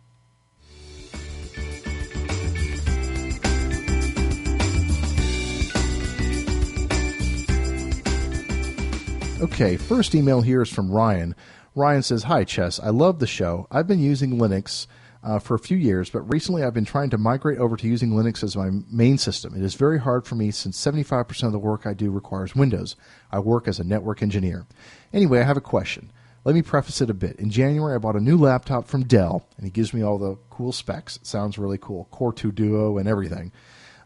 Okay, 9.41 9.77
first 9.77 10.13
email 10.13 10.41
here 10.41 10.61
is 10.61 10.67
from 10.67 10.91
Ryan. 10.91 11.33
Ryan 11.79 12.03
says, 12.03 12.23
Hi, 12.23 12.43
Chess. 12.43 12.77
I 12.81 12.89
love 12.89 13.19
the 13.19 13.25
show. 13.25 13.65
I've 13.71 13.87
been 13.87 14.01
using 14.01 14.31
Linux 14.31 14.85
uh, 15.23 15.39
for 15.39 15.55
a 15.55 15.59
few 15.59 15.77
years, 15.77 16.09
but 16.09 16.29
recently 16.29 16.61
I've 16.61 16.73
been 16.73 16.83
trying 16.83 17.09
to 17.11 17.17
migrate 17.17 17.57
over 17.57 17.77
to 17.77 17.87
using 17.87 18.11
Linux 18.11 18.43
as 18.43 18.57
my 18.57 18.69
main 18.91 19.17
system. 19.17 19.55
It 19.55 19.63
is 19.63 19.75
very 19.75 19.97
hard 19.97 20.27
for 20.27 20.35
me 20.35 20.51
since 20.51 20.77
75% 20.77 21.43
of 21.43 21.53
the 21.53 21.57
work 21.57 21.87
I 21.87 21.93
do 21.93 22.11
requires 22.11 22.53
Windows. 22.53 22.97
I 23.31 23.39
work 23.39 23.65
as 23.65 23.79
a 23.79 23.85
network 23.85 24.21
engineer. 24.21 24.67
Anyway, 25.13 25.39
I 25.39 25.43
have 25.43 25.55
a 25.55 25.61
question. 25.61 26.11
Let 26.43 26.53
me 26.53 26.61
preface 26.61 26.99
it 26.99 27.09
a 27.09 27.13
bit. 27.13 27.37
In 27.37 27.49
January, 27.49 27.95
I 27.95 27.97
bought 27.97 28.17
a 28.17 28.21
new 28.21 28.37
laptop 28.37 28.85
from 28.85 29.05
Dell, 29.05 29.47
and 29.55 29.65
he 29.65 29.71
gives 29.71 29.93
me 29.93 30.01
all 30.01 30.17
the 30.17 30.37
cool 30.49 30.73
specs. 30.73 31.15
It 31.15 31.27
sounds 31.27 31.57
really 31.57 31.77
cool 31.77 32.09
Core 32.11 32.33
2 32.33 32.51
Duo 32.51 32.97
and 32.97 33.07
everything. 33.07 33.53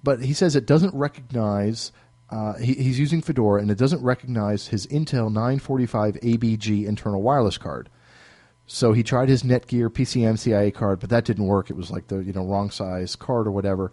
But 0.03 0.21
he 0.21 0.33
says 0.33 0.55
it 0.55 0.67
doesn't 0.67 0.93
recognize 0.93 1.91
uh, 2.33 2.53
he, 2.55 2.73
he's 2.73 2.97
using 2.97 3.21
Fedora 3.21 3.61
and 3.61 3.69
it 3.69 3.77
doesn't 3.77 4.01
recognize 4.01 4.67
his 4.67 4.87
Intel 4.87 5.31
945 5.31 6.15
ABG 6.15 6.87
internal 6.87 7.21
wireless 7.21 7.59
card. 7.59 7.89
So 8.65 8.91
he 8.91 9.03
tried 9.03 9.29
his 9.29 9.43
Netgear 9.43 9.87
PCMCIA 9.89 10.73
card, 10.73 10.99
but 10.99 11.11
that 11.11 11.25
didn't 11.25 11.45
work. 11.45 11.69
It 11.69 11.75
was 11.75 11.91
like 11.91 12.07
the 12.07 12.19
you 12.19 12.33
know 12.33 12.43
wrong 12.43 12.71
size 12.71 13.15
card 13.15 13.45
or 13.45 13.51
whatever. 13.51 13.91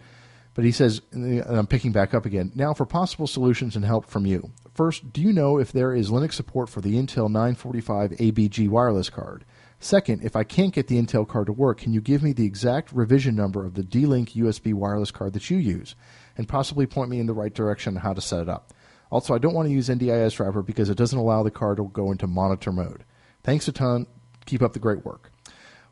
But 0.54 0.64
he 0.64 0.72
says, 0.72 1.02
and 1.12 1.42
I'm 1.42 1.66
picking 1.66 1.92
back 1.92 2.14
up 2.14 2.24
again. 2.24 2.50
Now 2.54 2.72
for 2.72 2.86
possible 2.86 3.26
solutions 3.26 3.76
and 3.76 3.84
help 3.84 4.06
from 4.06 4.24
you. 4.24 4.50
First, 4.72 5.12
do 5.12 5.20
you 5.20 5.34
know 5.34 5.58
if 5.58 5.70
there 5.70 5.94
is 5.94 6.10
Linux 6.10 6.32
support 6.32 6.70
for 6.70 6.80
the 6.80 6.94
Intel 6.94 7.28
945 7.28 8.12
ABG 8.12 8.70
wireless 8.70 9.10
card? 9.10 9.44
Second, 9.80 10.24
if 10.24 10.34
I 10.34 10.44
can't 10.44 10.74
get 10.74 10.86
the 10.86 11.00
Intel 11.00 11.28
card 11.28 11.46
to 11.46 11.52
work, 11.52 11.80
can 11.80 11.92
you 11.92 12.00
give 12.00 12.22
me 12.22 12.32
the 12.32 12.46
exact 12.46 12.90
revision 12.92 13.36
number 13.36 13.66
of 13.66 13.74
the 13.74 13.82
D-Link 13.82 14.30
USB 14.30 14.72
wireless 14.72 15.10
card 15.10 15.34
that 15.34 15.50
you 15.50 15.58
use, 15.58 15.94
and 16.40 16.48
possibly 16.48 16.86
point 16.86 17.10
me 17.10 17.20
in 17.20 17.26
the 17.26 17.34
right 17.34 17.52
direction 17.52 17.98
on 17.98 18.02
how 18.02 18.14
to 18.14 18.20
set 18.22 18.40
it 18.40 18.48
up? 18.48 18.72
Also, 19.10 19.34
I 19.34 19.38
don't 19.38 19.52
want 19.52 19.68
to 19.68 19.74
use 19.74 19.90
NDIS 19.90 20.36
driver 20.36 20.62
because 20.62 20.88
it 20.88 20.96
doesn't 20.96 21.18
allow 21.18 21.42
the 21.42 21.50
card 21.50 21.76
to 21.76 21.90
go 21.92 22.10
into 22.10 22.26
monitor 22.26 22.72
mode. 22.72 23.04
Thanks 23.42 23.68
a 23.68 23.72
ton. 23.72 24.06
Keep 24.46 24.62
up 24.62 24.72
the 24.72 24.78
great 24.78 25.04
work. 25.04 25.30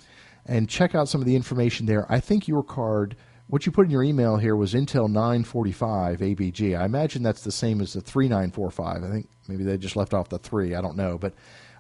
and 0.47 0.67
check 0.67 0.95
out 0.95 1.07
some 1.07 1.21
of 1.21 1.27
the 1.27 1.35
information 1.35 1.85
there, 1.85 2.11
I 2.11 2.19
think 2.19 2.47
your 2.47 2.63
card, 2.63 3.15
what 3.49 3.65
you 3.65 3.71
put 3.71 3.85
in 3.85 3.91
your 3.91 4.03
email 4.03 4.37
here 4.37 4.55
was 4.55 4.75
Intel 4.75 5.09
945 5.09 6.19
ABG. 6.19 6.79
I 6.79 6.85
imagine 6.85 7.23
that's 7.23 7.43
the 7.43 7.51
same 7.51 7.81
as 7.81 7.93
the 7.93 8.01
3945. 8.01 9.03
I 9.03 9.09
think 9.09 9.27
maybe 9.47 9.63
they 9.63 9.75
just 9.75 9.95
left 9.95 10.13
off 10.13 10.29
the 10.29 10.37
3. 10.37 10.75
I 10.75 10.81
don't 10.81 10.95
know. 10.95 11.17
But 11.17 11.33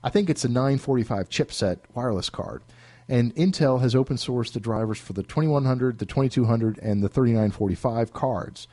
I 0.03 0.09
think 0.09 0.31
it's 0.31 0.43
a 0.43 0.49
945 0.49 1.29
chipset 1.29 1.77
wireless 1.93 2.31
card. 2.31 2.63
And 3.07 3.35
Intel 3.35 3.81
has 3.81 3.93
open 3.93 4.17
sourced 4.17 4.51
the 4.51 4.59
drivers 4.59 4.97
for 4.97 5.13
the 5.13 5.21
2100, 5.21 5.99
the 5.99 6.07
2200, 6.07 6.79
and 6.79 7.03
the 7.03 7.09
3945 7.09 8.13
cards. 8.13 8.67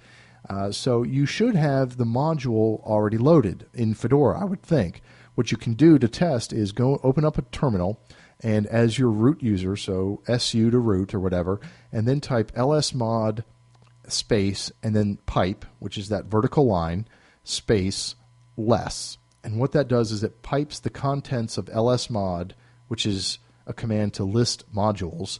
Uh, 0.49 0.73
so 0.73 1.03
you 1.03 1.27
should 1.27 1.55
have 1.55 1.99
the 1.99 2.05
module 2.05 2.83
already 2.83 3.19
loaded 3.19 3.67
in 3.75 3.93
Fedora, 3.93 4.41
I 4.41 4.45
would 4.45 4.63
think. 4.63 5.03
What 5.35 5.53
you 5.53 5.59
can 5.59 5.75
do 5.75 5.99
to 5.99 6.09
test 6.09 6.51
is 6.51 6.73
go 6.73 6.99
open 7.03 7.27
up 7.27 7.37
a 7.37 7.43
terminal, 7.43 8.01
and 8.42 8.66
as 8.66 8.99
your 8.99 9.11
root 9.11 9.42
user, 9.42 9.77
so 9.77 10.20
su 10.38 10.70
to 10.70 10.79
root 10.79 11.14
or 11.14 11.20
whatever, 11.20 11.61
and 11.92 12.07
then 12.07 12.20
type 12.20 12.53
lsmod 12.53 13.44
space 14.09 14.70
and 14.83 14.94
then 14.94 15.18
pipe, 15.27 15.64
which 15.79 15.99
is 15.99 16.09
that 16.09 16.27
vertical 16.27 16.66
line, 16.66 17.07
space 17.44 18.14
less. 18.57 19.18
And 19.42 19.59
what 19.59 19.72
that 19.72 19.88
does 19.88 20.12
is 20.12 20.22
it 20.22 20.42
pipes 20.42 20.81
the 20.81 20.90
contents 20.90 21.57
of 21.57 21.66
lsmod, 21.66 22.53
which 22.88 23.07
is 23.07 23.38
a 23.66 23.72
command 23.72 24.14
to 24.14 24.25
list 24.25 24.64
modules, 24.75 25.38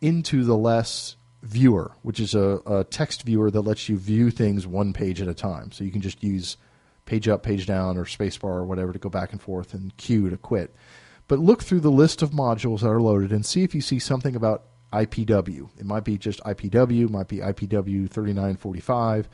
into 0.00 0.44
the 0.44 0.56
less 0.56 1.16
viewer, 1.42 1.92
which 2.02 2.20
is 2.20 2.34
a, 2.34 2.60
a, 2.66 2.84
text 2.84 3.22
viewer 3.22 3.50
that 3.50 3.62
lets 3.62 3.88
you 3.88 3.96
view 3.96 4.30
things 4.30 4.66
one 4.66 4.92
page 4.92 5.20
at 5.20 5.28
a 5.28 5.34
time. 5.34 5.72
So 5.72 5.84
you 5.84 5.90
can 5.90 6.00
just 6.00 6.22
use 6.22 6.56
page 7.06 7.28
up, 7.28 7.42
page 7.42 7.66
down, 7.66 7.96
or 7.96 8.04
spacebar 8.04 8.44
or 8.44 8.64
whatever 8.64 8.92
to 8.92 8.98
go 8.98 9.08
back 9.08 9.32
and 9.32 9.40
forth 9.40 9.74
and 9.74 9.96
Q 9.96 10.30
to 10.30 10.36
quit. 10.36 10.74
But 11.30 11.38
look 11.38 11.62
through 11.62 11.80
the 11.80 11.92
list 11.92 12.22
of 12.22 12.32
modules 12.32 12.80
that 12.80 12.88
are 12.88 13.00
loaded 13.00 13.30
and 13.30 13.46
see 13.46 13.62
if 13.62 13.72
you 13.72 13.80
see 13.80 14.00
something 14.00 14.34
about 14.34 14.64
IPW. 14.92 15.70
It 15.78 15.86
might 15.86 16.02
be 16.02 16.18
just 16.18 16.40
IPW, 16.40 17.08
might 17.08 17.28
be 17.28 17.36
IPW 17.36 18.10
3945. 18.10 19.28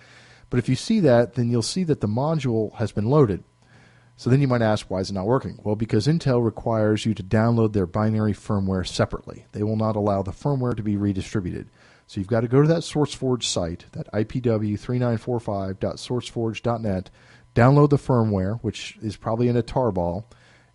But 0.51 0.59
if 0.59 0.69
you 0.69 0.75
see 0.75 1.01
that, 1.01 1.33
then 1.33 1.49
you'll 1.49 1.63
see 1.63 1.85
that 1.85 2.03
the 2.03 2.07
module 2.07 2.75
has 2.75 2.93
been 2.93 3.07
loaded. 3.07 3.45
So 4.19 4.29
then 4.29 4.43
you 4.43 4.47
might 4.47 4.61
ask, 4.61 4.91
why 4.91 5.01
is 5.01 5.09
it 5.09 5.15
not 5.15 5.25
working? 5.25 5.59
Well, 5.65 5.75
because 5.75 6.07
Intel 6.07 6.45
requires 6.45 7.07
you 7.07 7.15
to 7.15 7.23
download 7.23 7.73
their 7.73 7.87
binary 7.87 8.35
firmware 8.35 8.87
separately. 8.87 9.47
They 9.53 9.63
will 9.63 9.77
not 9.77 9.97
allow 9.97 10.21
the 10.21 10.33
firmware 10.33 10.77
to 10.77 10.83
be 10.83 10.99
redistributed. 10.99 11.71
So 12.07 12.21
you've 12.21 12.29
got 12.29 12.43
to 12.43 12.49
go 12.49 12.61
to 12.61 12.69
that 12.69 12.83
SourceForge 12.83 13.45
site, 13.45 13.87
that 13.93 14.13
ipw3945.sourceforge.net, 14.13 17.11
download 17.55 17.89
the 17.89 17.97
firmware, 17.97 18.61
which 18.61 18.99
is 19.01 19.17
probably 19.17 19.49
in 19.49 19.57
a 19.57 19.63
tarball, 19.63 20.25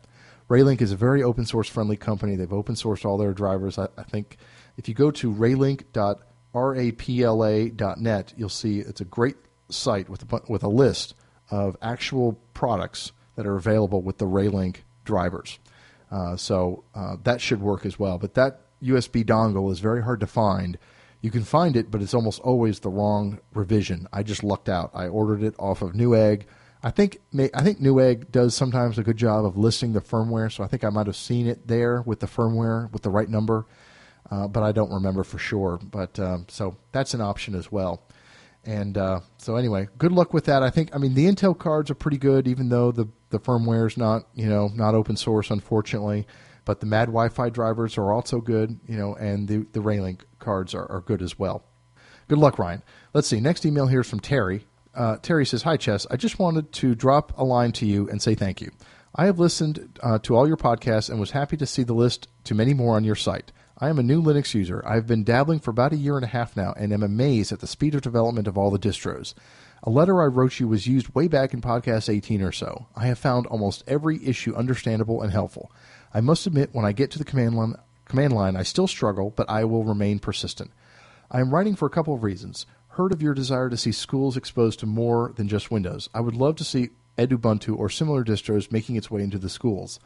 Ralink 0.49 0.81
is 0.81 0.91
a 0.91 0.95
very 0.95 1.21
open 1.23 1.45
source 1.45 1.67
friendly 1.67 1.97
company. 1.97 2.35
They've 2.35 2.53
open 2.53 2.75
sourced 2.75 3.05
all 3.05 3.17
their 3.17 3.33
drivers. 3.33 3.79
I, 3.79 3.87
I 3.97 4.03
think 4.03 4.37
if 4.77 4.87
you 4.87 4.93
go 4.93 5.09
to 5.11 5.33
ralink.rapla.net, 5.33 8.33
you'll 8.37 8.49
see 8.49 8.79
it's 8.79 9.01
a 9.01 9.05
great 9.05 9.35
site 9.69 10.09
with 10.09 10.31
a, 10.31 10.41
with 10.47 10.63
a 10.63 10.69
list 10.69 11.15
of 11.49 11.75
actual 11.81 12.39
products 12.53 13.11
that 13.35 13.47
are 13.47 13.55
available 13.55 14.01
with 14.01 14.17
the 14.17 14.25
Ralink 14.25 14.77
drivers. 15.03 15.59
Uh, 16.11 16.35
so 16.35 16.83
uh, 16.93 17.17
that 17.23 17.41
should 17.41 17.61
work 17.61 17.85
as 17.85 17.99
well. 17.99 18.17
But 18.17 18.35
that 18.35 18.61
USB 18.83 19.25
dongle 19.25 19.71
is 19.71 19.79
very 19.79 20.03
hard 20.03 20.19
to 20.19 20.27
find. 20.27 20.77
You 21.21 21.31
can 21.31 21.43
find 21.43 21.75
it, 21.75 21.89
but 21.89 22.01
it's 22.01 22.13
almost 22.13 22.39
always 22.41 22.79
the 22.79 22.89
wrong 22.89 23.39
revision. 23.53 24.07
I 24.13 24.23
just 24.23 24.43
lucked 24.43 24.69
out. 24.69 24.91
I 24.93 25.07
ordered 25.07 25.43
it 25.43 25.55
off 25.57 25.81
of 25.81 25.93
Newegg. 25.93 26.43
I 26.85 26.91
think 26.91 27.17
I 27.33 27.63
think 27.63 27.79
Newegg 27.79 28.31
does 28.31 28.53
sometimes 28.53 28.99
a 28.99 29.03
good 29.03 29.17
job 29.17 29.43
of 29.43 29.57
listing 29.57 29.93
the 29.93 30.01
firmware, 30.01 30.51
so 30.51 30.63
I 30.63 30.67
think 30.67 30.83
I 30.83 30.89
might 30.89 31.07
have 31.07 31.15
seen 31.15 31.47
it 31.47 31.67
there 31.67 32.03
with 32.03 32.19
the 32.19 32.27
firmware 32.27 32.91
with 32.91 33.01
the 33.01 33.09
right 33.09 33.27
number, 33.27 33.65
uh, 34.29 34.47
but 34.47 34.61
I 34.61 34.71
don't 34.71 34.93
remember 34.93 35.23
for 35.23 35.39
sure. 35.39 35.79
But 35.81 36.19
um, 36.19 36.45
so 36.47 36.77
that's 36.91 37.15
an 37.15 37.21
option 37.21 37.55
as 37.55 37.71
well. 37.71 38.03
And 38.65 38.99
uh, 38.99 39.21
so 39.39 39.55
anyway, 39.55 39.87
good 39.97 40.11
luck 40.11 40.31
with 40.31 40.45
that. 40.45 40.61
I 40.61 40.69
think 40.69 40.95
I 40.95 40.99
mean 40.99 41.15
the 41.15 41.25
Intel 41.25 41.57
cards 41.57 41.89
are 41.89 41.95
pretty 41.95 42.19
good, 42.19 42.47
even 42.47 42.69
though 42.69 42.91
the 42.91 43.07
the 43.31 43.39
firmware 43.39 43.87
is 43.87 43.97
not 43.97 44.27
you 44.35 44.45
know 44.45 44.67
not 44.67 44.93
open 44.93 45.17
source, 45.17 45.49
unfortunately. 45.49 46.27
But 46.65 46.81
the 46.81 46.85
MadWifi 46.85 47.51
drivers 47.51 47.97
are 47.97 48.13
also 48.13 48.41
good, 48.41 48.79
you 48.87 48.95
know, 48.95 49.15
and 49.15 49.47
the 49.47 49.65
the 49.71 49.79
Ralink 49.79 50.21
cards 50.37 50.75
are, 50.75 50.85
are 50.91 51.01
good 51.01 51.23
as 51.23 51.39
well. 51.39 51.63
Good 52.27 52.37
luck, 52.37 52.59
Ryan. 52.59 52.83
Let's 53.11 53.27
see. 53.27 53.39
Next 53.39 53.65
email 53.65 53.87
here 53.87 54.01
is 54.01 54.09
from 54.09 54.19
Terry. 54.19 54.67
Uh, 54.95 55.17
Terry 55.17 55.45
says, 55.45 55.63
"Hi, 55.63 55.77
Chess. 55.77 56.07
I 56.09 56.15
just 56.15 56.39
wanted 56.39 56.71
to 56.73 56.95
drop 56.95 57.37
a 57.37 57.43
line 57.43 57.71
to 57.73 57.85
you 57.85 58.09
and 58.09 58.21
say 58.21 58.33
thank 58.35 58.61
you. 58.61 58.71
I 59.15 59.25
have 59.25 59.39
listened 59.39 59.99
uh, 60.03 60.19
to 60.19 60.35
all 60.35 60.47
your 60.47 60.57
podcasts 60.57 61.09
and 61.09 61.19
was 61.19 61.31
happy 61.31 61.55
to 61.57 61.65
see 61.65 61.83
the 61.83 61.93
list 61.93 62.27
to 62.45 62.55
many 62.55 62.73
more 62.73 62.95
on 62.95 63.05
your 63.05 63.15
site. 63.15 63.51
I 63.77 63.89
am 63.89 63.99
a 63.99 64.03
new 64.03 64.21
Linux 64.21 64.53
user. 64.53 64.81
I've 64.85 65.07
been 65.07 65.23
dabbling 65.23 65.59
for 65.59 65.71
about 65.71 65.93
a 65.93 65.97
year 65.97 66.15
and 66.15 66.23
a 66.23 66.29
half 66.29 66.55
now 66.55 66.73
and 66.77 66.93
am 66.93 67.03
amazed 67.03 67.51
at 67.51 67.59
the 67.59 67.67
speed 67.67 67.95
of 67.95 68.01
development 68.01 68.47
of 68.47 68.57
all 68.57 68.71
the 68.71 68.79
distros. 68.79 69.33
A 69.83 69.89
letter 69.89 70.21
I 70.21 70.25
wrote 70.25 70.59
you 70.59 70.67
was 70.67 70.87
used 70.87 71.13
way 71.13 71.27
back 71.27 71.53
in 71.53 71.61
podcast 71.61 72.07
18 72.07 72.41
or 72.41 72.51
so. 72.51 72.87
I 72.95 73.07
have 73.07 73.19
found 73.19 73.47
almost 73.47 73.83
every 73.87 74.25
issue 74.25 74.55
understandable 74.55 75.21
and 75.21 75.31
helpful. 75.31 75.71
I 76.13 76.21
must 76.21 76.47
admit, 76.47 76.69
when 76.73 76.85
I 76.85 76.91
get 76.91 77.11
to 77.11 77.17
the 77.17 77.25
command 77.25 77.55
line, 77.55 77.75
command 78.05 78.33
line, 78.33 78.55
I 78.55 78.63
still 78.63 78.87
struggle, 78.87 79.29
but 79.29 79.49
I 79.49 79.65
will 79.65 79.83
remain 79.83 80.19
persistent. 80.19 80.71
I 81.29 81.39
am 81.41 81.53
writing 81.53 81.75
for 81.75 81.85
a 81.85 81.91
couple 81.91 82.13
of 82.13 82.23
reasons. 82.23 82.65
Heard 82.95 83.11
of 83.11 83.21
your 83.21 83.33
desire 83.33 83.69
to 83.69 83.75
see 83.75 83.91
schools 83.91 84.37
exposed 84.37 84.79
to 84.79 84.85
more 84.85 85.33
than 85.35 85.49
just 85.49 85.69
Windows. 85.69 86.07
I 86.13 86.21
would 86.21 86.33
love 86.33 86.55
to 86.55 86.63
see 86.63 86.91
Edubuntu 87.17 87.77
or 87.77 87.89
similar 87.89 88.23
distros 88.23 88.71
making 88.71 88.95
its 88.95 89.11
way 89.11 89.21
into 89.21 89.37
the 89.37 89.49
schools. 89.49 89.99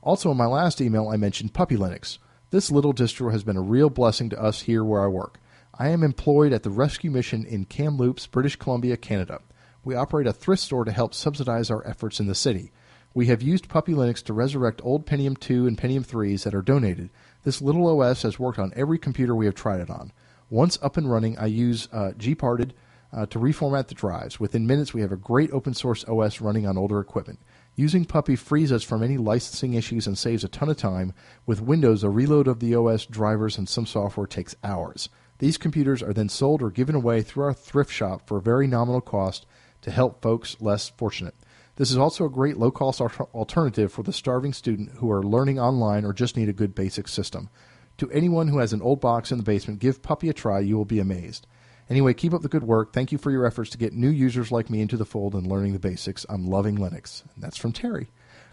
Also, 0.00 0.30
in 0.30 0.36
my 0.36 0.46
last 0.46 0.80
email, 0.80 1.08
I 1.08 1.16
mentioned 1.16 1.54
Puppy 1.54 1.76
Linux. 1.76 2.18
This 2.50 2.70
little 2.70 2.94
distro 2.94 3.32
has 3.32 3.42
been 3.42 3.56
a 3.56 3.60
real 3.60 3.90
blessing 3.90 4.30
to 4.30 4.40
us 4.40 4.60
here 4.60 4.84
where 4.84 5.02
I 5.02 5.08
work. 5.08 5.40
I 5.76 5.88
am 5.88 6.04
employed 6.04 6.52
at 6.52 6.62
the 6.62 6.70
rescue 6.70 7.10
mission 7.10 7.44
in 7.44 7.64
Kamloops, 7.64 8.28
British 8.28 8.54
Columbia, 8.54 8.96
Canada. 8.96 9.40
We 9.82 9.96
operate 9.96 10.28
a 10.28 10.32
thrift 10.32 10.62
store 10.62 10.84
to 10.84 10.92
help 10.92 11.14
subsidize 11.14 11.68
our 11.68 11.84
efforts 11.84 12.20
in 12.20 12.28
the 12.28 12.34
city. 12.36 12.70
We 13.12 13.26
have 13.26 13.42
used 13.42 13.68
Puppy 13.68 13.92
Linux 13.92 14.22
to 14.22 14.32
resurrect 14.32 14.80
old 14.84 15.04
Pentium 15.04 15.36
2 15.36 15.66
and 15.66 15.76
Pentium 15.76 16.06
3s 16.06 16.44
that 16.44 16.54
are 16.54 16.62
donated. 16.62 17.10
This 17.42 17.60
little 17.60 17.88
OS 18.00 18.22
has 18.22 18.38
worked 18.38 18.60
on 18.60 18.72
every 18.76 19.00
computer 19.00 19.34
we 19.34 19.46
have 19.46 19.56
tried 19.56 19.80
it 19.80 19.90
on. 19.90 20.12
Once 20.48 20.78
up 20.80 20.96
and 20.96 21.10
running, 21.10 21.36
I 21.38 21.46
use 21.46 21.88
uh, 21.92 22.12
gparted 22.16 22.70
uh, 23.12 23.26
to 23.26 23.38
reformat 23.38 23.88
the 23.88 23.94
drives. 23.94 24.38
Within 24.38 24.66
minutes, 24.66 24.94
we 24.94 25.00
have 25.00 25.10
a 25.10 25.16
great 25.16 25.50
open 25.50 25.74
source 25.74 26.04
OS 26.04 26.40
running 26.40 26.66
on 26.66 26.78
older 26.78 27.00
equipment. 27.00 27.40
Using 27.74 28.04
Puppy 28.04 28.36
frees 28.36 28.70
us 28.70 28.84
from 28.84 29.02
any 29.02 29.16
licensing 29.16 29.74
issues 29.74 30.06
and 30.06 30.16
saves 30.16 30.44
a 30.44 30.48
ton 30.48 30.68
of 30.68 30.76
time. 30.76 31.12
With 31.46 31.60
Windows, 31.60 32.04
a 32.04 32.10
reload 32.10 32.46
of 32.46 32.60
the 32.60 32.74
OS 32.74 33.06
drivers 33.06 33.58
and 33.58 33.68
some 33.68 33.86
software 33.86 34.26
takes 34.26 34.54
hours. 34.62 35.08
These 35.38 35.58
computers 35.58 36.02
are 36.02 36.12
then 36.12 36.28
sold 36.28 36.62
or 36.62 36.70
given 36.70 36.94
away 36.94 37.22
through 37.22 37.44
our 37.44 37.52
thrift 37.52 37.92
shop 37.92 38.26
for 38.26 38.38
a 38.38 38.42
very 38.42 38.66
nominal 38.66 39.00
cost 39.00 39.46
to 39.82 39.90
help 39.90 40.22
folks 40.22 40.56
less 40.60 40.88
fortunate. 40.90 41.34
This 41.74 41.90
is 41.90 41.98
also 41.98 42.24
a 42.24 42.30
great 42.30 42.56
low 42.56 42.70
cost 42.70 43.00
alternative 43.00 43.92
for 43.92 44.02
the 44.02 44.12
starving 44.12 44.54
student 44.54 44.92
who 44.98 45.10
are 45.10 45.22
learning 45.22 45.58
online 45.58 46.04
or 46.04 46.14
just 46.14 46.36
need 46.36 46.48
a 46.48 46.54
good 46.54 46.74
basic 46.74 47.08
system. 47.08 47.50
To 47.98 48.10
anyone 48.10 48.48
who 48.48 48.58
has 48.58 48.72
an 48.72 48.82
old 48.82 49.00
box 49.00 49.32
in 49.32 49.38
the 49.38 49.44
basement, 49.44 49.80
give 49.80 50.02
Puppy 50.02 50.28
a 50.28 50.32
try. 50.32 50.60
You 50.60 50.76
will 50.76 50.84
be 50.84 50.98
amazed. 50.98 51.46
Anyway, 51.88 52.14
keep 52.14 52.34
up 52.34 52.42
the 52.42 52.48
good 52.48 52.64
work. 52.64 52.92
Thank 52.92 53.12
you 53.12 53.18
for 53.18 53.30
your 53.30 53.46
efforts 53.46 53.70
to 53.70 53.78
get 53.78 53.92
new 53.92 54.10
users 54.10 54.50
like 54.50 54.68
me 54.68 54.80
into 54.80 54.96
the 54.96 55.04
fold 55.04 55.34
and 55.34 55.46
learning 55.46 55.72
the 55.72 55.78
basics. 55.78 56.26
I'm 56.28 56.46
loving 56.46 56.76
Linux. 56.78 57.22
And 57.34 57.42
that's 57.42 57.56
from 57.56 57.72
Terry. 57.72 58.08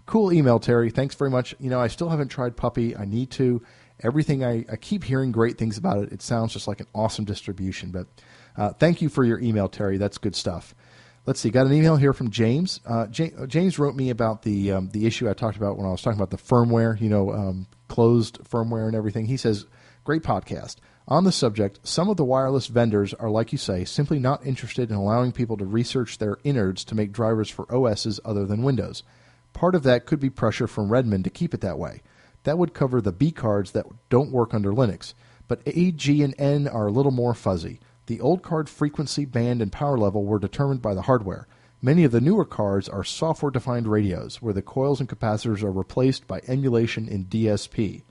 Cool 0.05 0.31
email, 0.31 0.59
Terry. 0.59 0.89
Thanks 0.89 1.15
very 1.15 1.31
much. 1.31 1.55
You 1.59 1.69
know, 1.69 1.79
I 1.79 1.87
still 1.87 2.09
haven't 2.09 2.27
tried 2.27 2.55
Puppy. 2.55 2.95
I 2.95 3.05
need 3.05 3.31
to. 3.31 3.61
Everything 4.01 4.43
I, 4.43 4.65
I 4.71 4.75
keep 4.75 5.03
hearing 5.03 5.31
great 5.31 5.57
things 5.57 5.77
about 5.77 6.03
it. 6.03 6.11
It 6.11 6.21
sounds 6.21 6.53
just 6.53 6.67
like 6.67 6.79
an 6.79 6.87
awesome 6.93 7.25
distribution. 7.25 7.91
But 7.91 8.07
uh, 8.57 8.73
thank 8.73 9.01
you 9.01 9.09
for 9.09 9.23
your 9.23 9.39
email, 9.39 9.69
Terry. 9.69 9.97
That's 9.97 10.17
good 10.17 10.35
stuff. 10.35 10.75
Let's 11.25 11.39
see. 11.39 11.49
Got 11.51 11.67
an 11.67 11.73
email 11.73 11.95
here 11.95 12.11
from 12.11 12.31
James. 12.31 12.81
Uh, 12.85 13.07
James 13.07 13.79
wrote 13.79 13.95
me 13.95 14.09
about 14.09 14.41
the 14.41 14.73
um, 14.73 14.89
the 14.89 15.05
issue 15.05 15.29
I 15.29 15.33
talked 15.33 15.55
about 15.55 15.77
when 15.77 15.87
I 15.87 15.91
was 15.91 16.01
talking 16.01 16.19
about 16.19 16.31
the 16.31 16.37
firmware. 16.37 16.99
You 16.99 17.09
know, 17.09 17.31
um, 17.31 17.67
closed 17.93 18.39
firmware 18.43 18.87
and 18.87 18.95
everything. 18.95 19.27
He 19.27 19.37
says, 19.37 19.67
"Great 20.03 20.23
podcast." 20.23 20.77
On 21.07 21.25
the 21.25 21.31
subject, 21.31 21.79
some 21.83 22.09
of 22.09 22.17
the 22.17 22.25
wireless 22.25 22.65
vendors 22.65 23.13
are, 23.13 23.29
like 23.29 23.51
you 23.51 23.59
say, 23.59 23.85
simply 23.85 24.17
not 24.17 24.43
interested 24.43 24.89
in 24.89 24.95
allowing 24.95 25.31
people 25.31 25.57
to 25.57 25.65
research 25.65 26.17
their 26.17 26.37
innards 26.43 26.83
to 26.85 26.95
make 26.95 27.11
drivers 27.11 27.51
for 27.51 27.71
OSs 27.71 28.19
other 28.25 28.47
than 28.47 28.63
Windows. 28.63 29.03
Part 29.53 29.75
of 29.75 29.83
that 29.83 30.07
could 30.07 30.19
be 30.19 30.31
pressure 30.31 30.65
from 30.65 30.91
Redmond 30.91 31.23
to 31.25 31.29
keep 31.29 31.53
it 31.53 31.61
that 31.61 31.77
way. 31.77 32.01
That 32.45 32.57
would 32.57 32.73
cover 32.73 32.99
the 32.99 33.11
B 33.11 33.29
cards 33.29 33.73
that 33.73 33.85
don't 34.09 34.31
work 34.31 34.55
under 34.55 34.71
Linux. 34.71 35.13
But 35.47 35.61
A, 35.67 35.91
G, 35.91 36.23
and 36.23 36.33
N 36.39 36.67
are 36.67 36.87
a 36.87 36.91
little 36.91 37.11
more 37.11 37.35
fuzzy. 37.35 37.79
The 38.07 38.19
old 38.21 38.41
card 38.41 38.69
frequency, 38.69 39.25
band, 39.25 39.61
and 39.61 39.71
power 39.71 39.99
level 39.99 40.25
were 40.25 40.39
determined 40.39 40.81
by 40.81 40.95
the 40.95 41.03
hardware. 41.03 41.47
Many 41.85 42.05
of 42.05 42.13
the 42.13 42.21
newer 42.21 42.45
cards 42.45 42.87
are 42.87 43.03
software 43.03 43.51
defined 43.51 43.89
radios, 43.89 44.41
where 44.41 44.53
the 44.53 44.61
coils 44.61 45.01
and 45.01 45.09
capacitors 45.09 45.63
are 45.63 45.71
replaced 45.71 46.27
by 46.27 46.39
emulation 46.47 47.09
in 47.09 47.25
DSP. 47.25 48.03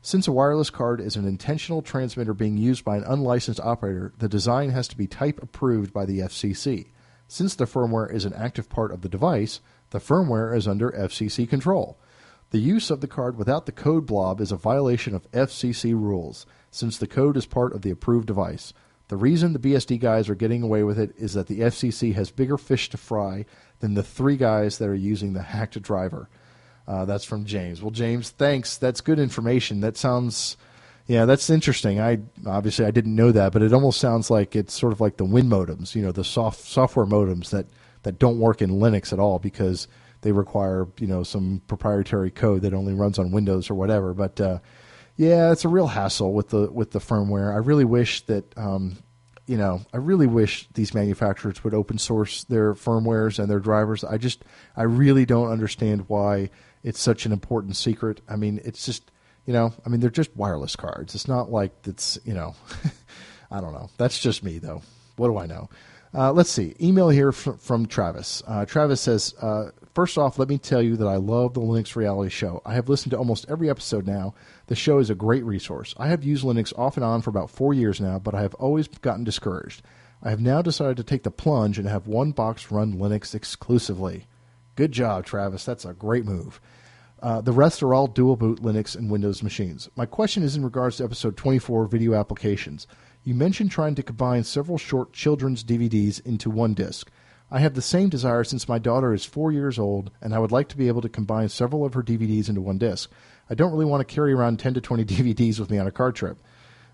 Since 0.00 0.28
a 0.28 0.32
wireless 0.32 0.70
card 0.70 1.00
is 1.00 1.16
an 1.16 1.26
intentional 1.26 1.82
transmitter 1.82 2.32
being 2.32 2.56
used 2.56 2.84
by 2.84 2.96
an 2.96 3.02
unlicensed 3.02 3.58
operator, 3.58 4.12
the 4.18 4.28
design 4.28 4.70
has 4.70 4.86
to 4.86 4.96
be 4.96 5.08
type 5.08 5.42
approved 5.42 5.92
by 5.92 6.06
the 6.06 6.20
FCC. 6.20 6.92
Since 7.26 7.56
the 7.56 7.64
firmware 7.64 8.08
is 8.14 8.24
an 8.24 8.34
active 8.34 8.68
part 8.68 8.92
of 8.92 9.00
the 9.00 9.08
device, 9.08 9.60
the 9.90 9.98
firmware 9.98 10.56
is 10.56 10.68
under 10.68 10.92
FCC 10.92 11.48
control. 11.48 11.98
The 12.50 12.60
use 12.60 12.88
of 12.88 13.00
the 13.00 13.08
card 13.08 13.36
without 13.36 13.66
the 13.66 13.72
code 13.72 14.06
blob 14.06 14.40
is 14.40 14.52
a 14.52 14.56
violation 14.56 15.12
of 15.16 15.28
FCC 15.32 15.92
rules, 15.92 16.46
since 16.70 16.96
the 16.96 17.08
code 17.08 17.36
is 17.36 17.46
part 17.46 17.72
of 17.72 17.82
the 17.82 17.90
approved 17.90 18.28
device. 18.28 18.72
The 19.08 19.16
reason 19.16 19.52
the 19.52 19.58
BSD 19.58 20.00
guys 20.00 20.28
are 20.28 20.34
getting 20.34 20.62
away 20.62 20.82
with 20.82 20.98
it 20.98 21.14
is 21.16 21.34
that 21.34 21.46
the 21.46 21.60
FCC 21.60 22.14
has 22.14 22.30
bigger 22.30 22.58
fish 22.58 22.90
to 22.90 22.96
fry 22.96 23.46
than 23.80 23.94
the 23.94 24.02
three 24.02 24.36
guys 24.36 24.78
that 24.78 24.88
are 24.88 24.94
using 24.94 25.32
the 25.32 25.42
hacked 25.42 25.80
driver. 25.82 26.28
Uh, 26.86 27.04
that's 27.04 27.24
from 27.24 27.44
James. 27.44 27.82
Well, 27.82 27.90
James, 27.90 28.30
thanks. 28.30 28.76
That's 28.76 29.00
good 29.00 29.18
information. 29.18 29.80
That 29.80 29.96
sounds, 29.96 30.56
yeah, 31.06 31.24
that's 31.24 31.48
interesting. 31.50 32.00
I 32.00 32.18
obviously 32.46 32.84
I 32.84 32.90
didn't 32.90 33.14
know 33.14 33.32
that, 33.32 33.52
but 33.52 33.62
it 33.62 33.72
almost 33.72 34.00
sounds 34.00 34.30
like 34.30 34.54
it's 34.56 34.74
sort 34.74 34.92
of 34.92 35.00
like 35.00 35.16
the 35.16 35.24
Win 35.24 35.48
modems, 35.48 35.94
you 35.94 36.02
know, 36.02 36.12
the 36.12 36.24
soft 36.24 36.60
software 36.60 37.06
modems 37.06 37.50
that 37.50 37.66
that 38.04 38.18
don't 38.18 38.38
work 38.38 38.62
in 38.62 38.70
Linux 38.70 39.12
at 39.12 39.18
all 39.18 39.38
because 39.38 39.88
they 40.20 40.32
require 40.32 40.86
you 40.98 41.06
know 41.06 41.22
some 41.22 41.62
proprietary 41.66 42.30
code 42.30 42.62
that 42.62 42.74
only 42.74 42.94
runs 42.94 43.18
on 43.18 43.30
Windows 43.30 43.70
or 43.70 43.74
whatever. 43.74 44.14
But 44.14 44.40
uh, 44.40 44.58
yeah, 45.18 45.50
it's 45.50 45.64
a 45.64 45.68
real 45.68 45.88
hassle 45.88 46.32
with 46.32 46.50
the 46.50 46.70
with 46.70 46.92
the 46.92 47.00
firmware. 47.00 47.52
I 47.52 47.58
really 47.58 47.84
wish 47.84 48.24
that 48.26 48.56
um, 48.56 48.98
you 49.48 49.56
know, 49.56 49.80
I 49.92 49.96
really 49.96 50.28
wish 50.28 50.68
these 50.74 50.94
manufacturers 50.94 51.64
would 51.64 51.74
open 51.74 51.98
source 51.98 52.44
their 52.44 52.72
firmwares 52.74 53.40
and 53.40 53.50
their 53.50 53.58
drivers. 53.58 54.04
I 54.04 54.16
just 54.16 54.44
I 54.76 54.84
really 54.84 55.26
don't 55.26 55.50
understand 55.50 56.04
why 56.08 56.50
it's 56.84 57.00
such 57.00 57.26
an 57.26 57.32
important 57.32 57.74
secret. 57.74 58.20
I 58.28 58.36
mean, 58.36 58.60
it's 58.64 58.86
just 58.86 59.10
you 59.44 59.52
know, 59.52 59.74
I 59.84 59.88
mean, 59.88 59.98
they're 59.98 60.08
just 60.08 60.36
wireless 60.36 60.76
cards. 60.76 61.16
It's 61.16 61.26
not 61.26 61.50
like 61.50 61.72
it's 61.84 62.16
you 62.24 62.34
know, 62.34 62.54
I 63.50 63.60
don't 63.60 63.72
know. 63.72 63.90
That's 63.98 64.20
just 64.20 64.44
me 64.44 64.58
though. 64.58 64.82
What 65.16 65.28
do 65.28 65.36
I 65.36 65.46
know? 65.46 65.68
Uh, 66.14 66.32
let's 66.32 66.48
see. 66.48 66.74
Email 66.80 67.08
here 67.08 67.32
from, 67.32 67.58
from 67.58 67.86
Travis. 67.86 68.42
Uh, 68.46 68.64
Travis 68.64 69.00
says, 69.00 69.34
uh, 69.42 69.70
First 69.98 70.16
off, 70.16 70.38
let 70.38 70.48
me 70.48 70.58
tell 70.58 70.80
you 70.80 70.96
that 70.98 71.08
I 71.08 71.16
love 71.16 71.54
the 71.54 71.60
Linux 71.60 71.96
Reality 71.96 72.30
Show. 72.30 72.62
I 72.64 72.74
have 72.74 72.88
listened 72.88 73.10
to 73.10 73.18
almost 73.18 73.46
every 73.48 73.68
episode 73.68 74.06
now. 74.06 74.32
The 74.68 74.76
show 74.76 74.98
is 74.98 75.08
a 75.08 75.14
great 75.14 75.44
resource. 75.44 75.94
I 75.96 76.08
have 76.08 76.22
used 76.22 76.44
Linux 76.44 76.78
off 76.78 76.98
and 76.98 77.04
on 77.04 77.22
for 77.22 77.30
about 77.30 77.48
four 77.48 77.72
years 77.72 78.02
now, 78.02 78.18
but 78.18 78.34
I 78.34 78.42
have 78.42 78.54
always 78.54 78.86
gotten 78.86 79.24
discouraged. 79.24 79.82
I 80.22 80.28
have 80.28 80.42
now 80.42 80.60
decided 80.60 80.98
to 80.98 81.04
take 81.04 81.22
the 81.22 81.30
plunge 81.30 81.78
and 81.78 81.88
have 81.88 82.06
one 82.06 82.32
box 82.32 82.70
run 82.70 82.98
Linux 82.98 83.34
exclusively. 83.34 84.26
Good 84.76 84.92
job, 84.92 85.24
Travis. 85.24 85.64
That's 85.64 85.86
a 85.86 85.94
great 85.94 86.26
move. 86.26 86.60
Uh, 87.22 87.40
the 87.40 87.52
rest 87.52 87.82
are 87.82 87.94
all 87.94 88.06
dual 88.08 88.36
boot 88.36 88.60
Linux 88.60 88.94
and 88.94 89.10
Windows 89.10 89.42
machines. 89.42 89.88
My 89.96 90.04
question 90.04 90.42
is 90.42 90.54
in 90.54 90.62
regards 90.62 90.98
to 90.98 91.04
episode 91.04 91.38
24 91.38 91.86
video 91.86 92.14
applications. 92.14 92.86
You 93.24 93.34
mentioned 93.34 93.70
trying 93.70 93.94
to 93.94 94.02
combine 94.02 94.44
several 94.44 94.76
short 94.76 95.14
children's 95.14 95.64
DVDs 95.64 96.24
into 96.26 96.50
one 96.50 96.74
disc. 96.74 97.10
I 97.50 97.60
have 97.60 97.72
the 97.72 97.80
same 97.80 98.10
desire 98.10 98.44
since 98.44 98.68
my 98.68 98.78
daughter 98.78 99.14
is 99.14 99.24
four 99.24 99.50
years 99.50 99.78
old, 99.78 100.10
and 100.20 100.34
I 100.34 100.38
would 100.38 100.52
like 100.52 100.68
to 100.68 100.76
be 100.76 100.88
able 100.88 101.00
to 101.00 101.08
combine 101.08 101.48
several 101.48 101.86
of 101.86 101.94
her 101.94 102.02
DVDs 102.02 102.50
into 102.50 102.60
one 102.60 102.76
disc. 102.76 103.10
I 103.50 103.54
don't 103.54 103.72
really 103.72 103.84
want 103.84 104.06
to 104.06 104.14
carry 104.14 104.32
around 104.32 104.58
10 104.58 104.74
to 104.74 104.80
20 104.80 105.04
DVDs 105.06 105.58
with 105.58 105.70
me 105.70 105.78
on 105.78 105.86
a 105.86 105.92
car 105.92 106.12
trip. 106.12 106.38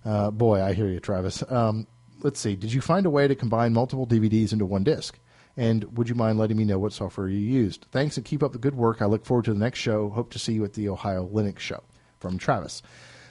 Uh, 0.04 0.30
boy, 0.30 0.62
I 0.62 0.72
hear 0.72 0.86
you, 0.88 1.00
Travis. 1.00 1.42
Um, 1.50 1.86
let's 2.22 2.40
see. 2.40 2.56
Did 2.56 2.72
you 2.72 2.80
find 2.80 3.06
a 3.06 3.10
way 3.10 3.26
to 3.26 3.34
combine 3.34 3.72
multiple 3.72 4.06
DVDs 4.06 4.52
into 4.52 4.66
one 4.66 4.84
disc? 4.84 5.18
And 5.56 5.96
would 5.96 6.08
you 6.08 6.14
mind 6.14 6.38
letting 6.38 6.56
me 6.56 6.64
know 6.64 6.78
what 6.78 6.92
software 6.92 7.28
you 7.28 7.38
used? 7.38 7.86
Thanks 7.92 8.16
and 8.16 8.26
keep 8.26 8.42
up 8.42 8.52
the 8.52 8.58
good 8.58 8.74
work. 8.74 9.00
I 9.00 9.06
look 9.06 9.24
forward 9.24 9.44
to 9.46 9.52
the 9.52 9.58
next 9.58 9.78
show. 9.78 10.10
Hope 10.10 10.30
to 10.32 10.38
see 10.38 10.52
you 10.52 10.64
at 10.64 10.72
the 10.72 10.88
Ohio 10.88 11.28
Linux 11.28 11.60
show. 11.60 11.82
From 12.18 12.38
Travis. 12.38 12.82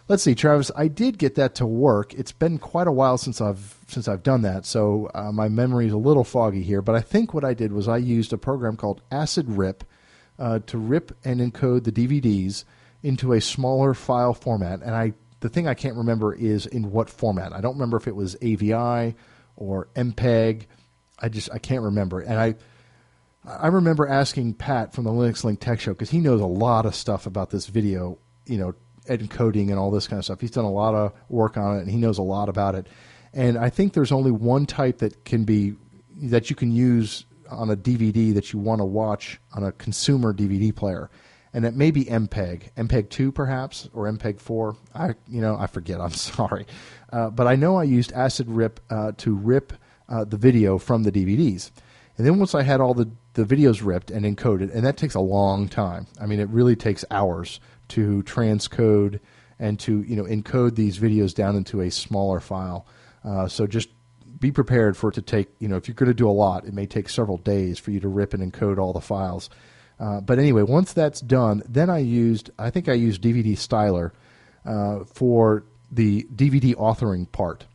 Let's 0.08 0.22
see, 0.22 0.36
Travis. 0.36 0.70
I 0.76 0.88
did 0.88 1.18
get 1.18 1.36
that 1.36 1.56
to 1.56 1.66
work. 1.66 2.14
It's 2.14 2.32
been 2.34 2.60
quite 2.60 2.88
a 2.88 2.92
while 2.92 3.18
since 3.18 3.40
I've 3.40 3.78
since 3.88 4.08
I've 4.08 4.22
done 4.22 4.42
that, 4.42 4.66
so 4.66 5.10
uh, 5.16 5.32
my 5.32 5.48
memory 5.48 5.88
is 5.88 5.94
a 5.94 5.98
little 5.98 6.26
foggy 6.26 6.62
here. 6.62 6.82
But 6.82 6.96
I 6.96 7.02
think 7.02 7.34
what 7.34 7.46
I 7.46 7.54
did 7.54 7.72
was 7.72 7.88
I 7.88 7.98
used 7.98 8.34
a 8.34 8.38
program 8.38 8.76
called 8.76 9.02
AcidRip 9.12 9.82
uh, 10.38 10.60
to 10.68 10.78
rip 10.78 11.18
and 11.24 11.40
encode 11.40 11.86
the 11.86 11.92
DVDs 11.92 12.66
into 13.04 13.34
a 13.34 13.42
smaller 13.42 13.94
file 13.94 14.34
format. 14.34 14.82
And 14.82 14.96
I 14.96 15.14
the 15.42 15.50
thing 15.50 15.68
I 15.68 15.74
can't 15.74 15.98
remember 15.98 16.34
is 16.34 16.66
in 16.66 16.92
what 16.92 17.10
format. 17.10 17.54
I 17.54 17.60
don't 17.62 17.74
remember 17.74 17.98
if 17.98 18.08
it 18.08 18.16
was 18.16 18.38
AVI 18.42 19.14
or 19.58 19.90
MPEG. 19.96 20.64
I 21.20 21.30
just 21.30 21.52
I 21.52 21.60
can't 21.60 21.84
remember. 21.84 22.22
And 22.22 22.40
I 22.40 22.56
I 23.46 23.68
remember 23.68 24.08
asking 24.08 24.54
Pat 24.54 24.94
from 24.94 25.04
the 25.04 25.12
Linux 25.12 25.44
Link 25.44 25.60
Tech 25.60 25.82
Show 25.82 25.92
because 25.92 26.10
he 26.10 26.20
knows 26.20 26.40
a 26.40 26.46
lot 26.46 26.86
of 26.86 26.96
stuff 26.96 27.26
about 27.26 27.50
this 27.50 27.68
video, 27.68 28.18
you 28.46 28.58
know, 28.58 28.74
encoding 29.08 29.70
and 29.70 29.78
all 29.78 29.92
this 29.92 30.08
kind 30.08 30.18
of 30.18 30.24
stuff. 30.24 30.40
He's 30.40 30.52
done 30.52 30.64
a 30.66 30.72
lot 30.72 30.96
of 30.96 31.12
work 31.28 31.58
on 31.58 31.78
it 31.78 31.82
and 31.82 31.92
he 31.92 31.98
knows 31.98 32.18
a 32.18 32.24
lot 32.24 32.48
about 32.48 32.76
it. 32.76 32.88
And 33.34 33.58
I 33.58 33.70
think 33.70 33.94
there's 33.94 34.12
only 34.12 34.32
one 34.32 34.66
type 34.66 35.00
that 35.00 35.26
can 35.26 35.44
be 35.44 35.76
that 36.22 36.50
you 36.50 36.56
can 36.56 36.72
use 36.72 37.26
on 37.50 37.70
a 37.70 37.76
DVD 37.76 38.34
that 38.34 38.54
you 38.54 38.60
want 38.60 38.80
to 38.80 38.86
watch 38.86 39.40
on 39.54 39.64
a 39.64 39.72
consumer 39.74 40.34
DVD 40.34 40.74
player, 40.74 41.10
and 41.54 41.66
it 41.66 41.76
may 41.76 41.92
be 41.92 42.06
MPEG, 42.06 42.72
MPEG 42.76 43.10
two 43.10 43.32
perhaps, 43.32 43.88
or 43.94 44.12
MPEG 44.12 44.40
four. 44.40 44.76
I 44.94 45.10
you 45.28 45.42
know 45.42 45.56
I 45.58 45.68
forget. 45.68 46.02
I'm 46.02 46.12
sorry, 46.12 46.66
uh, 47.12 47.30
but 47.30 47.48
I 47.48 47.56
know 47.56 47.78
I 47.78 47.84
used 47.84 48.12
AcidRip 48.14 48.78
uh, 48.90 49.12
to 49.18 49.36
rip 49.36 49.74
uh, 50.10 50.24
the 50.26 50.38
video 50.38 50.78
from 50.78 51.04
the 51.04 51.12
DVDs, 51.12 51.72
and 52.18 52.26
then 52.26 52.40
once 52.40 52.56
I 52.56 52.64
had 52.64 52.82
all 52.82 52.94
the 52.94 53.10
the 53.34 53.46
videos 53.46 53.84
ripped 53.84 54.12
and 54.12 54.26
encoded, 54.26 54.74
and 54.74 54.86
that 54.86 54.98
takes 54.98 55.16
a 55.16 55.20
long 55.20 55.68
time. 55.68 56.08
I 56.22 56.26
mean, 56.26 56.40
it 56.40 56.50
really 56.50 56.76
takes 56.76 57.04
hours 57.10 57.60
to 57.90 58.24
transcode 58.24 59.20
and 59.60 59.80
to 59.80 60.02
you 60.04 60.16
know 60.16 60.24
encode 60.24 60.76
these 60.76 60.98
videos 60.98 61.34
down 61.34 61.56
into 61.56 61.82
a 61.82 61.92
smaller 61.92 62.40
file. 62.40 62.88
Uh, 63.24 63.48
so 63.48 63.68
just 63.68 63.90
be 64.40 64.52
prepared 64.52 64.98
for 64.98 65.10
it 65.10 65.14
to 65.14 65.22
take 65.22 65.48
you 65.60 65.68
know 65.68 65.78
if 65.78 65.88
you're 65.88 65.96
going 65.96 66.08
to 66.08 66.14
do 66.14 66.30
a 66.30 66.32
lot, 66.32 66.66
it 66.66 66.74
may 66.74 66.86
take 66.86 67.10
several 67.10 67.38
days 67.38 67.80
for 67.80 67.92
you 67.92 68.00
to 68.00 68.08
rip 68.08 68.34
and 68.34 68.52
encode 68.52 68.78
all 68.78 68.94
the 68.94 69.02
files. 69.02 69.50
Uh, 70.04 70.20
but 70.20 70.38
anyway, 70.38 70.64
once 70.64 70.92
that's 70.92 71.22
done, 71.22 71.64
then 71.68 71.90
I 71.90 72.00
used 72.00 72.50
I 72.60 72.72
think 72.72 72.90
I 72.90 72.94
used 72.94 73.22
DVDStyler 73.22 74.12
uh, 74.66 75.06
for 75.06 75.64
the 75.90 76.28
DVD 76.36 76.76
authoring 76.76 77.32
part. 77.32 77.66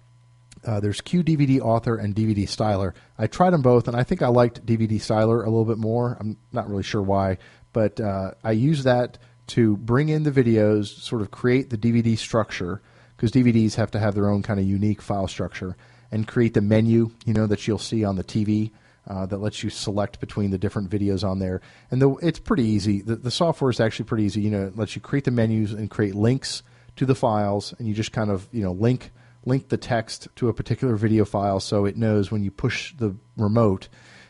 Uh, 0.63 0.79
there's 0.81 1.01
QDVDAuthor 1.01 1.99
and 2.03 2.15
DVDStyler. 2.15 2.93
I 3.17 3.29
tried 3.29 3.51
them 3.51 3.63
both, 3.63 3.89
and 3.89 3.97
I 3.97 4.03
think 4.03 4.21
I 4.21 4.29
liked 4.29 4.67
DVDStyler 4.67 5.41
a 5.41 5.49
little 5.49 5.65
bit 5.65 5.79
more. 5.79 6.19
I'm 6.21 6.37
not 6.53 6.69
really 6.69 6.83
sure 6.83 7.01
why, 7.01 7.39
but 7.73 7.99
uh, 7.99 8.33
I 8.45 8.51
use 8.51 8.85
that 8.85 9.17
to 9.49 9.79
bring 9.79 10.11
in 10.11 10.25
the 10.25 10.31
videos, 10.31 10.89
sort 10.89 11.23
of 11.23 11.31
create 11.31 11.71
the 11.71 11.79
DVD 11.79 12.19
structure 12.19 12.83
because 13.17 13.33
DVDs 13.33 13.77
have 13.77 13.91
to 13.93 13.99
have 13.99 14.15
their 14.15 14.29
own 14.29 14.43
kind 14.43 14.61
of 14.61 14.67
unique 14.67 15.01
file 15.01 15.29
structure, 15.29 15.79
and 16.13 16.29
create 16.29 16.53
the 16.53 16.61
menu, 16.61 17.11
you 17.25 17.33
know, 17.33 17.47
that 17.47 17.67
you'll 17.67 17.79
see 17.79 18.05
on 18.05 18.17
the 18.17 18.25
TV. 18.25 18.73
Uh, 19.09 19.25
that 19.25 19.39
lets 19.39 19.63
you 19.63 19.71
select 19.71 20.21
between 20.21 20.51
the 20.51 20.59
different 20.59 20.91
videos 20.91 21.27
on 21.27 21.39
there, 21.39 21.63
and 21.91 22.03
the, 22.03 22.11
it's 22.17 22.39
pretty 22.39 22.65
easy. 22.65 23.01
The, 23.01 23.17
the 23.17 23.31
software 23.31 23.71
is 23.71 23.81
actually 23.81 24.05
pretty 24.05 24.25
easy. 24.25 24.43
You 24.43 24.51
know, 24.51 24.67
it 24.67 24.77
lets 24.77 24.95
you 24.95 25.01
create 25.01 25.25
the 25.25 25.31
menus 25.31 25.73
and 25.73 25.91
create 25.91 26.15
links 26.15 26.63
to 26.97 27.07
the 27.07 27.15
files, 27.15 27.73
and 27.79 27.89
you 27.89 27.95
just 27.95 28.13
kind 28.13 28.31
of 28.31 28.47
you 28.53 28.63
know 28.63 28.73
link 28.73 29.11
link 29.47 29.71
the 29.71 29.79
text 29.79 30.29
to 30.37 30.51
a 30.51 30.53
particular 30.53 30.95
video 30.97 31.25
file, 31.25 31.59
so 31.59 31.87
it 31.87 31.97
knows 31.97 32.31
when 32.31 32.45
you 32.45 32.51
push 32.51 32.95
the 32.97 33.17
remote 33.39 33.89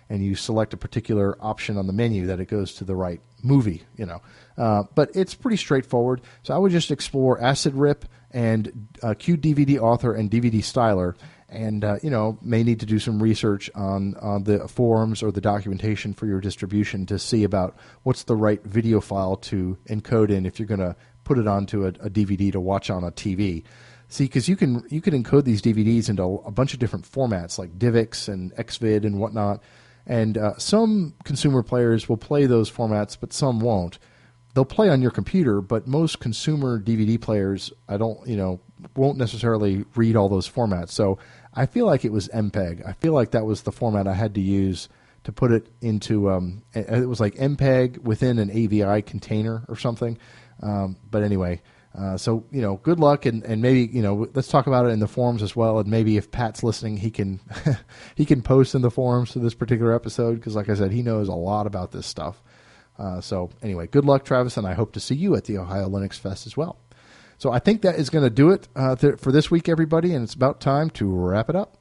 and 0.09 0.25
you 0.25 0.35
select 0.35 0.73
a 0.73 0.77
particular 0.77 1.37
option 1.41 1.77
on 1.77 1.87
the 1.87 1.93
menu 1.93 2.27
that 2.27 2.41
it 2.41 2.47
goes 2.47 2.75
to 2.75 2.85
the 2.85 2.95
right 2.95 3.21
movie. 3.43 3.83
You 3.97 4.07
know, 4.07 4.23
uh, 4.57 4.85
but 4.95 5.11
it's 5.15 5.35
pretty 5.35 5.57
straightforward. 5.57 6.21
So 6.45 6.55
I 6.55 6.59
would 6.59 6.71
just 6.73 6.91
explore 6.91 7.41
AcidRip 7.41 8.03
and 8.31 8.89
uh, 9.03 9.15
DVD 9.15 9.79
Author 9.79 10.15
and 10.15 10.31
DVDStyler 10.31 11.15
and 11.49 11.85
uh, 11.85 11.99
you 12.03 12.11
know 12.11 12.39
may 12.43 12.63
need 12.63 12.81
to 12.81 12.87
do 12.87 12.99
some 12.99 13.23
research 13.23 13.71
on 13.75 14.15
on 14.17 14.45
the 14.45 14.69
forums 14.69 15.23
or 15.23 15.33
the 15.33 15.41
documentation 15.41 16.13
for 16.13 16.27
your 16.27 16.41
distribution 16.41 17.07
to 17.07 17.19
see 17.19 17.45
about 17.45 17.77
what's 18.03 18.25
the 18.25 18.37
right 18.37 18.63
video 18.65 19.01
file 19.01 19.37
to 19.37 19.79
encode 19.89 20.31
in 20.31 20.45
if 20.45 20.59
you're 20.59 20.69
going 20.69 20.81
to 20.81 20.95
put 21.25 21.39
it 21.39 21.47
onto 21.47 21.85
a, 21.85 21.89
a, 21.89 22.09
DVD 22.09 22.51
to 22.51 22.59
watch 22.59 22.89
on 22.89 23.05
a 23.05 23.11
TV. 23.11 23.63
See, 24.09 24.25
because 24.25 24.49
you 24.49 24.57
can 24.57 24.83
you 24.89 25.01
can 25.01 25.23
encode 25.23 25.45
these 25.45 25.61
DVDs 25.61 26.09
into 26.09 26.23
a 26.23 26.51
bunch 26.51 26.73
of 26.73 26.81
different 26.81 27.11
formats 27.11 27.59
like 27.59 27.79
DivX 27.79 28.29
and 28.29 28.55
XVID 28.57 29.05
and 29.05 29.19
whatnot, 29.19 29.63
and 30.07 30.39
uh, 30.39 30.57
some 30.57 31.15
consumer 31.25 31.63
players 31.63 32.09
will 32.09 32.17
play 32.17 32.47
those 32.47 32.71
formats, 32.71 33.17
but 33.21 33.33
some 33.33 33.61
won't. 33.61 33.99
They'll 34.55 34.65
play 34.65 34.89
on 34.89 35.03
your 35.03 35.11
computer, 35.11 35.61
but 35.61 35.87
most 35.87 36.21
consumer 36.21 36.81
DVD 36.81 37.21
players, 37.21 37.71
I 37.87 37.99
don't, 37.99 38.27
you 38.27 38.37
know, 38.37 38.61
won't 38.97 39.19
necessarily 39.19 39.85
read 39.95 40.17
all 40.17 40.31
those 40.31 40.49
formats. 40.49 40.91
So 40.91 41.19
I 41.59 41.67
feel 41.67 41.87
like 41.87 42.05
it 42.05 42.13
was 42.13 42.29
MPEG. 42.29 42.87
I 42.87 42.93
feel 42.93 43.13
like 43.13 43.33
that 43.33 43.45
was 43.45 43.63
the 43.63 43.73
format 43.73 44.07
I 44.07 44.15
had 44.15 44.35
to 44.37 44.41
use 44.41 44.89
to 45.25 45.33
put 45.33 45.51
it 45.51 45.67
into. 45.81 46.31
Um, 46.31 46.63
it 46.73 47.09
was 47.09 47.19
like 47.19 47.35
MPEG 47.35 47.99
within 47.99 48.39
an 48.39 48.49
AVI 48.51 49.03
container 49.03 49.65
or 49.67 49.77
something. 49.77 50.19
Um, 50.63 50.97
but 51.11 51.25
anyway, 51.25 51.61
uh, 51.99 52.17
so 52.17 52.45
you 52.53 52.63
know, 52.63 52.77
good 52.77 53.01
luck, 53.01 53.27
and, 53.27 53.43
and 53.43 53.61
maybe 53.61 53.93
you 53.93 54.03
know, 54.03 54.29
let's 54.35 54.47
talk 54.47 54.69
about 54.69 54.87
it 54.87 54.91
in 54.91 55.01
the 55.01 55.09
forums 55.09 55.43
as 55.43 55.57
well, 55.57 55.81
and 55.81 55.91
maybe 55.91 56.17
if 56.17 56.31
Pat's 56.31 56.63
listening, 56.63 56.97
he 56.97 57.11
can 57.11 57.41
he 58.15 58.25
can 58.25 58.41
post 58.41 58.77
in 58.77 58.83
the 58.83 58.91
forums 58.91 59.33
to 59.33 59.41
this 59.41 59.55
particular 59.55 59.93
episode 59.93 60.37
because, 60.37 60.55
like 60.55 60.69
I 60.69 60.75
said, 60.75 60.93
he 60.93 61.03
knows 61.03 61.27
a 61.27 61.35
lot 61.35 61.67
about 61.67 61.91
this 61.91 62.07
stuff. 62.07 62.41
Uh, 62.97 63.21
so 63.21 63.51
anyway, 63.63 63.89
good 63.89 64.05
luck, 64.05 64.25
Travis, 64.25 64.57
and 64.57 64.67
I 64.67 64.75
hope 64.75 64.93
to 64.93 65.01
see 65.01 65.17
you 65.17 65.35
at 65.35 65.45
the 65.47 65.59
Ohio 65.59 65.89
Linux 65.89 66.15
Fest 66.15 66.47
as 66.47 66.57
well. 66.57 66.79
So 67.39 67.53
I 67.53 67.61
think 67.61 67.83
that 67.83 67.95
is 67.95 68.11
going 68.11 68.25
to 68.25 68.31
do 68.31 68.51
it 68.51 68.67
uh, 68.75 68.97
th- 68.97 69.19
for 69.19 69.31
this 69.31 69.49
week, 69.49 69.69
everybody, 69.69 70.13
and 70.13 70.25
it's 70.25 70.35
about 70.35 70.61
time 70.61 70.91
to 70.91 71.07
wrap 71.09 71.49
it 71.49 71.55
up. 71.55 71.79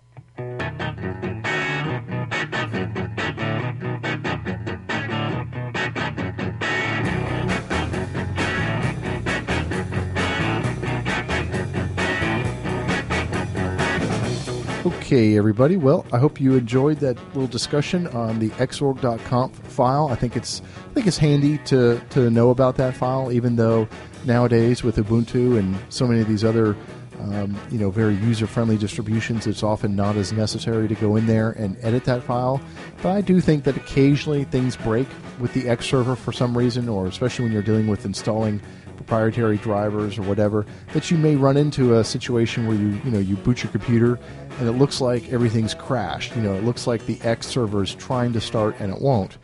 Okay, 14.86 15.38
everybody. 15.38 15.78
Well, 15.78 16.06
I 16.14 16.20
hope 16.20 16.40
you 16.40 16.56
enjoyed 16.56 17.00
that 17.00 17.18
little 17.28 17.48
discussion 17.48 18.08
on 18.08 18.40
the 18.40 18.50
xorg.conf 18.50 19.56
file. 19.68 20.10
I 20.10 20.16
think 20.16 20.36
it's 20.36 20.62
I 20.92 20.94
think 20.94 21.08
it's 21.08 21.18
handy 21.18 21.58
to 21.60 22.00
to 22.12 22.30
know 22.30 22.52
about 22.52 22.76
that 22.76 22.96
file, 22.96 23.32
even 23.32 23.56
though 23.56 23.88
nowadays 24.28 24.84
with 24.84 24.98
Ubuntu 24.98 25.58
and 25.58 25.76
so 25.90 26.06
many 26.06 26.22
of 26.22 26.28
these 26.28 26.44
other 26.44 26.76
um, 27.20 27.60
you 27.72 27.80
know 27.80 27.90
very 27.90 28.16
user 28.16 28.46
friendly 28.46 28.78
distributions, 28.78 29.48
it's 29.48 29.64
often 29.64 29.96
not 29.96 30.16
as 30.16 30.32
necessary 30.32 30.88
to 30.88 30.96
go 30.96 31.16
in 31.16 31.26
there 31.26 31.52
and 31.52 31.76
edit 31.82 32.06
that 32.06 32.22
file. 32.24 32.62
But 33.02 33.12
I 33.14 33.22
do 33.22 33.42
think 33.42 33.64
that 33.64 33.76
occasionally 33.76 34.44
things 34.44 34.76
break 34.76 35.08
with 35.40 35.54
the 35.54 35.68
X 35.68 35.88
server 35.88 36.16
for 36.16 36.32
some 36.32 36.56
reason, 36.56 36.88
or 36.88 37.08
especially 37.08 37.46
when 37.46 37.54
you're 37.54 37.64
dealing 37.64 37.88
with 37.88 38.06
installing 38.06 38.62
proprietary 38.98 39.58
drivers 39.58 40.18
or 40.18 40.24
whatever, 40.24 40.66
that 40.94 41.10
you 41.10 41.18
may 41.18 41.36
run 41.36 41.58
into 41.58 41.98
a 41.98 42.04
situation 42.04 42.68
where 42.68 42.78
you 42.78 43.00
you 43.04 43.12
know 43.12 43.20
you 43.20 43.36
boot 43.38 43.64
your 43.64 43.72
computer 43.72 44.20
and 44.60 44.68
it 44.68 44.74
looks 44.74 45.02
like 45.02 45.32
everything's 45.32 45.74
crashed. 45.74 46.36
You 46.36 46.42
know, 46.44 46.54
it 46.54 46.64
looks 46.64 46.86
like 46.86 47.06
the 47.06 47.20
X 47.24 47.48
server 47.48 47.84
is 47.84 47.96
trying 47.96 48.34
to 48.34 48.42
start 48.42 48.76
and 48.80 48.94
it 48.94 49.02
won't. 49.02 49.38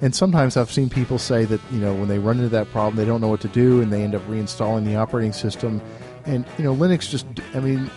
And 0.00 0.14
sometimes 0.14 0.56
I've 0.56 0.70
seen 0.70 0.88
people 0.88 1.18
say 1.18 1.44
that, 1.44 1.60
you 1.72 1.80
know, 1.80 1.92
when 1.92 2.08
they 2.08 2.18
run 2.18 2.36
into 2.36 2.48
that 2.50 2.70
problem, 2.70 2.96
they 2.96 3.04
don't 3.04 3.20
know 3.20 3.28
what 3.28 3.40
to 3.40 3.48
do 3.48 3.80
and 3.80 3.92
they 3.92 4.02
end 4.02 4.14
up 4.14 4.22
reinstalling 4.28 4.84
the 4.84 4.96
operating 4.96 5.32
system. 5.32 5.80
And, 6.24 6.44
you 6.56 6.64
know, 6.64 6.74
Linux 6.74 7.08
just, 7.08 7.26
I 7.54 7.60
mean, 7.60 7.90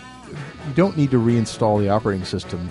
you 0.67 0.73
don't 0.73 0.97
need 0.97 1.11
to 1.11 1.19
reinstall 1.19 1.79
the 1.79 1.89
operating 1.89 2.25
system 2.25 2.69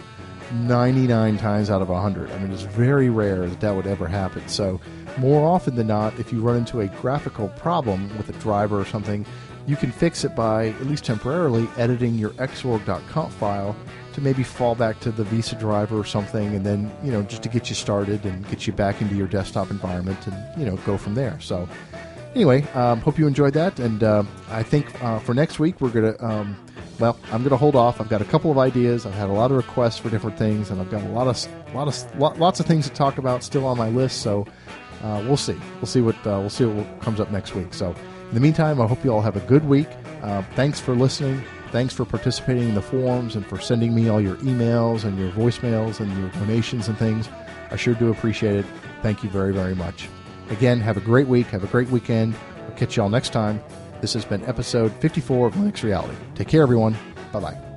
99 0.52 1.38
times 1.38 1.70
out 1.70 1.80
of 1.80 1.88
100. 1.88 2.30
I 2.30 2.38
mean, 2.38 2.50
it's 2.50 2.62
very 2.62 3.08
rare 3.08 3.48
that 3.48 3.60
that 3.60 3.74
would 3.74 3.86
ever 3.86 4.08
happen. 4.08 4.46
So, 4.48 4.80
more 5.18 5.46
often 5.46 5.74
than 5.74 5.88
not, 5.88 6.18
if 6.18 6.32
you 6.32 6.40
run 6.40 6.56
into 6.56 6.80
a 6.80 6.86
graphical 6.86 7.48
problem 7.50 8.16
with 8.16 8.28
a 8.28 8.32
driver 8.40 8.80
or 8.80 8.84
something, 8.84 9.26
you 9.66 9.76
can 9.76 9.92
fix 9.92 10.24
it 10.24 10.34
by, 10.34 10.68
at 10.68 10.86
least 10.86 11.04
temporarily, 11.04 11.68
editing 11.76 12.14
your 12.14 12.30
xorg.conf 12.30 13.32
file 13.34 13.76
to 14.14 14.20
maybe 14.20 14.42
fall 14.42 14.74
back 14.74 15.00
to 15.00 15.10
the 15.10 15.24
VESA 15.24 15.58
driver 15.58 15.98
or 15.98 16.04
something, 16.04 16.54
and 16.54 16.64
then, 16.64 16.90
you 17.02 17.10
know, 17.10 17.22
just 17.22 17.42
to 17.42 17.48
get 17.48 17.68
you 17.68 17.74
started 17.74 18.24
and 18.24 18.48
get 18.48 18.66
you 18.66 18.72
back 18.72 19.00
into 19.00 19.14
your 19.14 19.26
desktop 19.26 19.70
environment 19.70 20.18
and, 20.26 20.60
you 20.60 20.66
know, 20.66 20.76
go 20.78 20.96
from 20.96 21.14
there. 21.14 21.38
So, 21.40 21.68
anyway, 22.34 22.62
um, 22.74 23.00
hope 23.00 23.18
you 23.18 23.26
enjoyed 23.26 23.54
that. 23.54 23.78
And 23.78 24.02
uh, 24.02 24.24
I 24.50 24.62
think 24.62 25.02
uh, 25.02 25.18
for 25.20 25.34
next 25.34 25.58
week, 25.58 25.80
we're 25.80 25.92
to, 25.92 26.24
um, 26.24 26.56
well, 26.98 27.18
I'm 27.32 27.40
going 27.42 27.50
to 27.50 27.56
hold 27.56 27.76
off. 27.76 28.00
I've 28.00 28.08
got 28.08 28.20
a 28.20 28.26
couple 28.26 28.50
of 28.50 28.58
ideas. 28.58 29.06
I've 29.06 29.14
had 29.14 29.30
a 29.30 29.32
lot 29.32 29.50
of 29.50 29.56
requests 29.56 29.98
for 29.98 30.10
different 30.10 30.36
things, 30.36 30.70
and 30.70 30.80
I've 30.80 30.90
got 30.90 31.02
a 31.02 31.08
lot 31.08 31.26
of, 31.26 31.74
lot 31.74 31.88
of, 31.88 32.38
lots 32.38 32.60
of 32.60 32.66
things 32.66 32.88
to 32.88 32.94
talk 32.94 33.18
about 33.18 33.42
still 33.42 33.66
on 33.66 33.78
my 33.78 33.88
list. 33.88 34.22
So, 34.22 34.46
uh, 35.02 35.22
we'll 35.26 35.36
see. 35.36 35.56
We'll 35.76 35.86
see 35.86 36.02
what 36.02 36.16
uh, 36.26 36.38
we'll 36.40 36.50
see 36.50 36.66
what 36.66 37.00
comes 37.00 37.20
up 37.20 37.30
next 37.30 37.54
week. 37.54 37.72
So, 37.72 37.94
in 38.28 38.34
the 38.34 38.40
meantime, 38.40 38.80
I 38.80 38.86
hope 38.86 39.02
you 39.02 39.10
all 39.12 39.22
have 39.22 39.36
a 39.36 39.40
good 39.40 39.64
week. 39.64 39.88
Uh, 40.22 40.42
thanks 40.54 40.78
for 40.78 40.94
listening. 40.94 41.42
Thanks 41.70 41.94
for 41.94 42.04
participating 42.04 42.68
in 42.68 42.74
the 42.74 42.82
forums 42.82 43.36
and 43.36 43.46
for 43.46 43.58
sending 43.60 43.94
me 43.94 44.08
all 44.08 44.20
your 44.20 44.36
emails 44.36 45.04
and 45.04 45.18
your 45.18 45.30
voicemails 45.30 46.00
and 46.00 46.16
your 46.18 46.28
donations 46.30 46.88
and 46.88 46.98
things. 46.98 47.28
I 47.70 47.76
sure 47.76 47.94
do 47.94 48.10
appreciate 48.10 48.56
it. 48.56 48.66
Thank 49.02 49.22
you 49.22 49.30
very, 49.30 49.52
very 49.52 49.74
much. 49.74 50.08
Again, 50.50 50.80
have 50.80 50.96
a 50.96 51.00
great 51.00 51.28
week. 51.28 51.46
Have 51.48 51.62
a 51.62 51.68
great 51.68 51.88
weekend. 51.88 52.34
I'll 52.68 52.76
catch 52.76 52.96
you 52.96 53.02
all 53.04 53.08
next 53.08 53.30
time. 53.32 53.62
This 54.00 54.14
has 54.14 54.24
been 54.24 54.44
episode 54.46 54.92
54 54.94 55.48
of 55.48 55.54
Linux 55.54 55.82
Reality. 55.82 56.16
Take 56.34 56.48
care, 56.48 56.62
everyone. 56.62 56.96
Bye 57.32 57.40
bye. 57.40 57.69